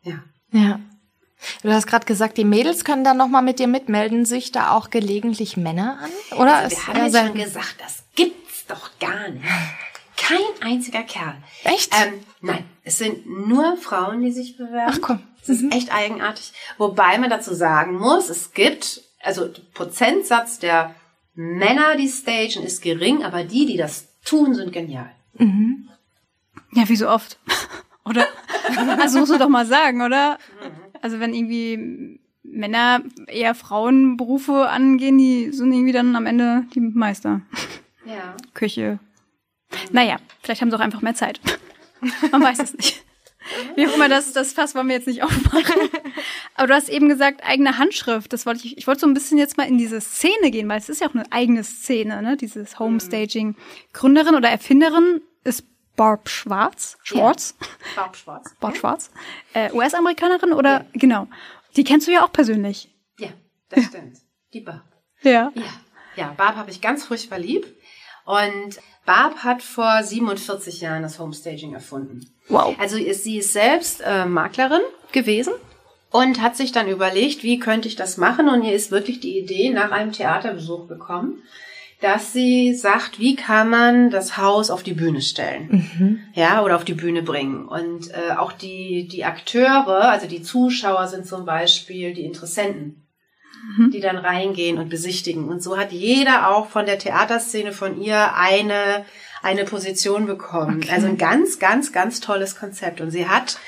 Ja. 0.03 0.23
Ja. 0.53 0.81
Du 1.63 1.73
hast 1.73 1.87
gerade 1.87 2.07
gesagt, 2.07 2.39
die 2.39 2.45
Mädels 2.45 2.85
können 2.85 3.05
dann 3.05 3.19
nochmal 3.19 3.43
mit 3.43 3.59
dir 3.59 3.69
mitmelden, 3.69 4.25
sich 4.25 4.53
da 4.53 4.71
auch 4.71 4.91
gelegentlich 4.91 5.57
Männer 5.57 5.99
an? 6.03 6.39
Oder? 6.39 6.57
Also 6.57 6.77
wir 6.77 6.87
haben 6.87 7.05
jetzt 7.05 7.27
schon 7.27 7.35
gesagt, 7.35 7.77
das 7.79 8.05
gibt's 8.15 8.67
doch 8.67 8.91
gar 8.99 9.29
nicht. 9.29 9.45
Kein 10.17 10.39
einziger 10.61 11.03
Kerl. 11.03 11.37
Echt? 11.65 11.93
Ähm, 11.95 12.15
nein, 12.41 12.65
es 12.83 12.99
sind 12.99 13.27
nur 13.27 13.77
Frauen, 13.77 14.23
die 14.23 14.33
sich 14.33 14.57
bewerben. 14.57 14.93
Ach 14.95 15.01
komm. 15.01 15.23
Es 15.43 15.51
ist 15.51 15.73
echt 15.73 15.93
eigenartig. 15.93 16.53
Wobei 16.79 17.19
man 17.19 17.31
dazu 17.31 17.55
sagen 17.55 17.99
muss, 17.99 18.31
es 18.31 18.53
gibt, 18.53 19.03
also 19.23 19.49
Prozentsatz 19.75 20.59
der 20.59 20.95
Männer, 21.37 21.97
die 21.97 22.09
stagen, 22.09 22.65
ist 22.65 22.83
gering, 22.83 23.23
aber 23.23 23.45
die, 23.45 23.67
die 23.67 23.77
das 23.77 24.09
tun, 24.25 24.55
sind 24.55 24.73
genial. 24.73 25.11
Ja, 26.73 26.89
wie 26.89 26.97
so 26.97 27.09
oft. 27.09 27.39
oder? 28.05 28.27
Also 29.01 29.21
musst 29.21 29.33
du 29.33 29.39
doch 29.39 29.49
mal 29.49 29.67
sagen, 29.67 30.03
oder? 30.03 30.39
Also 31.03 31.21
wenn 31.21 31.35
irgendwie 31.35 32.21
Männer 32.43 33.03
eher 33.27 33.55
Frauenberufe 33.55 34.69
angehen, 34.69 35.19
die 35.19 35.53
sind 35.53 35.73
irgendwie 35.73 35.93
dann 35.93 36.17
am 36.17 36.27
Ende 36.27 36.65
die 36.75 36.81
Meister. 36.81 37.43
Ja. 38.07 38.37
Küche. 38.55 38.99
Naja, 39.91 40.17
vielleicht 40.43 40.63
haben 40.63 40.71
sie 40.71 40.77
auch 40.77 40.81
einfach 40.81 41.03
mehr 41.03 41.15
Zeit. 41.15 41.41
Man 42.31 42.43
weiß 42.43 42.61
es 42.61 42.75
nicht. 42.75 43.06
Wie 43.75 43.87
auch 43.87 43.95
immer, 43.95 44.09
das, 44.09 44.33
das 44.33 44.53
Fass 44.53 44.75
wollen 44.75 44.89
wir 44.89 44.97
jetzt 44.97 45.07
nicht 45.07 45.23
aufmachen. 45.23 45.81
Aber 46.55 46.69
du 46.69 46.75
hast 46.75 46.89
eben 46.89 47.09
gesagt, 47.09 47.43
eigene 47.45 47.79
Handschrift. 47.79 48.33
Das 48.33 48.47
wollte 48.47 48.67
ich, 48.67 48.79
ich 48.79 48.87
wollte 48.87 49.01
so 49.01 49.07
ein 49.07 49.15
bisschen 49.15 49.39
jetzt 49.39 49.57
mal 49.57 49.69
in 49.69 49.79
diese 49.79 50.01
Szene 50.01 50.51
gehen, 50.51 50.69
weil 50.69 50.79
es 50.79 50.89
ist 50.89 51.01
ja 51.01 51.09
auch 51.09 51.15
eine 51.15 51.31
eigene 51.31 51.65
Szene, 51.65 52.23
ne? 52.23 52.37
Dieses 52.37 52.79
Homestaging. 52.79 53.57
Gründerin 53.93 54.35
oder 54.35 54.49
Erfinderin 54.49 55.21
ist 55.45 55.65
Barb 55.97 56.29
Schwarz. 56.29 56.99
Schwarz. 57.03 57.57
Ja. 57.61 57.67
Barb 58.03 58.17
Schwarz. 58.17 58.55
Barb 58.61 58.77
Schwarz. 58.77 59.11
Äh, 59.55 59.73
US-Amerikanerin 59.73 60.53
oder, 60.53 60.71
ja. 60.71 60.87
genau. 60.93 61.29
Die 61.77 61.85
kennst 61.85 62.07
du 62.07 62.13
ja 62.13 62.25
auch 62.25 62.33
persönlich. 62.33 62.91
Ja, 63.19 63.29
das 63.71 63.85
stimmt. 63.85 64.19
Die 64.53 64.61
Barb. 64.61 64.85
Ja. 65.23 65.53
Ja, 65.55 65.63
ja 66.17 66.35
Barb 66.37 66.57
habe 66.57 66.71
ich 66.71 66.81
ganz 66.81 67.05
furchtbar 67.05 67.39
lieb. 67.39 67.67
Und 68.25 68.79
Barb 69.07 69.39
hat 69.39 69.63
vor 69.63 70.03
47 70.03 70.81
Jahren 70.81 71.03
das 71.03 71.19
Homestaging 71.19 71.73
erfunden. 71.73 72.29
Wow. 72.49 72.77
Also 72.79 72.99
ist, 72.99 73.25
sie 73.25 73.39
ist 73.39 73.53
selbst 73.53 74.03
äh, 74.05 74.27
Maklerin 74.27 74.83
gewesen 75.13 75.55
und 76.11 76.43
hat 76.43 76.57
sich 76.57 76.73
dann 76.73 76.89
überlegt, 76.89 77.43
wie 77.43 77.59
könnte 77.59 77.89
ich 77.89 77.97
das 77.97 78.17
machen? 78.17 78.49
Und 78.49 78.65
ihr 78.65 78.75
ist 78.75 78.91
wirklich 78.91 79.21
die 79.21 79.39
Idee 79.39 79.71
nach 79.71 79.93
einem 79.93 80.13
Theaterbesuch 80.13 80.89
gekommen, 80.89 81.43
dass 82.01 82.33
sie 82.33 82.75
sagt, 82.75 83.19
wie 83.19 83.37
kann 83.37 83.71
man 83.71 84.11
das 84.11 84.37
Haus 84.37 84.71
auf 84.71 84.83
die 84.83 84.93
Bühne 84.93 85.23
stellen? 85.23 85.69
Mhm. 85.71 86.19
Ja, 86.35 86.63
oder 86.63 86.77
auf 86.77 86.85
die 86.85 86.95
Bühne 86.95 87.23
bringen. 87.23 87.67
Und 87.67 88.11
äh, 88.11 88.35
auch 88.37 88.53
die, 88.53 89.09
die 89.09 89.25
Akteure, 89.25 90.11
also 90.11 90.27
die 90.27 90.43
Zuschauer 90.43 91.07
sind 91.07 91.27
zum 91.27 91.47
Beispiel 91.47 92.13
die 92.13 92.25
Interessenten 92.25 93.06
mhm. 93.77 93.91
die 93.91 94.01
dann 94.01 94.17
reingehen 94.17 94.79
und 94.79 94.89
besichtigen. 94.89 95.49
Und 95.49 95.63
so 95.63 95.77
hat 95.77 95.93
jeder 95.93 96.51
auch 96.51 96.69
von 96.69 96.87
der 96.87 96.99
Theaterszene 96.99 97.73
von 97.73 98.01
ihr 98.01 98.35
eine, 98.35 99.05
eine 99.43 99.65
Position 99.65 100.27
bekommen. 100.27 100.83
Okay. 100.83 100.93
Also 100.93 101.07
ein 101.07 101.19
ganz, 101.19 101.59
ganz, 101.59 101.93
ganz 101.93 102.21
tolles 102.21 102.57
Konzept. 102.57 103.01
Und 103.01 103.11
sie 103.11 103.29
hat 103.29 103.59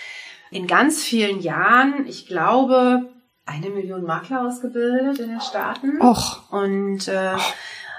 in 0.51 0.67
ganz 0.67 1.03
vielen 1.03 1.41
Jahren, 1.41 2.07
ich 2.07 2.27
glaube, 2.27 3.09
eine 3.47 3.71
Million 3.71 4.05
Makler 4.05 4.47
ausgebildet 4.47 5.19
in 5.19 5.31
den 5.31 5.41
Staaten. 5.41 6.01
Och. 6.01 6.53
Und 6.53 7.09
äh, 7.09 7.37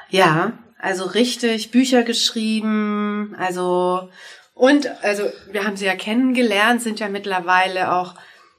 ja, 0.10 0.54
also 0.80 1.06
richtig 1.06 1.72
Bücher 1.72 2.04
geschrieben, 2.04 3.36
also 3.38 4.10
und 4.54 4.90
also 5.04 5.24
wir 5.52 5.66
haben 5.66 5.78
sie 5.78 5.86
ja 5.86 5.96
kennengelernt, 5.96 6.82
sind 6.82 7.00
ja 7.00 7.08
mittlerweile 7.08 7.94
auch 7.94 8.16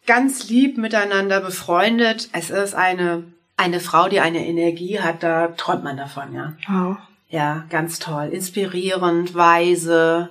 ganz 0.07 0.49
lieb 0.49 0.79
miteinander 0.79 1.41
befreundet. 1.41 2.29
Es 2.33 2.51
ist 2.51 2.75
eine, 2.75 3.25
eine 3.57 3.81
Frau, 3.81 4.09
die 4.09 4.21
eine 4.21 4.47
Energie 4.47 5.01
hat, 5.01 5.23
da 5.23 5.49
träumt 5.49 5.85
man 5.85 5.97
davon, 5.97 6.35
ja. 6.35 6.57
Wow. 6.69 6.97
Ja, 7.29 7.65
ganz 7.71 8.01
toll. 8.01 8.31
Inspirierend, 8.33 9.35
weise, 9.35 10.31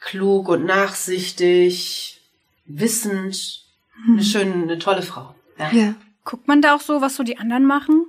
klug 0.00 0.48
und 0.48 0.66
nachsichtig, 0.66 2.20
wissend. 2.66 3.64
Hm. 4.04 4.14
Eine 4.14 4.24
schöne, 4.24 4.52
eine 4.54 4.78
tolle 4.78 5.02
Frau. 5.02 5.34
Ja. 5.58 5.70
ja. 5.72 5.94
Guckt 6.24 6.46
man 6.46 6.60
da 6.60 6.74
auch 6.74 6.80
so, 6.80 7.00
was 7.00 7.16
so 7.16 7.22
die 7.22 7.38
anderen 7.38 7.64
machen? 7.64 8.06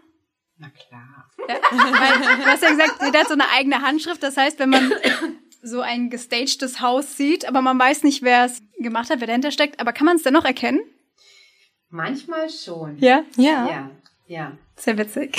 Na 0.57 0.69
klar. 0.69 1.29
Ja, 1.47 1.55
weil, 1.71 2.37
du 2.37 2.45
hast 2.45 2.63
ja 2.63 2.71
gesagt, 2.71 2.95
jeder 3.01 3.19
hat 3.19 3.27
so 3.27 3.33
eine 3.33 3.49
eigene 3.49 3.81
Handschrift. 3.81 4.21
Das 4.23 4.35
heißt, 4.35 4.59
wenn 4.59 4.71
man 4.71 4.91
so 5.61 5.81
ein 5.81 6.09
gestagedes 6.09 6.81
Haus 6.81 7.17
sieht, 7.17 7.47
aber 7.47 7.61
man 7.61 7.79
weiß 7.79 8.03
nicht, 8.03 8.21
wer 8.21 8.45
es 8.45 8.61
gemacht 8.79 9.09
hat, 9.09 9.19
wer 9.19 9.27
dahinter 9.27 9.51
steckt. 9.51 9.79
Aber 9.79 9.93
kann 9.93 10.05
man 10.05 10.17
es 10.17 10.23
dennoch 10.23 10.45
erkennen? 10.45 10.79
Manchmal 11.89 12.49
schon. 12.49 12.97
Ja? 12.99 13.23
Ja. 13.37 13.67
Ja. 13.69 13.91
ja. 14.27 14.57
Sehr 14.75 14.97
witzig. 14.97 15.37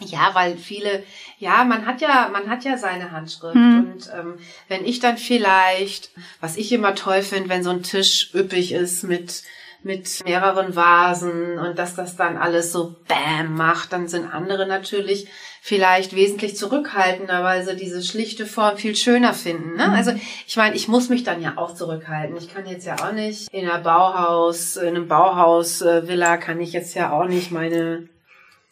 Ja, 0.00 0.30
weil 0.34 0.56
viele, 0.56 1.04
ja, 1.38 1.62
man 1.64 1.86
hat 1.86 2.00
ja, 2.00 2.28
man 2.32 2.50
hat 2.50 2.64
ja 2.64 2.76
seine 2.76 3.12
Handschrift 3.12 3.54
hm. 3.54 3.92
und 3.92 4.10
ähm, 4.12 4.38
wenn 4.66 4.84
ich 4.84 4.98
dann 4.98 5.16
vielleicht, 5.18 6.10
was 6.40 6.56
ich 6.56 6.72
immer 6.72 6.96
toll 6.96 7.22
finde, 7.22 7.48
wenn 7.48 7.62
so 7.62 7.70
ein 7.70 7.84
Tisch 7.84 8.34
üppig 8.34 8.72
ist 8.72 9.04
mit 9.04 9.44
mit 9.84 10.24
mehreren 10.24 10.74
Vasen 10.74 11.58
und 11.58 11.78
dass 11.78 11.94
das 11.94 12.16
dann 12.16 12.38
alles 12.38 12.72
so 12.72 12.96
Bam 13.06 13.54
macht, 13.54 13.92
dann 13.92 14.08
sind 14.08 14.32
andere 14.32 14.66
natürlich 14.66 15.28
vielleicht 15.66 16.14
wesentlich 16.14 16.56
zurückhaltender, 16.56 17.42
weil 17.42 17.64
sie 17.64 17.74
diese 17.74 18.02
schlichte 18.02 18.44
Form 18.44 18.76
viel 18.76 18.94
schöner 18.94 19.32
finden. 19.32 19.76
Ne? 19.76 19.88
Mhm. 19.88 19.94
Also 19.94 20.12
ich 20.46 20.56
meine, 20.58 20.76
ich 20.76 20.88
muss 20.88 21.08
mich 21.08 21.24
dann 21.24 21.40
ja 21.40 21.54
auch 21.56 21.74
zurückhalten. 21.74 22.36
Ich 22.36 22.52
kann 22.52 22.66
jetzt 22.66 22.84
ja 22.84 22.96
auch 22.96 23.12
nicht 23.12 23.48
in 23.50 23.66
einer 23.66 23.78
Bauhaus, 23.78 24.76
in 24.76 24.88
einem 24.88 25.08
Bauhaus-Villa 25.08 26.36
kann 26.36 26.60
ich 26.60 26.74
jetzt 26.74 26.94
ja 26.94 27.12
auch 27.12 27.24
nicht 27.24 27.50
meine 27.50 28.10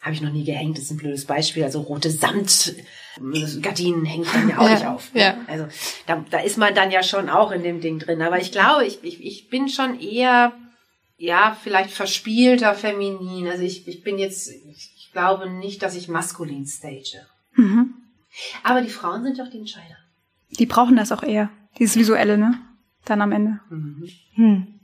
habe 0.01 0.13
ich 0.13 0.21
noch 0.21 0.31
nie 0.31 0.43
gehängt, 0.43 0.77
das 0.77 0.83
ist 0.83 0.91
ein 0.91 0.97
blödes 0.97 1.25
Beispiel. 1.25 1.63
Also 1.63 1.81
rote 1.81 2.11
Samtgardinen 2.11 4.05
hängt 4.05 4.27
dann 4.35 4.49
ja 4.49 4.59
auch 4.59 4.63
ja, 4.67 4.73
nicht 4.73 4.85
auf. 4.85 5.11
Ne? 5.15 5.21
Ja. 5.21 5.37
Also 5.47 5.65
da, 6.05 6.23
da 6.29 6.41
ist 6.41 6.59
man 6.59 6.75
dann 6.75 6.91
ja 6.91 7.01
schon 7.01 7.27
auch 7.27 7.51
in 7.51 7.63
dem 7.63 7.81
Ding 7.81 7.97
drin. 7.97 8.21
Aber 8.21 8.39
ich 8.39 8.51
glaube, 8.51 8.85
ich, 8.85 9.03
ich, 9.03 9.25
ich 9.25 9.49
bin 9.49 9.67
schon 9.67 9.99
eher, 9.99 10.51
ja, 11.17 11.57
vielleicht 11.63 11.89
verspielter 11.89 12.75
feminin. 12.75 13.47
Also 13.47 13.63
ich, 13.63 13.87
ich 13.87 14.03
bin 14.03 14.19
jetzt, 14.19 14.51
ich, 14.51 14.92
glaube 15.13 15.49
nicht, 15.49 15.81
dass 15.81 15.95
ich 15.95 16.09
maskulin 16.09 16.65
stage. 16.65 17.25
Mhm. 17.53 17.93
Aber 18.63 18.81
die 18.81 18.89
Frauen 18.89 19.23
sind 19.23 19.39
doch 19.39 19.49
die 19.49 19.59
Entscheider. 19.59 19.95
Die 20.49 20.65
brauchen 20.65 20.97
das 20.97 21.11
auch 21.11 21.23
eher. 21.23 21.49
Dieses 21.79 21.95
Visuelle, 21.95 22.37
ne? 22.37 22.59
Dann 23.05 23.21
am 23.21 23.31
Ende. 23.31 23.59
Mhm. 23.69 24.09
Hm. 24.35 24.79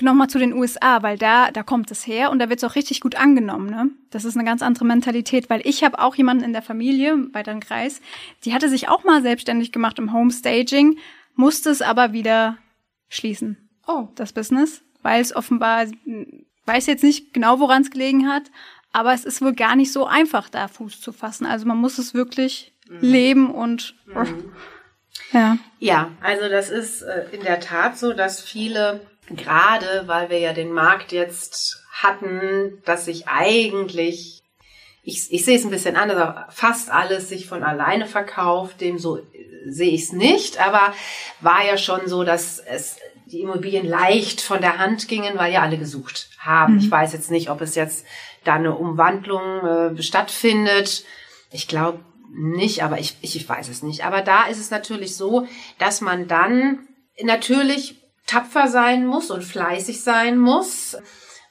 Nochmal 0.00 0.28
zu 0.28 0.38
den 0.38 0.54
USA, 0.54 1.02
weil 1.02 1.18
da, 1.18 1.50
da 1.50 1.62
kommt 1.62 1.90
es 1.90 2.06
her 2.06 2.30
und 2.30 2.38
da 2.38 2.48
wird 2.48 2.62
es 2.62 2.64
auch 2.64 2.76
richtig 2.76 3.02
gut 3.02 3.14
angenommen. 3.14 3.68
Ne? 3.68 3.90
Das 4.10 4.24
ist 4.24 4.36
eine 4.36 4.44
ganz 4.44 4.62
andere 4.62 4.86
Mentalität, 4.86 5.50
weil 5.50 5.60
ich 5.64 5.84
habe 5.84 5.98
auch 5.98 6.14
jemanden 6.14 6.44
in 6.44 6.54
der 6.54 6.62
Familie, 6.62 7.28
weiteren 7.34 7.60
Kreis, 7.60 8.00
die 8.44 8.54
hatte 8.54 8.70
sich 8.70 8.88
auch 8.88 9.04
mal 9.04 9.20
selbstständig 9.20 9.70
gemacht 9.70 9.98
im 9.98 10.14
Homestaging, 10.14 10.98
musste 11.34 11.68
es 11.68 11.82
aber 11.82 12.14
wieder 12.14 12.56
schließen 13.10 13.61
oh, 13.86 14.08
das 14.14 14.32
Business, 14.32 14.82
weil 15.02 15.20
es 15.20 15.34
offenbar, 15.34 15.86
weiß 16.66 16.86
jetzt 16.86 17.04
nicht 17.04 17.34
genau, 17.34 17.60
woran 17.60 17.82
es 17.82 17.90
gelegen 17.90 18.28
hat, 18.28 18.44
aber 18.92 19.14
es 19.14 19.24
ist 19.24 19.40
wohl 19.40 19.54
gar 19.54 19.74
nicht 19.74 19.92
so 19.92 20.06
einfach, 20.06 20.48
da 20.48 20.68
Fuß 20.68 21.00
zu 21.00 21.12
fassen. 21.12 21.46
Also 21.46 21.66
man 21.66 21.78
muss 21.78 21.98
es 21.98 22.14
wirklich 22.14 22.72
mhm. 22.88 22.98
leben 23.00 23.54
und 23.54 23.94
mhm. 24.06 24.52
ja. 25.32 25.58
Ja, 25.78 26.10
also 26.20 26.48
das 26.48 26.70
ist 26.70 27.02
äh, 27.02 27.26
in 27.32 27.42
der 27.42 27.60
Tat 27.60 27.98
so, 27.98 28.12
dass 28.12 28.40
viele, 28.40 29.00
gerade 29.28 30.04
weil 30.06 30.30
wir 30.30 30.38
ja 30.38 30.52
den 30.52 30.72
Markt 30.72 31.12
jetzt 31.12 31.82
hatten, 31.90 32.82
dass 32.84 33.06
sich 33.06 33.28
eigentlich, 33.28 34.42
ich, 35.02 35.32
ich 35.32 35.44
sehe 35.44 35.56
es 35.56 35.64
ein 35.64 35.70
bisschen 35.70 35.96
anders, 35.96 36.54
fast 36.54 36.90
alles 36.90 37.28
sich 37.28 37.46
von 37.46 37.62
alleine 37.62 38.06
verkauft, 38.06 38.80
dem 38.80 38.98
so 38.98 39.18
äh, 39.18 39.24
sehe 39.66 39.92
ich 39.92 40.04
es 40.04 40.12
nicht, 40.12 40.60
aber 40.60 40.94
war 41.40 41.64
ja 41.64 41.78
schon 41.78 42.06
so, 42.08 42.24
dass 42.24 42.58
es 42.58 42.98
die 43.26 43.40
Immobilien 43.40 43.86
leicht 43.86 44.40
von 44.40 44.60
der 44.60 44.78
Hand 44.78 45.08
gingen, 45.08 45.38
weil 45.38 45.52
ja 45.52 45.62
alle 45.62 45.78
gesucht 45.78 46.30
haben. 46.38 46.74
Mhm. 46.74 46.80
Ich 46.80 46.90
weiß 46.90 47.12
jetzt 47.12 47.30
nicht, 47.30 47.50
ob 47.50 47.60
es 47.60 47.74
jetzt 47.74 48.04
da 48.44 48.54
eine 48.54 48.74
Umwandlung 48.74 49.96
äh, 49.96 50.02
stattfindet. 50.02 51.04
Ich 51.50 51.68
glaube 51.68 52.00
nicht, 52.34 52.82
aber 52.82 52.98
ich, 52.98 53.16
ich, 53.20 53.36
ich 53.36 53.48
weiß 53.48 53.68
es 53.68 53.82
nicht. 53.82 54.04
Aber 54.04 54.22
da 54.22 54.44
ist 54.44 54.58
es 54.58 54.70
natürlich 54.70 55.16
so, 55.16 55.46
dass 55.78 56.00
man 56.00 56.28
dann 56.28 56.88
natürlich 57.22 57.96
tapfer 58.26 58.68
sein 58.68 59.06
muss 59.06 59.30
und 59.30 59.42
fleißig 59.42 60.02
sein 60.02 60.38
muss 60.38 60.96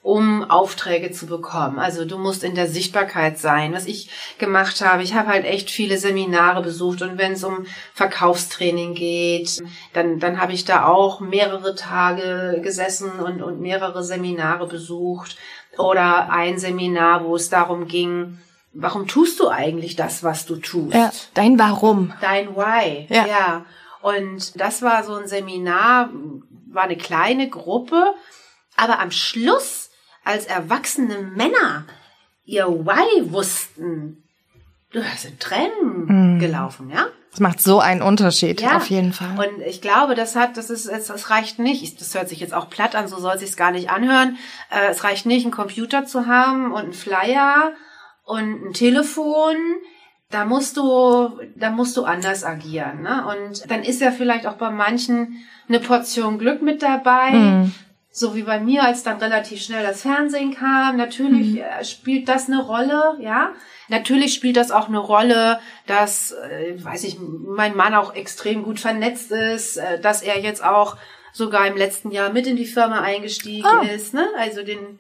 um 0.04 0.50
Aufträge 0.50 1.12
zu 1.12 1.28
bekommen. 1.28 1.78
Also 1.78 2.06
du 2.06 2.18
musst 2.18 2.44
in 2.44 2.56
der 2.56 2.68
Sichtbarkeit 2.68 3.38
sein. 3.38 3.72
Was 3.74 3.86
ich 3.86 4.10
gemacht 4.40 4.82
habe, 4.82 5.04
ich 5.04 5.14
habe 5.14 5.30
halt 5.30 5.46
echt 5.46 5.70
viele 5.70 5.98
Seminare 5.98 6.64
besucht 6.64 7.04
und 7.04 7.20
wenn 7.20 7.34
es 7.34 7.44
um 7.44 7.66
Verkaufstraining 7.94 8.96
geht, 8.96 9.62
dann, 9.94 10.20
dann 10.20 10.42
habe 10.42 10.54
ich 10.54 10.66
da 10.66 10.88
auch 10.88 11.20
mehrere 11.20 11.76
Tage 11.76 12.62
gesessen 12.64 13.12
und, 13.20 13.44
und 13.44 13.62
mehrere 13.62 14.04
Seminare 14.04 14.68
besucht 14.68 15.38
oder 15.78 16.32
ein 16.32 16.58
Seminar, 16.58 17.24
wo 17.24 17.36
es 17.36 17.50
darum 17.50 17.88
ging, 17.88 18.40
warum 18.74 19.08
tust 19.08 19.40
du 19.40 19.50
eigentlich 19.50 19.96
das, 19.96 20.24
was 20.24 20.48
du 20.48 20.56
tust? 20.56 20.96
Ja, 20.96 21.12
dein 21.36 21.60
Warum. 21.60 22.12
Dein 22.22 22.56
Why. 22.56 23.06
Ja. 23.10 23.28
ja. 23.28 23.66
Und 24.02 24.60
das 24.60 24.82
war 24.82 25.04
so 25.04 25.14
ein 25.14 25.28
Seminar, 25.28 26.10
war 26.72 26.84
eine 26.84 26.98
kleine 26.98 27.50
Gruppe, 27.50 28.16
aber 28.76 29.00
am 29.00 29.12
Schluss 29.12 29.91
als 30.24 30.46
erwachsene 30.46 31.20
Männer 31.20 31.86
ihr 32.46 32.68
Why 32.68 33.32
wussten, 33.32 34.24
da 34.94 35.02
sind 35.18 35.40
Tränen 35.40 36.36
mm. 36.36 36.40
gelaufen, 36.40 36.90
ja? 36.90 37.08
Das 37.32 37.40
macht 37.40 37.62
so 37.62 37.80
einen 37.80 38.02
Unterschied, 38.02 38.60
ja. 38.60 38.76
auf 38.76 38.90
jeden 38.90 39.14
Fall. 39.14 39.40
Und 39.40 39.62
ich 39.66 39.82
glaube, 39.82 40.16
das 40.16 40.36
hat, 40.36 40.58
das 40.58 40.70
ist, 40.70 40.90
das 40.90 41.30
reicht 41.30 41.60
nicht. 41.60 42.02
Das 42.02 42.14
hört 42.14 42.28
sich 42.28 42.42
jetzt 42.42 42.54
auch 42.54 42.70
platt 42.70 42.94
an, 42.94 43.08
so 43.08 43.20
soll 43.20 43.36
es 43.36 43.40
sich 43.40 43.56
gar 43.56 43.72
nicht 43.72 43.90
anhören. 43.90 44.38
Äh, 44.70 44.90
es 44.90 45.06
reicht 45.06 45.26
nicht, 45.26 45.46
einen 45.46 45.54
Computer 45.54 46.06
zu 46.06 46.26
haben 46.26 46.74
und 46.74 46.82
einen 46.82 46.94
Flyer 46.94 47.72
und 48.26 48.66
ein 48.66 48.74
Telefon. 48.74 49.56
Da 50.30 50.44
musst 50.44 50.76
du, 50.76 51.40
da 51.56 51.70
musst 51.70 51.96
du 51.96 52.04
anders 52.04 52.44
agieren, 52.44 53.02
ne? 53.02 53.26
Und 53.28 53.72
dann 53.72 53.84
ist 53.84 54.02
ja 54.02 54.12
vielleicht 54.12 54.46
auch 54.46 54.56
bei 54.56 54.70
manchen 54.70 55.42
eine 55.70 55.80
Portion 55.80 56.38
Glück 56.38 56.62
mit 56.62 56.82
dabei. 56.84 57.32
Mm 57.32 57.72
so 58.14 58.36
wie 58.36 58.44
bei 58.44 58.60
mir, 58.60 58.84
als 58.84 59.04
dann 59.04 59.18
relativ 59.20 59.62
schnell 59.62 59.84
das 59.86 60.02
Fernsehen 60.02 60.54
kam, 60.54 60.98
natürlich 60.98 61.52
Mhm. 61.54 61.58
äh, 61.62 61.86
spielt 61.86 62.28
das 62.28 62.48
eine 62.48 62.62
Rolle, 62.62 63.16
ja. 63.20 63.52
Natürlich 63.88 64.34
spielt 64.34 64.58
das 64.58 64.72
auch 64.72 64.88
eine 64.90 65.00
Rolle, 65.00 65.60
dass, 65.88 66.32
äh, 66.32 66.76
weiß 66.84 67.04
ich, 67.06 67.18
mein 67.20 67.76
Mann 67.76 67.94
auch 67.94 68.14
extrem 68.16 68.64
gut 68.64 68.80
vernetzt 68.80 69.32
ist, 69.32 69.78
äh, 69.78 70.00
dass 70.00 70.22
er 70.22 70.40
jetzt 70.40 70.64
auch 70.64 70.98
sogar 71.34 71.66
im 71.68 71.78
letzten 71.78 72.12
Jahr 72.12 72.32
mit 72.32 72.48
in 72.48 72.58
die 72.58 72.66
Firma 72.66 73.00
eingestiegen 73.02 73.66
Oh. 73.66 73.86
ist, 73.86 74.14
ne? 74.14 74.28
Also 74.38 74.64
den, 74.64 75.00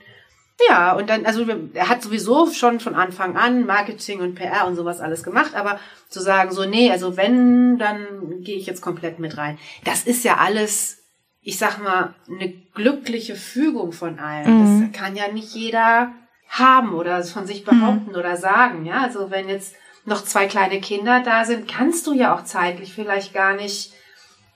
ja, 0.69 0.93
und 0.93 1.09
dann, 1.09 1.25
also 1.25 1.45
er 1.73 1.89
hat 1.89 2.01
sowieso 2.01 2.49
schon 2.51 2.79
von 2.79 2.95
Anfang 2.95 3.35
an 3.35 3.65
Marketing 3.65 4.21
und 4.21 4.35
PR 4.35 4.67
und 4.67 4.75
sowas 4.77 5.01
alles 5.01 5.23
gemacht, 5.23 5.53
aber 5.55 5.79
zu 6.07 6.21
sagen 6.21 6.51
so, 6.53 6.63
nee, 6.65 6.89
also 6.91 7.17
wenn, 7.17 7.77
dann 7.77 8.41
gehe 8.41 8.55
ich 8.57 8.67
jetzt 8.67 8.81
komplett 8.81 9.19
mit 9.19 9.37
rein. 9.37 9.57
Das 9.83 10.03
ist 10.03 10.23
ja 10.23 10.37
alles, 10.37 11.00
ich 11.43 11.57
sag 11.57 11.81
mal, 11.83 12.13
eine 12.29 12.49
glückliche 12.73 13.35
Fügung 13.35 13.91
von 13.91 14.19
allen. 14.19 14.91
Das 14.91 14.99
kann 14.99 15.15
ja 15.15 15.31
nicht 15.31 15.55
jeder 15.55 16.11
haben 16.49 16.93
oder 16.93 17.23
von 17.23 17.47
sich 17.47 17.63
behaupten 17.63 18.15
oder 18.15 18.37
sagen, 18.37 18.85
ja. 18.85 19.01
Also 19.01 19.31
wenn 19.31 19.49
jetzt 19.49 19.73
noch 20.05 20.23
zwei 20.23 20.47
kleine 20.47 20.79
Kinder 20.81 21.21
da 21.23 21.45
sind, 21.45 21.67
kannst 21.67 22.05
du 22.07 22.13
ja 22.13 22.35
auch 22.35 22.43
zeitlich 22.43 22.93
vielleicht 22.93 23.33
gar 23.33 23.55
nicht, 23.55 23.93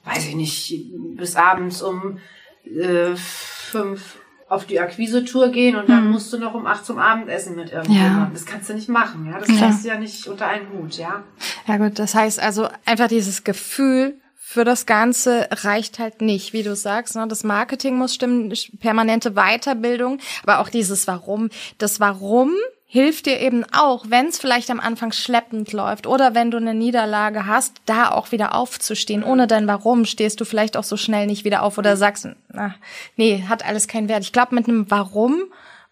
weiß 0.03 0.27
ich 0.27 0.36
nicht, 0.36 0.86
bis 1.15 1.36
abends 1.36 1.81
um 1.81 2.19
äh, 2.65 3.15
fünf 3.15 4.17
auf 4.47 4.65
die 4.65 4.79
Akquise-Tour 4.79 5.49
gehen 5.49 5.75
und 5.75 5.89
dann 5.89 6.11
musst 6.11 6.31
du 6.31 6.38
noch 6.38 6.53
um 6.53 6.67
acht 6.67 6.86
zum 6.86 6.99
Abendessen 6.99 7.55
mit 7.55 7.71
irgendjemandem. 7.71 8.23
Ja. 8.25 8.29
Das 8.31 8.45
kannst 8.45 8.69
du 8.69 8.73
nicht 8.75 8.89
machen, 8.89 9.25
ja. 9.25 9.39
Das 9.39 9.47
kriegst 9.47 9.83
du 9.83 9.88
ja 9.88 9.97
nicht 9.97 10.27
unter 10.27 10.47
einen 10.47 10.69
Hut, 10.69 10.97
ja. 10.97 11.23
Ja 11.65 11.77
gut, 11.77 11.97
das 11.97 12.13
heißt 12.13 12.39
also 12.39 12.69
einfach 12.86 13.07
dieses 13.07 13.43
Gefühl 13.43 14.19
für 14.56 14.64
das 14.64 14.86
Ganze 14.86 15.49
reicht 15.51 15.99
halt 15.99 16.22
nicht, 16.22 16.53
wie 16.53 16.64
du 16.64 16.78
sagst. 16.78 17.18
Ne? 17.18 17.28
Das 17.28 17.43
Marketing 17.43 17.97
muss 17.97 18.16
stimmen, 18.16 18.53
permanente 18.80 19.32
Weiterbildung, 19.32 20.20
aber 20.43 20.60
auch 20.60 20.70
dieses 20.70 21.08
Warum. 21.08 21.49
Das 21.78 21.99
Warum 21.99 22.53
hilft 22.86 23.26
dir 23.26 23.41
eben 23.41 23.66
auch, 23.74 24.06
wenn 24.08 24.28
es 24.28 24.39
vielleicht 24.39 24.72
am 24.72 24.80
Anfang 24.80 25.12
schleppend 25.12 25.74
läuft 25.74 26.08
oder 26.08 26.36
wenn 26.36 26.51
du 26.51 26.58
eine 26.58 26.74
Niederlage 26.74 27.45
hast, 27.45 27.74
da 27.86 28.12
auch 28.12 28.32
wieder 28.32 28.56
aufzustehen. 28.56 29.26
Ohne 29.26 29.45
dein 29.45 29.68
Warum 29.68 30.06
stehst 30.06 30.39
du 30.39 30.45
vielleicht 30.45 30.78
auch 30.78 30.86
so 30.86 30.95
schnell 30.95 31.26
nicht 31.28 31.43
wieder 31.43 31.62
auf 31.62 31.78
oder 31.78 31.97
sagst, 31.97 32.30
na, 32.53 32.76
nee, 33.18 33.43
hat 33.49 33.66
alles 33.66 33.89
keinen 33.89 34.08
Wert. 34.08 34.24
Ich 34.24 34.32
glaube, 34.32 34.56
mit 34.56 34.70
einem 34.70 34.89
Warum 34.89 35.43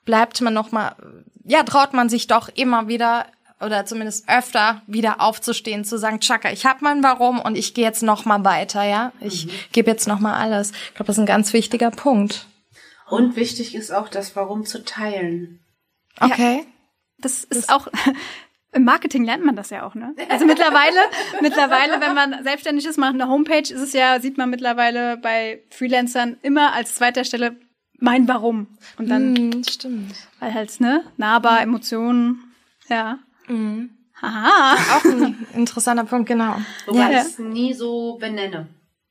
bleibt 0.05 0.39
man 0.39 0.53
noch 0.53 0.71
mal, 0.71 0.95
ja, 1.43 1.63
traut 1.63 1.91
man 1.91 2.07
sich 2.07 2.27
doch 2.27 2.47
immer 2.47 2.87
wieder 2.87 3.25
oder 3.63 3.85
zumindest 3.85 4.27
öfter 4.29 4.81
wieder 4.87 5.21
aufzustehen, 5.21 5.85
zu 5.85 5.97
sagen, 5.97 6.19
Chaka, 6.19 6.51
ich 6.51 6.65
habe 6.65 6.79
mein 6.83 7.03
Warum 7.03 7.39
und 7.39 7.57
ich 7.57 7.73
gehe 7.73 7.83
jetzt 7.85 8.03
noch 8.03 8.25
mal 8.25 8.43
weiter, 8.45 8.83
ja? 8.83 9.11
Ich 9.19 9.71
gebe 9.71 9.89
jetzt 9.91 10.07
noch 10.07 10.19
mal 10.19 10.35
alles. 10.35 10.71
Ich 10.71 10.93
glaube, 10.95 11.07
das 11.07 11.17
ist 11.17 11.23
ein 11.23 11.25
ganz 11.27 11.53
wichtiger 11.53 11.91
Punkt. 11.91 12.47
Und 13.09 13.35
wichtig 13.35 13.75
ist 13.75 13.91
auch, 13.91 14.09
das 14.09 14.35
Warum 14.35 14.65
zu 14.65 14.83
teilen. 14.83 15.59
Okay. 16.19 16.65
Das 17.19 17.43
ist 17.43 17.71
auch, 17.71 17.87
im 18.71 18.83
Marketing 18.85 19.23
lernt 19.23 19.45
man 19.45 19.55
das 19.55 19.69
ja 19.69 19.85
auch, 19.85 19.93
ne? 19.95 20.15
Also 20.29 20.45
mittlerweile, 20.45 20.97
mittlerweile, 21.41 22.01
wenn 22.01 22.13
man 22.15 22.43
selbstständig 22.43 22.85
ist, 22.85 22.97
macht 22.97 23.13
eine 23.13 23.27
Homepage, 23.29 23.59
ist 23.61 23.71
es 23.81 23.93
ja, 23.93 24.19
sieht 24.19 24.37
man 24.37 24.49
mittlerweile 24.49 25.17
bei 25.17 25.61
Freelancern 25.69 26.37
immer 26.41 26.73
als 26.73 26.95
zweiter 26.95 27.23
Stelle 27.23 27.55
mein 27.99 28.27
Warum. 28.27 28.67
Und 28.97 29.09
dann, 29.09 29.35
Hm, 29.35 29.63
stimmt. 29.63 30.13
weil 30.39 30.53
halt, 30.53 30.79
ne, 30.81 31.03
nahbar, 31.17 31.61
Emotionen, 31.61 32.53
ja. 32.89 33.19
Haha. 34.21 34.75
Auch 34.97 35.03
ein 35.05 35.45
interessanter 35.53 36.05
Punkt, 36.05 36.27
genau. 36.27 36.55
Wobei 36.85 37.11
Ja. 37.11 37.21
ich 37.21 37.27
es 37.27 37.39
nie 37.39 37.73
so 37.73 38.17
benenne. 38.17 38.67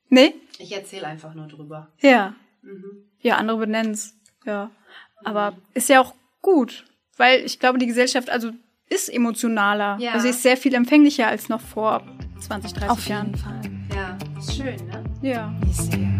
Nee? 0.09 0.33
Ich 0.59 0.71
erzähle 0.71 1.07
einfach 1.07 1.33
nur 1.33 1.47
drüber. 1.47 1.87
Ja. 1.99 2.33
Ja, 3.19 3.37
andere 3.37 3.57
benennen's. 3.57 4.15
Ja. 4.45 4.71
Aber 5.23 5.53
ist 5.73 5.89
ja 5.89 6.01
auch 6.01 6.13
gut, 6.41 6.85
weil 7.17 7.43
ich 7.45 7.59
glaube, 7.59 7.79
die 7.79 7.87
Gesellschaft 7.87 8.29
also 8.29 8.51
ist 8.89 9.09
emotionaler. 9.09 9.97
Ja. 9.99 10.11
Also 10.11 10.23
sie 10.23 10.29
ist 10.29 10.43
sehr 10.43 10.57
viel 10.57 10.73
empfänglicher 10.73 11.27
als 11.27 11.49
noch 11.49 11.61
vor 11.61 12.03
20, 12.39 12.73
30 12.73 12.89
Auf 12.89 13.07
Jahren. 13.07 13.27
jeden 13.27 13.37
Fall. 13.37 13.61
Ja, 13.95 14.17
ist 14.37 14.55
schön, 14.55 14.87
ne? 14.87 15.03
Ja. 15.21 15.53
Ich 15.69 15.77
sehe. 15.77 16.17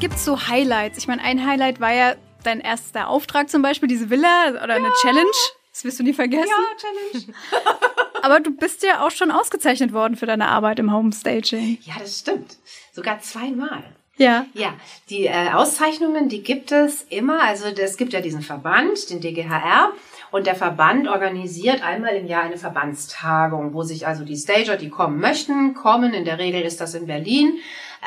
Gibt's 0.00 0.24
so 0.24 0.48
Highlights? 0.48 0.96
Ich 0.96 1.08
meine, 1.08 1.22
ein 1.22 1.46
Highlight 1.46 1.78
war 1.78 1.92
ja 1.92 2.14
dein 2.42 2.60
erster 2.60 3.08
Auftrag 3.08 3.50
zum 3.50 3.60
Beispiel, 3.60 3.86
diese 3.86 4.08
Villa 4.08 4.48
oder 4.48 4.74
eine 4.74 4.90
Challenge. 5.02 5.28
Das 5.72 5.84
wirst 5.84 5.98
du 5.98 6.04
nie 6.04 6.14
vergessen. 6.14 6.48
Challenge. 6.78 7.34
Aber 8.22 8.40
du 8.40 8.50
bist 8.50 8.82
ja 8.82 9.06
auch 9.06 9.10
schon 9.10 9.30
ausgezeichnet 9.30 9.92
worden 9.92 10.16
für 10.16 10.24
deine 10.24 10.48
Arbeit 10.48 10.78
im 10.78 10.90
Homestaging. 10.90 11.78
Ja, 11.82 11.96
das 11.98 12.18
stimmt. 12.18 12.56
Sogar 12.94 13.20
zweimal. 13.20 13.84
Ja. 14.16 14.46
Ja, 14.54 14.72
die 15.10 15.26
äh, 15.26 15.50
Auszeichnungen, 15.52 16.30
die 16.30 16.42
gibt 16.42 16.72
es 16.72 17.02
immer. 17.10 17.42
Also 17.42 17.66
es 17.66 17.98
gibt 17.98 18.14
ja 18.14 18.22
diesen 18.22 18.40
Verband, 18.40 19.10
den 19.10 19.20
DGHR. 19.20 19.92
Und 20.30 20.46
der 20.46 20.54
Verband 20.54 21.08
organisiert 21.08 21.82
einmal 21.82 22.14
im 22.14 22.26
Jahr 22.26 22.44
eine 22.44 22.56
Verbandstagung, 22.56 23.74
wo 23.74 23.82
sich 23.82 24.06
also 24.06 24.24
die 24.24 24.36
Stager, 24.36 24.76
die 24.76 24.88
kommen 24.88 25.20
möchten, 25.20 25.74
kommen. 25.74 26.14
In 26.14 26.24
der 26.24 26.38
Regel 26.38 26.62
ist 26.62 26.80
das 26.80 26.94
in 26.94 27.06
Berlin. 27.06 27.58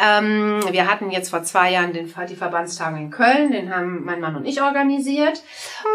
Ähm, 0.01 0.61
wir 0.71 0.89
hatten 0.89 1.11
jetzt 1.11 1.29
vor 1.29 1.43
zwei 1.43 1.71
Jahren 1.71 1.93
den, 1.93 2.11
die 2.27 2.35
Verbandstagung 2.35 2.99
in 2.99 3.11
Köln, 3.11 3.51
den 3.51 3.73
haben 3.73 4.03
mein 4.03 4.19
Mann 4.19 4.35
und 4.35 4.45
ich 4.45 4.61
organisiert. 4.61 5.43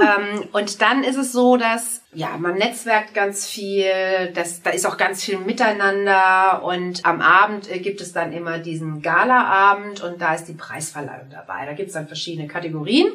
Ähm, 0.01 0.49
und 0.53 0.80
dann 0.80 1.03
ist 1.03 1.16
es 1.16 1.32
so, 1.32 1.57
dass 1.57 2.03
ja 2.12 2.36
man 2.38 2.55
netzwerkt 2.55 3.12
ganz 3.12 3.46
viel, 3.46 4.30
das, 4.34 4.62
da 4.62 4.70
ist 4.70 4.86
auch 4.86 4.99
ganz 4.99 5.24
viel 5.24 5.38
Miteinander 5.38 6.62
und 6.62 7.05
am 7.05 7.20
Abend 7.20 7.70
äh, 7.70 7.80
gibt 7.80 8.01
es 8.01 8.12
dann 8.12 8.32
immer 8.32 8.59
diesen 8.59 9.03
Galaabend 9.03 10.01
und 10.03 10.20
da 10.20 10.34
ist 10.34 10.44
die 10.44 10.55
Preisverleihung 10.55 11.30
dabei. 11.30 11.66
Da 11.66 11.72
gibt 11.72 11.88
es 11.88 11.94
dann 11.94 12.07
verschiedene 12.07 12.46
Kategorien 12.46 13.09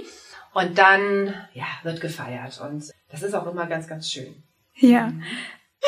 und 0.53 0.77
dann 0.77 1.34
ja 1.53 1.65
wird 1.84 2.01
gefeiert 2.01 2.59
und 2.61 2.91
das 3.09 3.23
ist 3.23 3.34
auch 3.34 3.47
immer 3.47 3.67
ganz 3.67 3.88
ganz 3.88 4.11
schön. 4.11 4.43
Ja. 4.75 5.13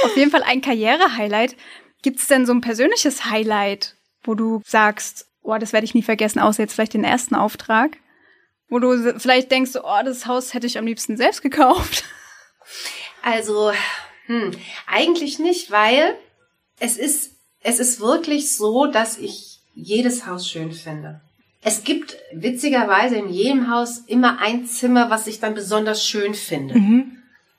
Auf 0.03 0.15
jeden 0.15 0.31
Fall 0.31 0.43
ein 0.43 0.61
Karriere-Highlight. 0.61 1.55
Gibt's 2.01 2.27
denn 2.27 2.45
so 2.45 2.53
ein 2.53 2.61
persönliches 2.61 3.25
Highlight, 3.25 3.95
wo 4.28 4.36
du 4.36 4.61
sagst, 4.65 5.28
oh, 5.41 5.57
das 5.57 5.73
werde 5.73 5.86
ich 5.86 5.93
nie 5.93 6.03
vergessen, 6.03 6.39
außer 6.39 6.63
jetzt 6.63 6.73
vielleicht 6.73 6.93
den 6.93 7.03
ersten 7.03 7.36
Auftrag? 7.36 7.97
Wo 8.67 8.80
du 8.80 9.19
vielleicht 9.19 9.51
denkst, 9.51 9.71
oh, 9.76 10.03
das 10.03 10.26
Haus 10.26 10.53
hätte 10.53 10.67
ich 10.67 10.78
am 10.78 10.86
liebsten 10.86 11.17
selbst 11.17 11.41
gekauft. 11.41 12.03
Also, 13.21 13.71
hm, 14.26 14.51
eigentlich 14.88 15.39
nicht, 15.39 15.71
weil 15.71 16.15
es 16.80 16.97
ist, 16.97 17.32
es 17.61 17.80
ist 17.80 17.99
wirklich 17.99 18.55
so, 18.55 18.88
dass 18.88 19.17
ich 19.17 19.59
jedes 19.73 20.26
Haus 20.26 20.47
schön 20.47 20.71
finde. 20.71 21.21
Es 21.61 21.84
gibt 21.84 22.17
witzigerweise 22.32 23.15
in 23.15 23.30
jedem 23.30 23.71
Haus 23.71 23.97
immer 24.05 24.39
ein 24.39 24.67
Zimmer, 24.67 25.09
was 25.09 25.26
ich 25.26 25.39
dann 25.39 25.55
besonders 25.55 26.05
schön 26.05 26.36
finde. 26.36 26.76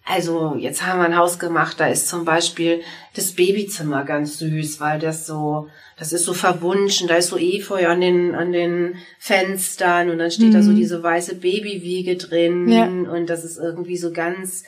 Also 0.09 0.55
jetzt 0.57 0.87
haben 0.87 1.01
wir 1.01 1.05
ein 1.07 1.17
Haus 1.17 1.41
gemacht, 1.41 1.81
da 1.81 1.89
ist 1.89 2.07
zum 2.07 2.25
Beispiel 2.25 2.83
das 3.15 3.33
Babyzimmer 3.33 4.05
ganz 4.05 4.39
süß, 4.39 4.79
weil 4.79 5.01
das 5.01 5.27
so, 5.27 5.69
das 5.99 6.13
ist 6.13 6.25
so 6.25 6.33
verwunschen, 6.33 7.09
da 7.09 7.17
ist 7.17 7.29
so 7.29 7.37
Efeu 7.37 7.89
an 7.89 8.01
den, 8.01 8.37
an 8.37 8.53
den 8.53 8.99
Fenstern 9.19 10.09
und 10.11 10.19
dann 10.19 10.31
steht 10.31 10.55
da 10.55 10.63
so 10.63 10.73
diese 10.73 11.03
weiße 11.03 11.35
Babywiege 11.35 12.17
drin 12.17 12.69
Ja. 12.69 12.85
und 12.87 13.27
das 13.27 13.43
ist 13.45 13.59
irgendwie 13.59 13.97
so 13.97 14.13
ganz, 14.13 14.63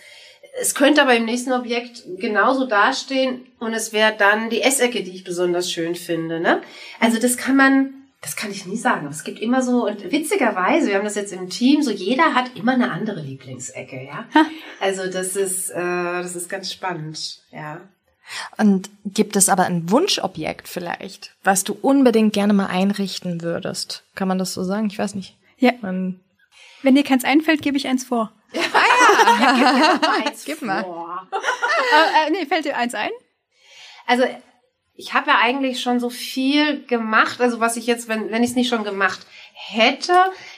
es 0.60 0.74
könnte 0.74 1.02
aber 1.02 1.14
im 1.14 1.24
nächsten 1.24 1.52
Objekt 1.52 2.02
genauso 2.18 2.66
dastehen 2.66 3.42
und 3.60 3.74
es 3.74 3.92
wäre 3.92 4.14
dann 4.18 4.50
die 4.50 4.62
Essecke, 4.62 5.04
die 5.04 5.14
ich 5.14 5.22
besonders 5.22 5.70
schön 5.70 5.94
finde, 5.94 6.40
ne? 6.40 6.62
Also 6.98 7.20
das 7.20 7.36
kann 7.36 7.54
man, 7.54 7.94
das 8.20 8.34
kann 8.36 8.50
ich 8.50 8.66
nie 8.66 8.76
sagen. 8.76 9.00
aber 9.06 9.10
Es 9.10 9.24
gibt 9.24 9.38
immer 9.40 9.62
so, 9.62 9.86
und 9.86 10.10
witzigerweise, 10.10 10.88
wir 10.88 10.96
haben 10.96 11.04
das 11.04 11.14
jetzt 11.14 11.32
im 11.32 11.48
Team, 11.48 11.82
so 11.82 11.90
jeder 11.90 12.34
hat 12.34 12.56
immer 12.56 12.72
eine 12.72 12.90
andere 12.90 13.20
Lieblingsecke, 13.20 14.04
ja. 14.04 14.26
Also 14.80 15.08
das 15.10 15.36
ist, 15.36 15.70
äh, 15.70 15.76
das 16.22 16.34
ist 16.36 16.48
ganz 16.48 16.72
spannend, 16.72 17.40
ja. 17.52 17.80
Und 18.58 18.90
gibt 19.06 19.36
es 19.36 19.48
aber 19.48 19.64
ein 19.64 19.90
Wunschobjekt 19.90 20.68
vielleicht, 20.68 21.34
was 21.44 21.64
du 21.64 21.78
unbedingt 21.80 22.34
gerne 22.34 22.52
mal 22.52 22.66
einrichten 22.66 23.40
würdest? 23.40 24.04
Kann 24.14 24.28
man 24.28 24.38
das 24.38 24.52
so 24.52 24.64
sagen? 24.64 24.88
Ich 24.88 24.98
weiß 24.98 25.14
nicht. 25.14 25.36
Ja. 25.56 25.72
Man, 25.80 26.20
Wenn 26.82 26.94
dir 26.94 27.04
keins 27.04 27.24
einfällt, 27.24 27.62
gebe 27.62 27.76
ich 27.78 27.86
eins 27.88 28.04
vor. 28.04 28.32
Eins 30.24 30.44
Gib 30.44 30.62
mal. 30.62 30.82
vor. 30.82 31.26
Äh, 31.32 32.26
äh, 32.26 32.30
nee, 32.30 32.46
fällt 32.46 32.64
dir 32.64 32.76
eins 32.76 32.94
ein? 32.94 33.10
Also 34.06 34.24
ich 35.00 35.14
habe 35.14 35.30
ja 35.30 35.36
eigentlich 35.40 35.80
schon 35.80 36.00
so 36.00 36.10
viel 36.10 36.84
gemacht, 36.86 37.40
also 37.40 37.60
was 37.60 37.76
ich 37.76 37.86
jetzt, 37.86 38.08
wenn, 38.08 38.30
wenn 38.30 38.42
ich 38.42 38.50
es 38.50 38.56
nicht 38.56 38.68
schon 38.68 38.82
gemacht 38.84 39.20
hätte, 39.54 40.12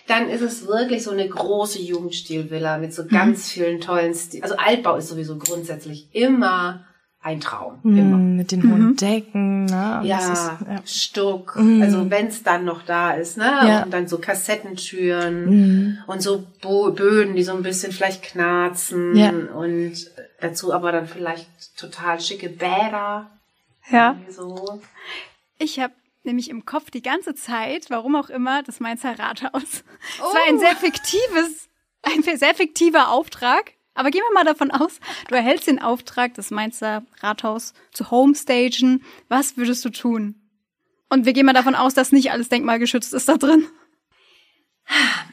dann 0.08 0.28
ist 0.28 0.40
es 0.40 0.66
wirklich 0.66 1.02
so 1.04 1.10
eine 1.10 1.28
große 1.28 1.78
Jugendstilvilla 1.80 2.78
mit 2.78 2.92
so 2.94 3.06
ganz 3.06 3.50
vielen 3.50 3.80
tollen 3.80 4.14
Stil. 4.14 4.42
Also 4.42 4.56
Altbau 4.56 4.96
ist 4.96 5.08
sowieso 5.08 5.36
grundsätzlich 5.38 6.08
immer 6.14 6.84
ein 7.22 7.40
Traum. 7.40 7.80
Immer. 7.84 8.16
Mm, 8.16 8.36
mit 8.36 8.50
den 8.50 8.62
hohen 8.62 8.96
Decken, 8.96 9.66
ne? 9.66 10.00
Ja, 10.04 10.32
ist- 10.32 10.52
ja. 10.66 10.80
Stuck, 10.86 11.54
Mhm. 11.56 11.82
also 11.82 12.10
wenn 12.10 12.28
es 12.28 12.42
dann 12.42 12.64
noch 12.64 12.80
da 12.82 13.12
ist, 13.12 13.36
ne? 13.36 13.44
Ja. 13.44 13.82
Und 13.82 13.90
dann 13.92 14.08
so 14.08 14.16
Kassettentüren 14.18 15.44
Mhm. 15.44 15.98
und 16.06 16.22
so 16.22 16.46
Bo 16.62 16.90
Böden, 16.92 17.34
die 17.36 17.42
so 17.42 17.52
ein 17.52 17.62
bisschen 17.62 17.92
vielleicht 17.92 18.22
knarzen 18.22 19.14
Ja. 19.16 19.30
und 19.54 19.92
dazu 20.40 20.72
aber 20.72 20.92
dann 20.92 21.06
vielleicht 21.06 21.46
total 21.78 22.20
schicke 22.20 22.48
Bäder. 22.48 23.30
Ja. 23.88 24.18
So. 24.28 24.80
Ich 25.58 25.78
habe 25.80 25.94
nämlich 26.22 26.50
im 26.50 26.64
Kopf 26.64 26.90
die 26.90 27.02
ganze 27.02 27.34
Zeit, 27.34 27.90
warum 27.90 28.16
auch 28.16 28.30
immer, 28.30 28.62
das 28.62 28.80
Mainzer 28.80 29.18
Rathaus. 29.18 29.84
Es 30.14 30.20
war 30.20 30.48
ein 30.48 30.58
sehr 30.58 30.76
fiktives, 30.76 31.68
ein 32.02 32.22
sehr 32.22 32.54
fiktiver 32.54 33.10
Auftrag. 33.10 33.72
Aber 33.94 34.10
gehen 34.10 34.22
wir 34.28 34.34
mal 34.34 34.44
davon 34.44 34.70
aus, 34.70 35.00
du 35.28 35.34
erhältst 35.34 35.66
den 35.66 35.82
Auftrag, 35.82 36.34
das 36.34 36.50
Mainzer 36.50 37.02
Rathaus 37.20 37.74
zu 37.92 38.10
homestagen. 38.10 39.04
Was 39.28 39.56
würdest 39.56 39.84
du 39.84 39.90
tun? 39.90 40.36
Und 41.08 41.26
wir 41.26 41.32
gehen 41.32 41.44
mal 41.44 41.52
davon 41.52 41.74
aus, 41.74 41.92
dass 41.92 42.12
nicht 42.12 42.30
alles 42.30 42.48
denkmalgeschützt 42.48 43.12
ist 43.12 43.28
da 43.28 43.36
drin. 43.36 43.66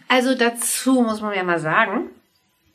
Also 0.07 0.35
dazu 0.35 1.01
muss 1.01 1.21
man 1.21 1.35
ja 1.35 1.43
mal 1.43 1.59
sagen, 1.59 2.09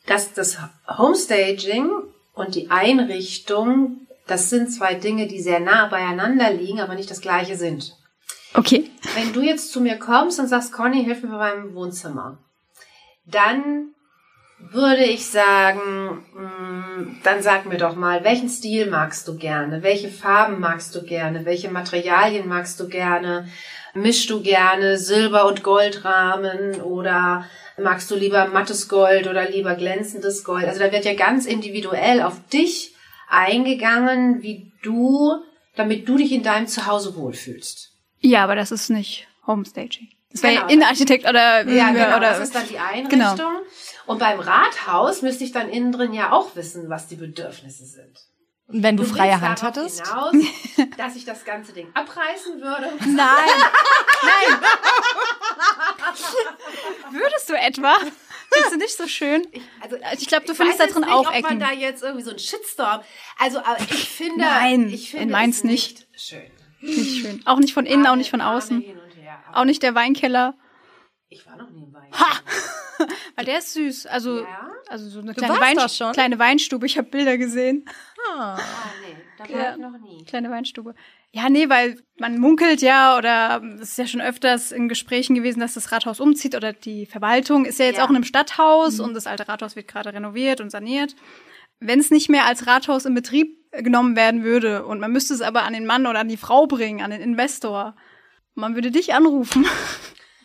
dass 0.06 0.32
das 0.32 0.58
Homestaging 0.86 1.90
und 2.32 2.54
die 2.54 2.70
Einrichtung, 2.70 4.06
das 4.32 4.48
sind 4.48 4.72
zwei 4.72 4.94
Dinge, 4.94 5.26
die 5.26 5.42
sehr 5.42 5.60
nah 5.60 5.88
beieinander 5.88 6.50
liegen, 6.50 6.80
aber 6.80 6.94
nicht 6.94 7.10
das 7.10 7.20
gleiche 7.20 7.56
sind. 7.56 7.94
Okay. 8.54 8.90
Wenn 9.14 9.34
du 9.34 9.42
jetzt 9.42 9.72
zu 9.72 9.82
mir 9.82 9.98
kommst 9.98 10.40
und 10.40 10.46
sagst, 10.46 10.72
Conny, 10.72 11.04
hilf 11.04 11.22
mir 11.22 11.28
bei 11.28 11.54
meinem 11.54 11.74
Wohnzimmer, 11.74 12.38
dann 13.26 13.92
würde 14.58 15.04
ich 15.04 15.26
sagen, 15.26 16.24
mh, 16.34 17.16
dann 17.24 17.42
sag 17.42 17.66
mir 17.66 17.76
doch 17.76 17.94
mal, 17.94 18.24
welchen 18.24 18.48
Stil 18.48 18.88
magst 18.88 19.28
du 19.28 19.36
gerne? 19.36 19.82
Welche 19.82 20.08
Farben 20.08 20.60
magst 20.60 20.94
du 20.94 21.02
gerne? 21.02 21.44
Welche 21.44 21.70
Materialien 21.70 22.48
magst 22.48 22.80
du 22.80 22.88
gerne? 22.88 23.48
Mischst 23.92 24.30
du 24.30 24.40
gerne 24.40 24.96
Silber- 24.96 25.46
und 25.46 25.62
Goldrahmen 25.62 26.80
oder 26.80 27.44
magst 27.76 28.10
du 28.10 28.14
lieber 28.14 28.46
mattes 28.46 28.88
Gold 28.88 29.26
oder 29.26 29.46
lieber 29.50 29.74
glänzendes 29.74 30.42
Gold? 30.42 30.64
Also 30.64 30.80
da 30.80 30.90
wird 30.90 31.04
ja 31.04 31.14
ganz 31.14 31.44
individuell 31.44 32.22
auf 32.22 32.36
dich 32.50 32.92
eingegangen, 33.28 34.42
wie 34.42 34.72
du, 34.82 35.42
damit 35.76 36.08
du 36.08 36.16
dich 36.16 36.32
in 36.32 36.42
deinem 36.42 36.66
Zuhause 36.66 37.14
wohlfühlst. 37.16 37.90
Ja, 38.20 38.44
aber 38.44 38.54
das 38.54 38.70
ist 38.70 38.88
nicht 38.90 39.26
Homestaging. 39.46 40.08
Das 40.30 40.42
wäre 40.42 40.54
Genau. 40.56 40.66
Innenarchitekt 40.68 41.28
oder, 41.28 41.66
Ja, 41.68 41.90
genau, 41.90 42.16
oder 42.16 42.30
das 42.30 42.38
ist 42.40 42.54
dann 42.54 42.66
die 42.68 42.78
Einrichtung. 42.78 43.36
Genau. 43.36 43.60
Und 44.06 44.18
beim 44.18 44.40
Rathaus 44.40 45.22
müsste 45.22 45.44
ich 45.44 45.52
dann 45.52 45.68
innen 45.68 45.92
drin 45.92 46.12
ja 46.14 46.32
auch 46.32 46.56
wissen, 46.56 46.88
was 46.88 47.06
die 47.08 47.16
Bedürfnisse 47.16 47.84
sind. 47.84 48.18
Und 48.68 48.82
wenn 48.82 48.96
du, 48.96 49.02
Du 49.04 49.10
freie 49.10 49.40
Hand 49.40 49.62
hattest? 49.62 50.06
Hinaus, 50.06 50.34
dass 50.96 51.16
ich 51.16 51.24
das 51.24 51.44
ganze 51.44 51.72
Ding 51.72 51.88
abreißen 51.94 52.60
würde. 52.60 52.86
Nein. 53.00 53.16
Nein. 54.22 54.60
Würdest 57.12 57.48
du 57.50 57.54
etwa? 57.54 57.94
Findest 58.52 58.72
du 58.74 58.78
nicht 58.78 58.96
so 58.96 59.06
schön? 59.08 59.46
Also, 59.80 59.96
Ich 60.18 60.28
glaub, 60.28 60.44
du 60.46 60.54
findest 60.54 60.80
da 60.80 60.86
drin 60.86 61.02
nicht, 61.02 61.12
auch 61.12 61.28
ob 61.28 61.34
Ecken. 61.34 61.42
man 61.44 61.60
da 61.60 61.72
jetzt 61.72 62.02
irgendwie 62.02 62.24
so 62.24 62.30
einen 62.30 62.38
Shitstorm. 62.38 63.00
Also, 63.38 63.58
aber 63.58 63.78
ich 63.80 64.08
finde, 64.08 64.38
Nein, 64.40 64.88
ich 64.88 65.10
finde 65.10 65.24
in 65.24 65.30
Mainz 65.30 65.58
es 65.58 65.64
nicht. 65.64 66.06
schön. 66.16 66.50
Nicht 66.80 67.22
schön. 67.22 67.42
Auch 67.46 67.58
nicht 67.58 67.72
von 67.74 67.86
innen, 67.86 68.06
auch 68.06 68.16
nicht 68.16 68.30
von 68.30 68.40
außen. 68.40 68.80
her. 68.80 69.42
Auch 69.52 69.64
nicht 69.64 69.82
der 69.82 69.94
Weinkeller. 69.94 70.54
Ich 71.28 71.46
war 71.46 71.56
noch 71.56 71.70
nie 71.70 71.84
im 71.84 71.92
Wein. 71.94 72.10
Weil 73.36 73.44
der 73.46 73.58
ist 73.58 73.72
süß. 73.72 74.06
Also, 74.06 74.40
Ja? 74.42 74.70
also 74.88 75.08
so 75.08 75.20
eine 75.20 75.34
kleine, 75.34 75.58
Wein 75.60 75.78
kleine 76.12 76.38
Weinstube. 76.38 76.84
Ich 76.86 76.98
habe 76.98 77.08
Bilder 77.08 77.38
gesehen. 77.38 77.84
Ah, 78.36 78.58
nee, 79.06 79.16
da 79.38 79.44
war 79.44 79.50
Ja. 79.60 79.72
ich 79.72 79.78
noch 79.78 79.98
nie. 79.98 80.24
Kleine 80.24 80.50
Weinstube. 80.50 80.94
Ja, 81.34 81.48
nee, 81.48 81.68
weil 81.70 81.98
man 82.18 82.38
munkelt 82.38 82.82
ja 82.82 83.16
oder 83.16 83.62
es 83.80 83.90
ist 83.92 83.98
ja 83.98 84.06
schon 84.06 84.20
öfters 84.20 84.70
in 84.70 84.88
Gesprächen 84.88 85.34
gewesen, 85.34 85.60
dass 85.60 85.72
das 85.74 85.90
Rathaus 85.90 86.20
umzieht 86.20 86.54
oder 86.54 86.74
die 86.74 87.06
Verwaltung 87.06 87.64
ist 87.64 87.78
ja 87.78 87.86
jetzt 87.86 87.96
Ja. 87.96 88.04
auch 88.04 88.10
in 88.10 88.16
einem 88.16 88.24
Stadthaus 88.24 89.00
und 89.00 89.14
das 89.14 89.26
alte 89.26 89.48
Rathaus 89.48 89.74
wird 89.74 89.88
gerade 89.88 90.12
renoviert 90.12 90.60
und 90.60 90.70
saniert. 90.70 91.16
Wenn 91.80 91.98
es 92.00 92.10
nicht 92.10 92.28
mehr 92.28 92.44
als 92.44 92.66
Rathaus 92.66 93.06
in 93.06 93.14
Betrieb 93.14 93.56
genommen 93.72 94.14
werden 94.14 94.44
würde 94.44 94.84
und 94.84 95.00
man 95.00 95.10
müsste 95.10 95.32
es 95.32 95.40
aber 95.40 95.62
an 95.62 95.72
den 95.72 95.86
Mann 95.86 96.06
oder 96.06 96.20
an 96.20 96.28
die 96.28 96.36
Frau 96.36 96.66
bringen, 96.66 97.00
an 97.00 97.10
den 97.10 97.22
Investor, 97.22 97.96
man 98.54 98.74
würde 98.74 98.90
dich 98.90 99.14
anrufen. 99.14 99.66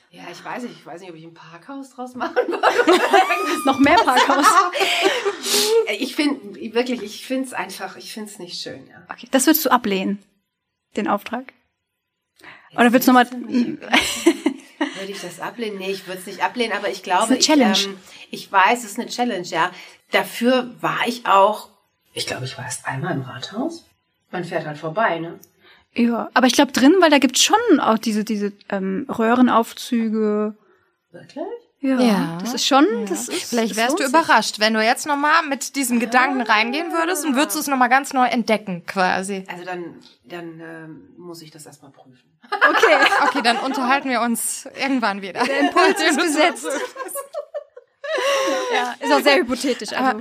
Ja, 0.09 0.23
ich 0.31 0.43
weiß 0.43 0.63
nicht, 0.63 0.73
ich 0.79 0.85
weiß 0.85 1.01
nicht, 1.01 1.11
ob 1.11 1.17
ich 1.17 1.25
ein 1.25 1.33
Parkhaus 1.33 1.91
draus 1.91 2.15
machen 2.15 2.33
würde. 2.47 2.61
Noch 3.65 3.77
mehr 3.77 3.97
Parkhaus. 3.97 4.45
Ich 5.99 6.15
finde, 6.15 6.55
wirklich, 6.73 7.03
ich 7.03 7.25
finde 7.25 7.45
es 7.47 7.53
einfach, 7.53 7.97
ich 7.97 8.13
finde 8.13 8.29
es 8.31 8.39
nicht 8.39 8.59
schön, 8.59 8.87
ja. 8.87 9.05
Okay, 9.11 9.27
das 9.31 9.45
würdest 9.45 9.65
du 9.65 9.69
ablehnen, 9.69 10.17
den 10.97 11.07
Auftrag? 11.07 11.53
Oder 12.73 12.91
würdest 12.91 13.07
du 13.07 13.13
nochmal... 13.13 13.31
Würde 13.31 15.11
ich 15.11 15.21
das 15.21 15.39
ablehnen? 15.39 15.77
Nee, 15.77 15.91
ich 15.91 16.07
würde 16.07 16.19
es 16.19 16.25
nicht 16.27 16.43
ablehnen, 16.43 16.73
aber 16.73 16.89
ich 16.89 17.03
glaube, 17.03 17.33
Das 17.33 17.39
ist 17.39 17.49
eine 17.49 17.71
ich, 17.71 17.87
ähm, 17.87 17.97
ich 18.29 18.51
weiß, 18.51 18.83
es 18.83 18.91
ist 18.91 18.99
eine 18.99 19.07
Challenge, 19.09 19.47
ja. 19.47 19.71
Dafür 20.11 20.75
war 20.81 20.99
ich 21.07 21.25
auch, 21.25 21.69
ich 22.13 22.25
glaube, 22.25 22.45
ich 22.45 22.57
war 22.57 22.65
erst 22.65 22.87
einmal 22.87 23.13
im 23.13 23.21
Rathaus. 23.21 23.85
Man 24.31 24.43
fährt 24.43 24.65
halt 24.65 24.77
vorbei, 24.77 25.19
ne? 25.19 25.39
Ja, 25.93 26.29
aber 26.33 26.47
ich 26.47 26.53
glaube 26.53 26.71
drin, 26.71 26.95
weil 26.99 27.09
da 27.09 27.19
gibt's 27.19 27.43
schon 27.43 27.79
auch 27.79 27.97
diese, 27.97 28.23
diese 28.23 28.53
ähm, 28.69 29.05
Röhrenaufzüge. 29.09 30.55
Wirklich? 31.11 31.45
Ja, 31.87 31.99
Ja. 32.01 32.37
das 32.41 32.53
ist 32.53 32.65
schon, 32.65 32.85
das 33.07 33.27
ist. 33.29 33.49
Vielleicht 33.49 33.75
wärst 33.75 33.99
du 33.99 34.03
überrascht, 34.03 34.59
wenn 34.59 34.73
du 34.73 34.83
jetzt 34.83 35.05
nochmal 35.07 35.43
mit 35.47 35.75
diesem 35.75 35.99
Gedanken 35.99 36.41
reingehen 36.41 36.91
würdest 36.91 37.25
und 37.25 37.35
würdest 37.35 37.55
du 37.55 37.59
es 37.61 37.67
nochmal 37.67 37.89
ganz 37.89 38.13
neu 38.13 38.25
entdecken, 38.27 38.85
quasi. 38.85 39.45
Also 39.47 39.63
dann, 39.65 39.95
dann 40.25 40.59
ähm, 40.59 41.09
muss 41.17 41.41
ich 41.41 41.51
das 41.51 41.65
erstmal 41.65 41.91
prüfen. 41.91 42.23
Okay, 42.49 42.95
Okay, 43.27 43.41
dann 43.43 43.57
unterhalten 43.57 44.09
wir 44.09 44.21
uns 44.21 44.67
irgendwann 44.79 45.21
wieder. 45.21 45.43
der 45.43 45.59
Impuls 45.59 46.01
ist 46.01 46.17
gesetzt. 46.21 46.67
ja, 48.73 48.95
ist 48.99 49.13
auch 49.13 49.21
sehr 49.21 49.37
hypothetisch. 49.37 49.91
Also. 49.93 50.03
Aber, 50.03 50.19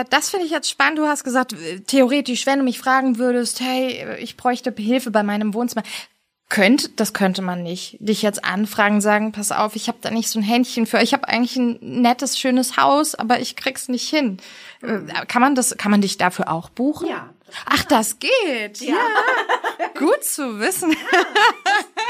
äh, 0.00 0.04
das 0.10 0.30
finde 0.30 0.46
ich 0.46 0.52
jetzt 0.52 0.68
spannend. 0.70 0.98
Du 0.98 1.06
hast 1.06 1.24
gesagt, 1.24 1.52
äh, 1.54 1.80
theoretisch, 1.80 2.46
wenn 2.46 2.58
du 2.58 2.64
mich 2.64 2.78
fragen 2.78 3.18
würdest, 3.18 3.60
hey, 3.60 4.16
ich 4.18 4.36
bräuchte 4.36 4.72
Hilfe 4.76 5.10
bei 5.10 5.22
meinem 5.22 5.54
Wohnzimmer. 5.54 5.82
Könnte, 6.52 6.90
das 6.90 7.14
könnte 7.14 7.40
man 7.40 7.62
nicht. 7.62 7.96
Dich 7.98 8.20
jetzt 8.20 8.44
anfragen, 8.44 9.00
sagen, 9.00 9.32
pass 9.32 9.52
auf, 9.52 9.74
ich 9.74 9.88
habe 9.88 9.96
da 10.02 10.10
nicht 10.10 10.28
so 10.28 10.38
ein 10.38 10.42
Händchen 10.42 10.84
für. 10.84 11.00
Ich 11.00 11.14
habe 11.14 11.26
eigentlich 11.26 11.56
ein 11.56 11.78
nettes, 11.80 12.38
schönes 12.38 12.76
Haus, 12.76 13.14
aber 13.14 13.40
ich 13.40 13.56
krieg's 13.56 13.88
nicht 13.88 14.06
hin. 14.06 14.36
Äh, 14.82 14.98
Kann 15.28 15.40
man 15.40 15.54
das, 15.54 15.78
kann 15.78 15.90
man 15.90 16.02
dich 16.02 16.18
dafür 16.18 16.52
auch 16.52 16.68
buchen? 16.68 17.08
Ja. 17.08 17.30
Ach, 17.64 17.84
das 17.84 18.18
geht. 18.18 18.82
Ja. 18.82 18.96
Gut 19.98 20.22
zu 20.24 20.60
wissen. 20.60 20.94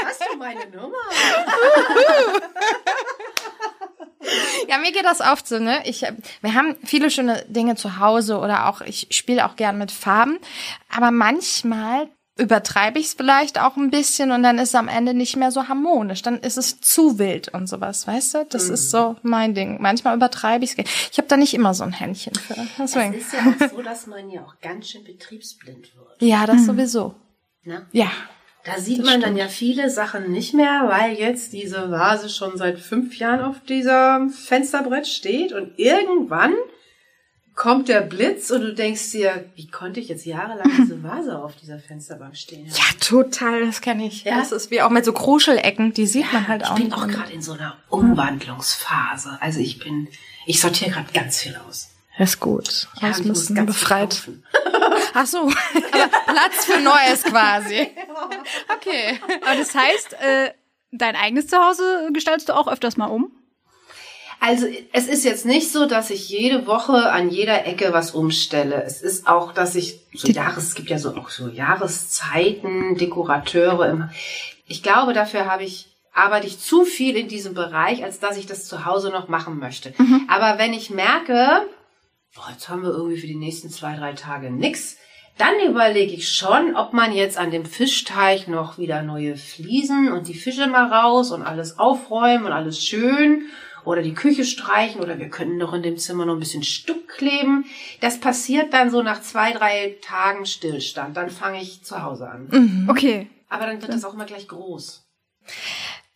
Hast 0.05 0.25
du 0.33 0.37
meine 0.37 0.69
Nummer? 0.71 0.99
Ja, 4.69 4.79
mir 4.79 4.93
geht 4.93 5.05
das 5.05 5.21
oft 5.21 5.49
so, 5.49 5.59
ne? 5.59 5.83
Ich, 5.85 6.05
äh, 6.05 6.13
wir 6.41 6.55
haben 6.55 6.77
viele 6.85 7.11
schöne 7.11 7.45
Dinge 7.49 7.75
zu 7.75 7.99
Hause 7.99 8.39
oder 8.39 8.69
auch, 8.69 8.81
ich 8.81 9.09
spiele 9.11 9.45
auch 9.45 9.57
gern 9.57 9.79
mit 9.79 9.91
Farben, 9.91 10.39
aber 10.89 11.11
manchmal 11.11 12.09
übertreibe 12.39 12.99
ich 12.99 13.07
es 13.07 13.15
vielleicht 13.15 13.61
auch 13.61 13.77
ein 13.77 13.91
bisschen 13.91 14.33
und 14.33 14.43
dann 14.43 14.59
ist 14.59 14.71
es 14.71 14.75
am 14.75 14.89
Ende 14.89 15.13
nicht 15.13 15.37
mehr 15.37 15.51
so 15.51 15.69
harmonisch. 15.69 16.23
Dann 16.23 16.39
ist 16.39 16.57
es 16.57 16.81
zu 16.81 17.19
wild 17.19 17.49
und 17.49 17.69
sowas, 17.69 18.07
weißt 18.07 18.35
du? 18.35 18.47
Das 18.49 18.71
ist 18.71 18.91
so 18.91 19.17
mein 19.23 19.55
Ding. 19.55 19.81
Manchmal 19.81 20.17
übertreibe 20.17 20.65
ich 20.65 20.79
es. 20.79 20.85
Ich 21.11 21.19
habe 21.19 21.29
da 21.29 21.37
nicht 21.37 21.53
immer 21.53 21.75
so 21.75 21.85
ein 21.85 21.93
Händchen 21.93 22.35
für. 22.35 22.55
Es 22.55 22.93
Deswegen. 22.93 23.15
ist 23.15 23.33
ja 23.33 23.41
auch 23.41 23.71
so, 23.71 23.83
dass 23.83 24.07
man 24.07 24.31
ja 24.31 24.43
auch 24.43 24.55
ganz 24.63 24.89
schön 24.89 25.05
betriebsblind 25.05 25.95
wird. 25.95 26.23
Ja, 26.23 26.47
das 26.47 26.65
sowieso. 26.65 27.15
Ne? 27.65 27.87
Ja. 27.93 28.11
Da 28.65 28.79
sieht 28.79 29.05
man 29.05 29.21
dann 29.21 29.37
ja 29.37 29.49
viele 29.49 29.91
Sachen 29.91 30.31
nicht 30.31 30.55
mehr, 30.55 30.85
weil 30.87 31.15
jetzt 31.15 31.53
diese 31.53 31.91
Vase 31.91 32.29
schon 32.29 32.57
seit 32.57 32.79
fünf 32.79 33.19
Jahren 33.19 33.41
auf 33.41 33.57
dieser 33.69 34.29
Fensterbrett 34.31 35.09
steht 35.09 35.53
und 35.53 35.79
irgendwann 35.79 36.55
kommt 37.55 37.89
der 37.89 38.01
Blitz 38.01 38.51
und 38.51 38.63
du 38.63 38.75
denkst 38.75 39.11
dir, 39.13 39.45
wie 39.55 39.69
konnte 39.69 40.01
ich 40.01 40.09
jetzt 40.09 40.25
jahrelang 40.25 40.71
diese 40.79 41.03
Vase 41.03 41.39
auf 41.39 41.55
dieser 41.57 41.79
Fensterbank 41.79 42.37
stehen? 42.37 42.67
Ja, 42.67 42.85
total, 43.01 43.67
das 43.67 43.81
kenne 43.81 44.07
ich. 44.07 44.25
Ja? 44.25 44.39
Das 44.39 44.53
ist 44.53 44.71
wie 44.71 44.81
auch 44.83 44.91
mit 44.91 45.05
so 45.05 45.13
Kruschelecken, 45.13 45.93
die 45.93 46.07
sieht 46.07 46.33
man 46.33 46.49
halt 46.49 46.63
Ich 46.63 46.69
auch 46.69 46.75
bin 46.77 46.85
nicht. 46.87 46.97
auch 46.97 47.07
gerade 47.09 47.33
in 47.33 47.43
so 47.43 47.53
einer 47.53 47.77
Umwandlungsphase. 47.89 49.39
Also 49.41 49.61
ich 49.61 49.79
bin, 49.79 50.09
ich 50.47 50.61
sortiere 50.61 50.91
gerade 50.91 51.13
ganz 51.13 51.39
viel 51.39 51.57
aus. 51.69 51.91
Das 52.19 52.31
ist 52.31 52.41
gut. 52.41 52.89
Ja, 53.01 53.11
ich 53.11 53.25
muss 53.25 53.53
ganz 53.55 53.67
befreit. 53.67 54.23
Ach 55.15 55.27
so, 55.27 55.47
Platz 56.27 56.65
für 56.67 56.81
Neues 56.81 57.25
quasi. 57.25 57.89
Okay. 58.77 59.21
Aber 59.43 59.57
das 59.57 59.75
heißt, 59.75 60.15
äh, 60.15 60.53
dein 60.91 61.15
eigenes 61.17 61.47
Zuhause 61.47 62.09
gestaltest 62.13 62.49
du 62.49 62.57
auch 62.57 62.67
öfters 62.67 62.97
mal 62.97 63.07
um? 63.07 63.31
Also 64.45 64.67
es 64.93 65.07
ist 65.07 65.25
jetzt 65.25 65.47
nicht 65.47 65.71
so, 65.71 65.87
dass 65.87 66.11
ich 66.11 66.29
jede 66.29 66.67
Woche 66.67 67.13
an 67.13 67.31
jeder 67.31 67.65
Ecke 67.65 67.93
was 67.93 68.11
umstelle. 68.11 68.83
Es 68.83 69.01
ist 69.01 69.29
auch, 69.29 69.53
dass 69.53 69.77
ich 69.77 70.01
so 70.13 70.27
Jahres, 70.27 70.65
es 70.65 70.75
gibt 70.75 70.91
ja 70.91 70.99
so 70.99 71.15
auch 71.15 71.31
so 71.31 71.47
Jahreszeiten, 71.47 72.97
Dekorateure. 72.97 73.89
Im, 73.89 74.11
ich 74.67 74.83
glaube, 74.83 75.13
dafür 75.13 75.47
habe 75.47 75.63
ich 75.63 75.87
arbeite 76.13 76.49
ich 76.49 76.59
zu 76.59 76.85
viel 76.85 77.17
in 77.17 77.29
diesem 77.29 77.55
Bereich, 77.55 78.03
als 78.03 78.19
dass 78.19 78.37
ich 78.37 78.47
das 78.47 78.67
zu 78.67 78.85
Hause 78.85 79.11
noch 79.11 79.29
machen 79.29 79.61
möchte. 79.61 79.95
Aber 80.27 80.59
wenn 80.59 80.75
ich 80.75 80.91
merke, 80.91 81.63
boah, 82.35 82.51
jetzt 82.51 82.69
haben 82.69 82.83
wir 82.83 82.91
irgendwie 82.91 83.19
für 83.19 83.29
die 83.29 83.37
nächsten 83.37 83.71
zwei, 83.71 83.95
drei 83.95 84.13
Tage 84.15 84.51
nix, 84.51 84.97
dann 85.39 85.55
überlege 85.65 86.15
ich 86.15 86.29
schon, 86.29 86.75
ob 86.75 86.93
man 86.93 87.13
jetzt 87.13 87.39
an 87.39 87.53
dem 87.53 87.65
Fischteich 87.65 88.49
noch 88.49 88.77
wieder 88.77 89.03
neue 89.03 89.37
Fliesen 89.37 90.13
und 90.13 90.27
die 90.27 90.35
Fische 90.35 90.67
mal 90.67 90.93
raus 90.93 91.31
und 91.31 91.45
alles 91.45 91.79
aufräumen 91.79 92.47
und 92.47 92.53
alles 92.53 92.85
schön 92.85 93.45
oder 93.85 94.03
die 94.03 94.15
Küche 94.15 94.45
streichen 94.45 95.01
oder 95.01 95.19
wir 95.19 95.29
können 95.29 95.57
noch 95.57 95.73
in 95.73 95.83
dem 95.83 95.99
Zimmer 95.99 96.27
noch 96.27 96.35
ein 96.35 96.41
bisschen 96.41 96.63
Stuck 96.63 97.09
kleben. 97.09 97.65
Das 98.01 98.21
passiert 98.21 98.73
dann 98.73 98.91
so 98.91 99.03
nach 99.03 99.23
zwei, 99.23 99.53
drei 99.53 99.97
Tagen 100.03 100.47
Stillstand. 100.47 101.17
Dann 101.17 101.31
fange 101.31 101.61
ich 101.61 101.85
zu 101.85 102.03
Hause 102.03 102.29
an. 102.29 102.87
Okay. 102.89 103.29
Aber 103.49 103.67
dann 103.67 103.83
wird 103.83 103.93
das 103.93 104.05
auch 104.05 104.15
immer 104.15 104.25
gleich 104.25 104.49
groß. 104.49 105.05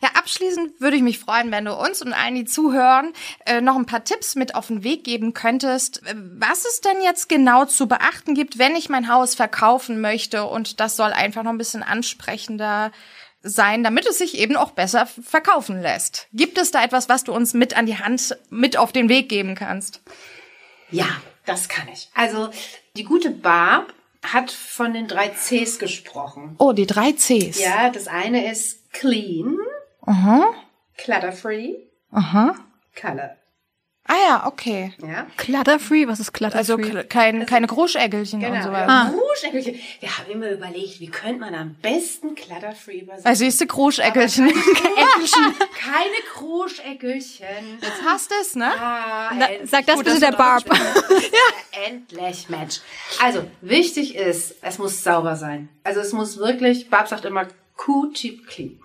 Ja, 0.01 0.09
abschließend 0.13 0.79
würde 0.79 0.95
ich 0.95 1.01
mich 1.01 1.17
freuen, 1.17 1.51
wenn 1.51 1.65
du 1.65 1.73
uns 1.73 2.03
und 2.03 2.13
allen, 2.13 2.35
die 2.35 2.45
zuhören, 2.45 3.13
äh, 3.47 3.61
noch 3.61 3.75
ein 3.75 3.87
paar 3.87 4.03
Tipps 4.03 4.35
mit 4.35 4.53
auf 4.53 4.67
den 4.67 4.83
Weg 4.83 5.03
geben 5.03 5.33
könntest, 5.33 6.05
äh, 6.05 6.13
was 6.15 6.65
es 6.65 6.81
denn 6.81 7.01
jetzt 7.03 7.29
genau 7.29 7.65
zu 7.65 7.87
beachten 7.87 8.35
gibt, 8.35 8.59
wenn 8.59 8.75
ich 8.75 8.89
mein 8.89 9.11
Haus 9.11 9.33
verkaufen 9.33 9.99
möchte 9.99 10.45
und 10.45 10.79
das 10.79 10.97
soll 10.97 11.13
einfach 11.13 11.41
noch 11.41 11.51
ein 11.51 11.57
bisschen 11.57 11.81
ansprechender 11.81 12.91
sein, 13.47 13.83
damit 13.83 14.05
es 14.05 14.17
sich 14.17 14.37
eben 14.37 14.55
auch 14.55 14.71
besser 14.71 15.05
verkaufen 15.05 15.81
lässt. 15.81 16.27
Gibt 16.33 16.57
es 16.57 16.71
da 16.71 16.83
etwas, 16.83 17.09
was 17.09 17.23
du 17.23 17.33
uns 17.33 17.53
mit 17.53 17.75
an 17.75 17.85
die 17.85 17.97
Hand, 17.97 18.37
mit 18.49 18.77
auf 18.77 18.91
den 18.91 19.09
Weg 19.09 19.29
geben 19.29 19.55
kannst? 19.55 20.01
Ja, 20.91 21.07
das 21.45 21.69
kann 21.69 21.87
ich. 21.91 22.09
Also 22.13 22.49
die 22.95 23.03
gute 23.03 23.29
Barb 23.31 23.93
hat 24.23 24.51
von 24.51 24.93
den 24.93 25.07
drei 25.07 25.29
Cs 25.29 25.79
gesprochen. 25.79 26.55
Oh, 26.59 26.73
die 26.73 26.87
drei 26.87 27.13
Cs. 27.13 27.59
Ja, 27.59 27.89
das 27.89 28.07
eine 28.07 28.51
ist 28.51 28.91
clean, 28.91 29.57
Aha, 30.01 30.53
clutter-free, 30.97 31.75
aha. 32.11 32.55
color. 32.99 33.35
Ah 34.09 34.15
ja, 34.25 34.47
okay. 34.47 34.93
Ja, 35.05 35.27
Clutterfree? 35.35 36.07
Was 36.07 36.21
ist 36.21 36.31
Clutterfree? 36.33 36.57
Also 36.59 36.77
kein, 37.09 37.45
keine 37.45 37.67
Kruschäckelchen 37.67 38.39
und 38.43 38.63
so 38.63 38.71
weiter. 38.71 38.87
Ja, 38.87 39.13
Kruschäckelchen. 39.13 39.75
Wir 39.99 40.17
haben 40.17 40.31
immer 40.31 40.49
überlegt, 40.49 41.01
wie 41.01 41.09
könnte 41.09 41.39
man 41.41 41.53
am 41.53 41.75
besten 41.81 42.33
clutter-free 42.33 42.99
übersetzen. 43.01 43.25
Weil 43.25 43.35
siehst 43.35 43.59
du. 43.59 43.65
Äckelchen, 43.65 44.47
keine 45.77 46.21
Kruschäckelchen. 46.33 47.79
Jetzt 47.81 48.01
hast 48.05 48.31
du 48.31 48.35
es, 48.41 48.55
ne? 48.55 48.71
Ah, 48.79 49.31
Na, 49.37 49.47
sag 49.65 49.85
das 49.85 49.95
Gut, 49.95 50.05
bitte 50.05 50.19
der 50.19 50.31
Barb. 50.31 50.63
Ja. 51.09 51.85
Endlich, 51.87 52.49
Mensch. 52.49 52.79
Also, 53.21 53.43
wichtig 53.61 54.15
ist, 54.15 54.55
es 54.61 54.77
muss 54.77 55.03
sauber 55.03 55.35
sein. 55.35 55.69
Also, 55.83 55.99
es 55.99 56.13
muss 56.13 56.37
wirklich, 56.37 56.89
Barb 56.89 57.07
sagt 57.07 57.25
immer, 57.25 57.47
cool, 57.87 58.11
cheap, 58.13 58.47
clean. 58.47 58.79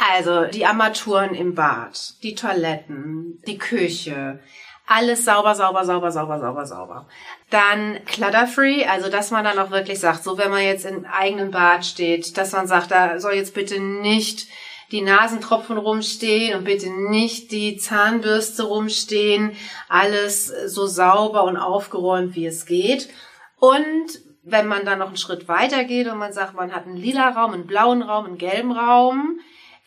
Also, 0.00 0.46
die 0.46 0.64
Armaturen 0.64 1.34
im 1.34 1.54
Bad, 1.54 2.14
die 2.22 2.34
Toiletten, 2.34 3.42
die 3.46 3.58
Küche, 3.58 4.40
alles 4.86 5.24
sauber, 5.24 5.54
sauber, 5.54 5.84
sauber, 5.84 6.10
sauber, 6.10 6.40
sauber, 6.40 6.66
sauber. 6.66 7.08
Dann 7.50 8.04
clutter-free, 8.06 8.86
also 8.86 9.08
dass 9.10 9.30
man 9.30 9.44
dann 9.44 9.58
auch 9.58 9.70
wirklich 9.70 10.00
sagt, 10.00 10.24
so 10.24 10.38
wenn 10.38 10.50
man 10.50 10.62
jetzt 10.62 10.84
im 10.84 11.04
eigenen 11.04 11.50
Bad 11.50 11.84
steht, 11.84 12.36
dass 12.36 12.52
man 12.52 12.66
sagt, 12.66 12.90
da 12.90 13.20
soll 13.20 13.34
jetzt 13.34 13.54
bitte 13.54 13.78
nicht 13.78 14.48
die 14.90 15.02
Nasentropfen 15.02 15.78
rumstehen 15.78 16.58
und 16.58 16.64
bitte 16.64 16.90
nicht 16.90 17.52
die 17.52 17.76
Zahnbürste 17.76 18.64
rumstehen. 18.64 19.52
Alles 19.88 20.46
so 20.66 20.86
sauber 20.86 21.44
und 21.44 21.56
aufgeräumt, 21.56 22.34
wie 22.34 22.46
es 22.46 22.66
geht. 22.66 23.08
Und 23.56 24.18
wenn 24.42 24.66
man 24.66 24.84
dann 24.84 24.98
noch 24.98 25.08
einen 25.08 25.16
Schritt 25.16 25.46
weiter 25.46 25.84
geht 25.84 26.08
und 26.08 26.18
man 26.18 26.32
sagt, 26.32 26.54
man 26.54 26.72
hat 26.72 26.86
einen 26.86 26.96
lila 26.96 27.28
Raum, 27.28 27.52
einen 27.52 27.66
blauen 27.66 28.02
Raum, 28.02 28.26
einen 28.26 28.38
gelben 28.38 28.72
Raum, 28.72 29.38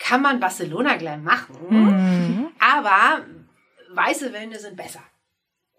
kann 0.05 0.21
man 0.21 0.39
Barcelona 0.39 0.95
gleich 0.97 1.21
machen. 1.21 2.51
Aber 2.59 3.21
weiße 3.93 4.33
Wände 4.33 4.59
sind 4.59 4.75
besser. 4.75 4.99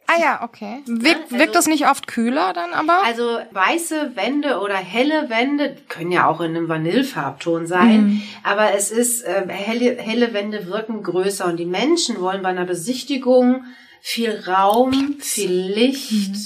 Ah 0.06 0.20
ja, 0.20 0.42
okay. 0.42 0.82
Wirkt, 0.86 1.24
also- 1.24 1.38
wirkt 1.38 1.54
das 1.54 1.66
nicht 1.66 1.86
oft 1.88 2.06
kühler 2.06 2.52
dann 2.52 2.72
aber? 2.74 3.02
Also 3.04 3.38
weiße 3.52 4.16
Wände 4.16 4.60
oder 4.60 4.76
helle 4.76 5.30
Wände 5.30 5.76
können 5.88 6.12
ja 6.12 6.26
auch 6.26 6.40
in 6.40 6.54
einem 6.56 6.68
Vanillefarbton 6.68 7.66
sein, 7.66 8.22
aber 8.42 8.74
es 8.74 8.90
ist 8.90 9.22
äh, 9.22 9.46
helle, 9.48 9.96
helle 9.96 10.34
Wände 10.34 10.66
wirken 10.66 11.02
größer 11.02 11.46
und 11.46 11.56
die 11.56 11.64
Menschen 11.64 12.20
wollen 12.20 12.42
bei 12.42 12.50
einer 12.50 12.66
Besichtigung 12.66 13.64
viel 14.02 14.44
Raum, 14.46 15.16
viel 15.20 15.50
Licht, 15.52 16.36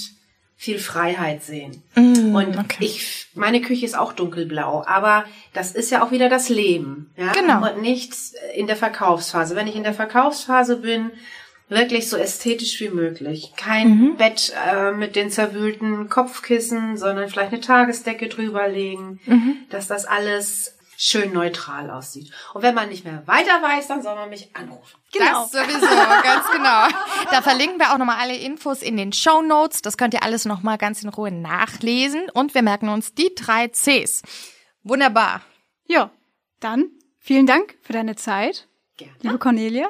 viel 0.61 0.81
Freiheit 0.81 1.45
sehen. 1.45 1.83
und 1.97 2.59
okay. 2.59 2.85
ich, 2.85 3.29
meine 3.35 3.61
Küche 3.61 3.87
ist 3.87 3.97
auch 3.97 4.13
dunkelblau, 4.13 4.85
aber 4.87 5.25
das 5.55 5.71
ist 5.71 5.91
ja 5.93 6.03
auch 6.03 6.11
wieder 6.11 6.29
das 6.29 6.49
Leben, 6.49 7.11
ja, 7.17 7.31
Genau. 7.33 7.65
und 7.65 7.81
nicht 7.81 8.13
in 8.57 8.67
der 8.67 8.75
Verkaufsphase. 8.75 9.55
Wenn 9.55 9.69
ich 9.69 9.77
in 9.77 9.85
der 9.85 9.95
Verkaufsphase 9.95 10.79
bin, 10.79 11.13
wirklich 11.69 12.09
so 12.09 12.17
ästhetisch 12.17 12.81
wie 12.81 12.89
möglich. 12.89 13.53
Kein 13.57 14.17
Bett 14.17 14.53
äh, 14.73 14.91
mit 14.91 15.15
den 15.17 15.31
zerwühlten 15.31 16.09
Kopfkissen, 16.09 16.97
sondern 16.97 17.29
vielleicht 17.29 17.53
eine 17.53 17.61
Tagesdecke 17.61 18.27
drüberlegen, 18.29 19.21
dass 19.71 19.87
das 19.87 20.07
alles 20.07 20.75
schön 21.01 21.33
neutral 21.33 21.91
aussieht. 21.91 22.33
Und 22.55 22.63
wenn 22.63 22.75
man 22.75 22.89
nicht 22.89 23.05
mehr 23.05 23.25
weiter 23.27 23.63
weiß, 23.63 23.87
dann 23.87 24.03
soll 24.03 24.17
man 24.17 24.29
mich 24.31 24.55
anrufen. 24.57 24.99
Genau. 25.13 25.43
Das 25.43 25.53
sowieso, 25.53 25.87
ganz 25.87 26.51
genau. 26.51 26.89
Da 27.31 27.41
verlinken 27.41 27.79
wir 27.79 27.93
auch 27.93 27.99
nochmal 27.99 28.19
alle 28.19 28.37
Infos 28.37 28.83
in 28.83 28.97
den 28.97 29.13
Show 29.13 29.41
Notes. 29.41 29.81
Das 29.81 29.97
könnt 29.97 30.13
ihr 30.13 30.25
alles 30.25 30.45
nochmal 30.45 30.77
ganz 30.77 31.03
in 31.05 31.09
Ruhe 31.09 31.31
nachlesen. 31.31 32.29
Und 32.31 32.55
wir 32.55 32.63
merken 32.63 32.89
uns 32.89 33.15
die 33.15 33.33
drei 33.33 33.69
Cs. 33.69 34.23
Wunderbar. 34.83 35.43
Ja, 35.87 36.11
dann 36.59 36.91
vielen 37.21 37.47
Dank 37.47 37.77
für 37.81 37.93
deine 37.93 38.17
Zeit, 38.17 38.67
Gerne. 38.97 39.13
liebe 39.21 39.39
Cornelia. 39.39 39.89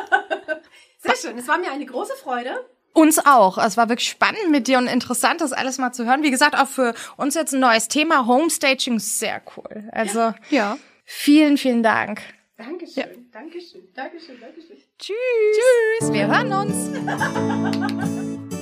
Sehr 0.98 1.16
schön. 1.16 1.38
Es 1.38 1.48
war 1.48 1.56
mir 1.56 1.72
eine 1.72 1.86
große 1.86 2.14
Freude. 2.22 2.68
Uns 2.94 3.18
auch. 3.26 3.58
Es 3.58 3.76
war 3.76 3.88
wirklich 3.90 4.08
spannend 4.08 4.50
mit 4.50 4.66
dir 4.68 4.78
und 4.78 4.86
interessant, 4.86 5.40
das 5.42 5.52
alles 5.52 5.78
mal 5.78 5.92
zu 5.92 6.06
hören. 6.06 6.22
Wie 6.22 6.30
gesagt, 6.30 6.56
auch 6.56 6.68
für 6.68 6.94
uns 7.16 7.34
jetzt 7.34 7.52
ein 7.52 7.60
neues 7.60 7.88
Thema. 7.88 8.26
Homestaging, 8.26 8.98
sehr 9.00 9.42
cool. 9.56 9.88
Also 9.92 10.32
Ja. 10.50 10.78
vielen, 11.04 11.58
vielen 11.58 11.82
Dank. 11.82 12.22
Dankeschön. 12.56 13.28
Dankeschön. 13.32 13.82
Dankeschön. 13.94 14.38
Dankeschön. 14.40 14.76
Tschüss. 14.98 15.16
Tschüss. 16.00 16.12
Wir 16.12 16.28
hören 16.28 16.52
uns. 16.52 16.74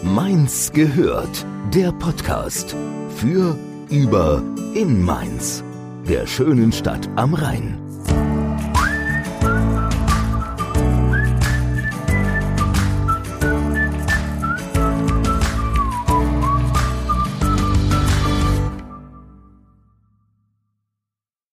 Mainz 0.03 0.73
gehört. 0.73 1.45
Der 1.75 1.93
Podcast. 1.93 2.75
Für, 3.17 3.59
über, 3.91 4.43
in 4.75 5.03
Mainz. 5.05 5.63
Der 6.09 6.27
schönen 6.27 6.73
Stadt 6.73 7.07
am 7.17 7.35
Rhein. 7.35 7.82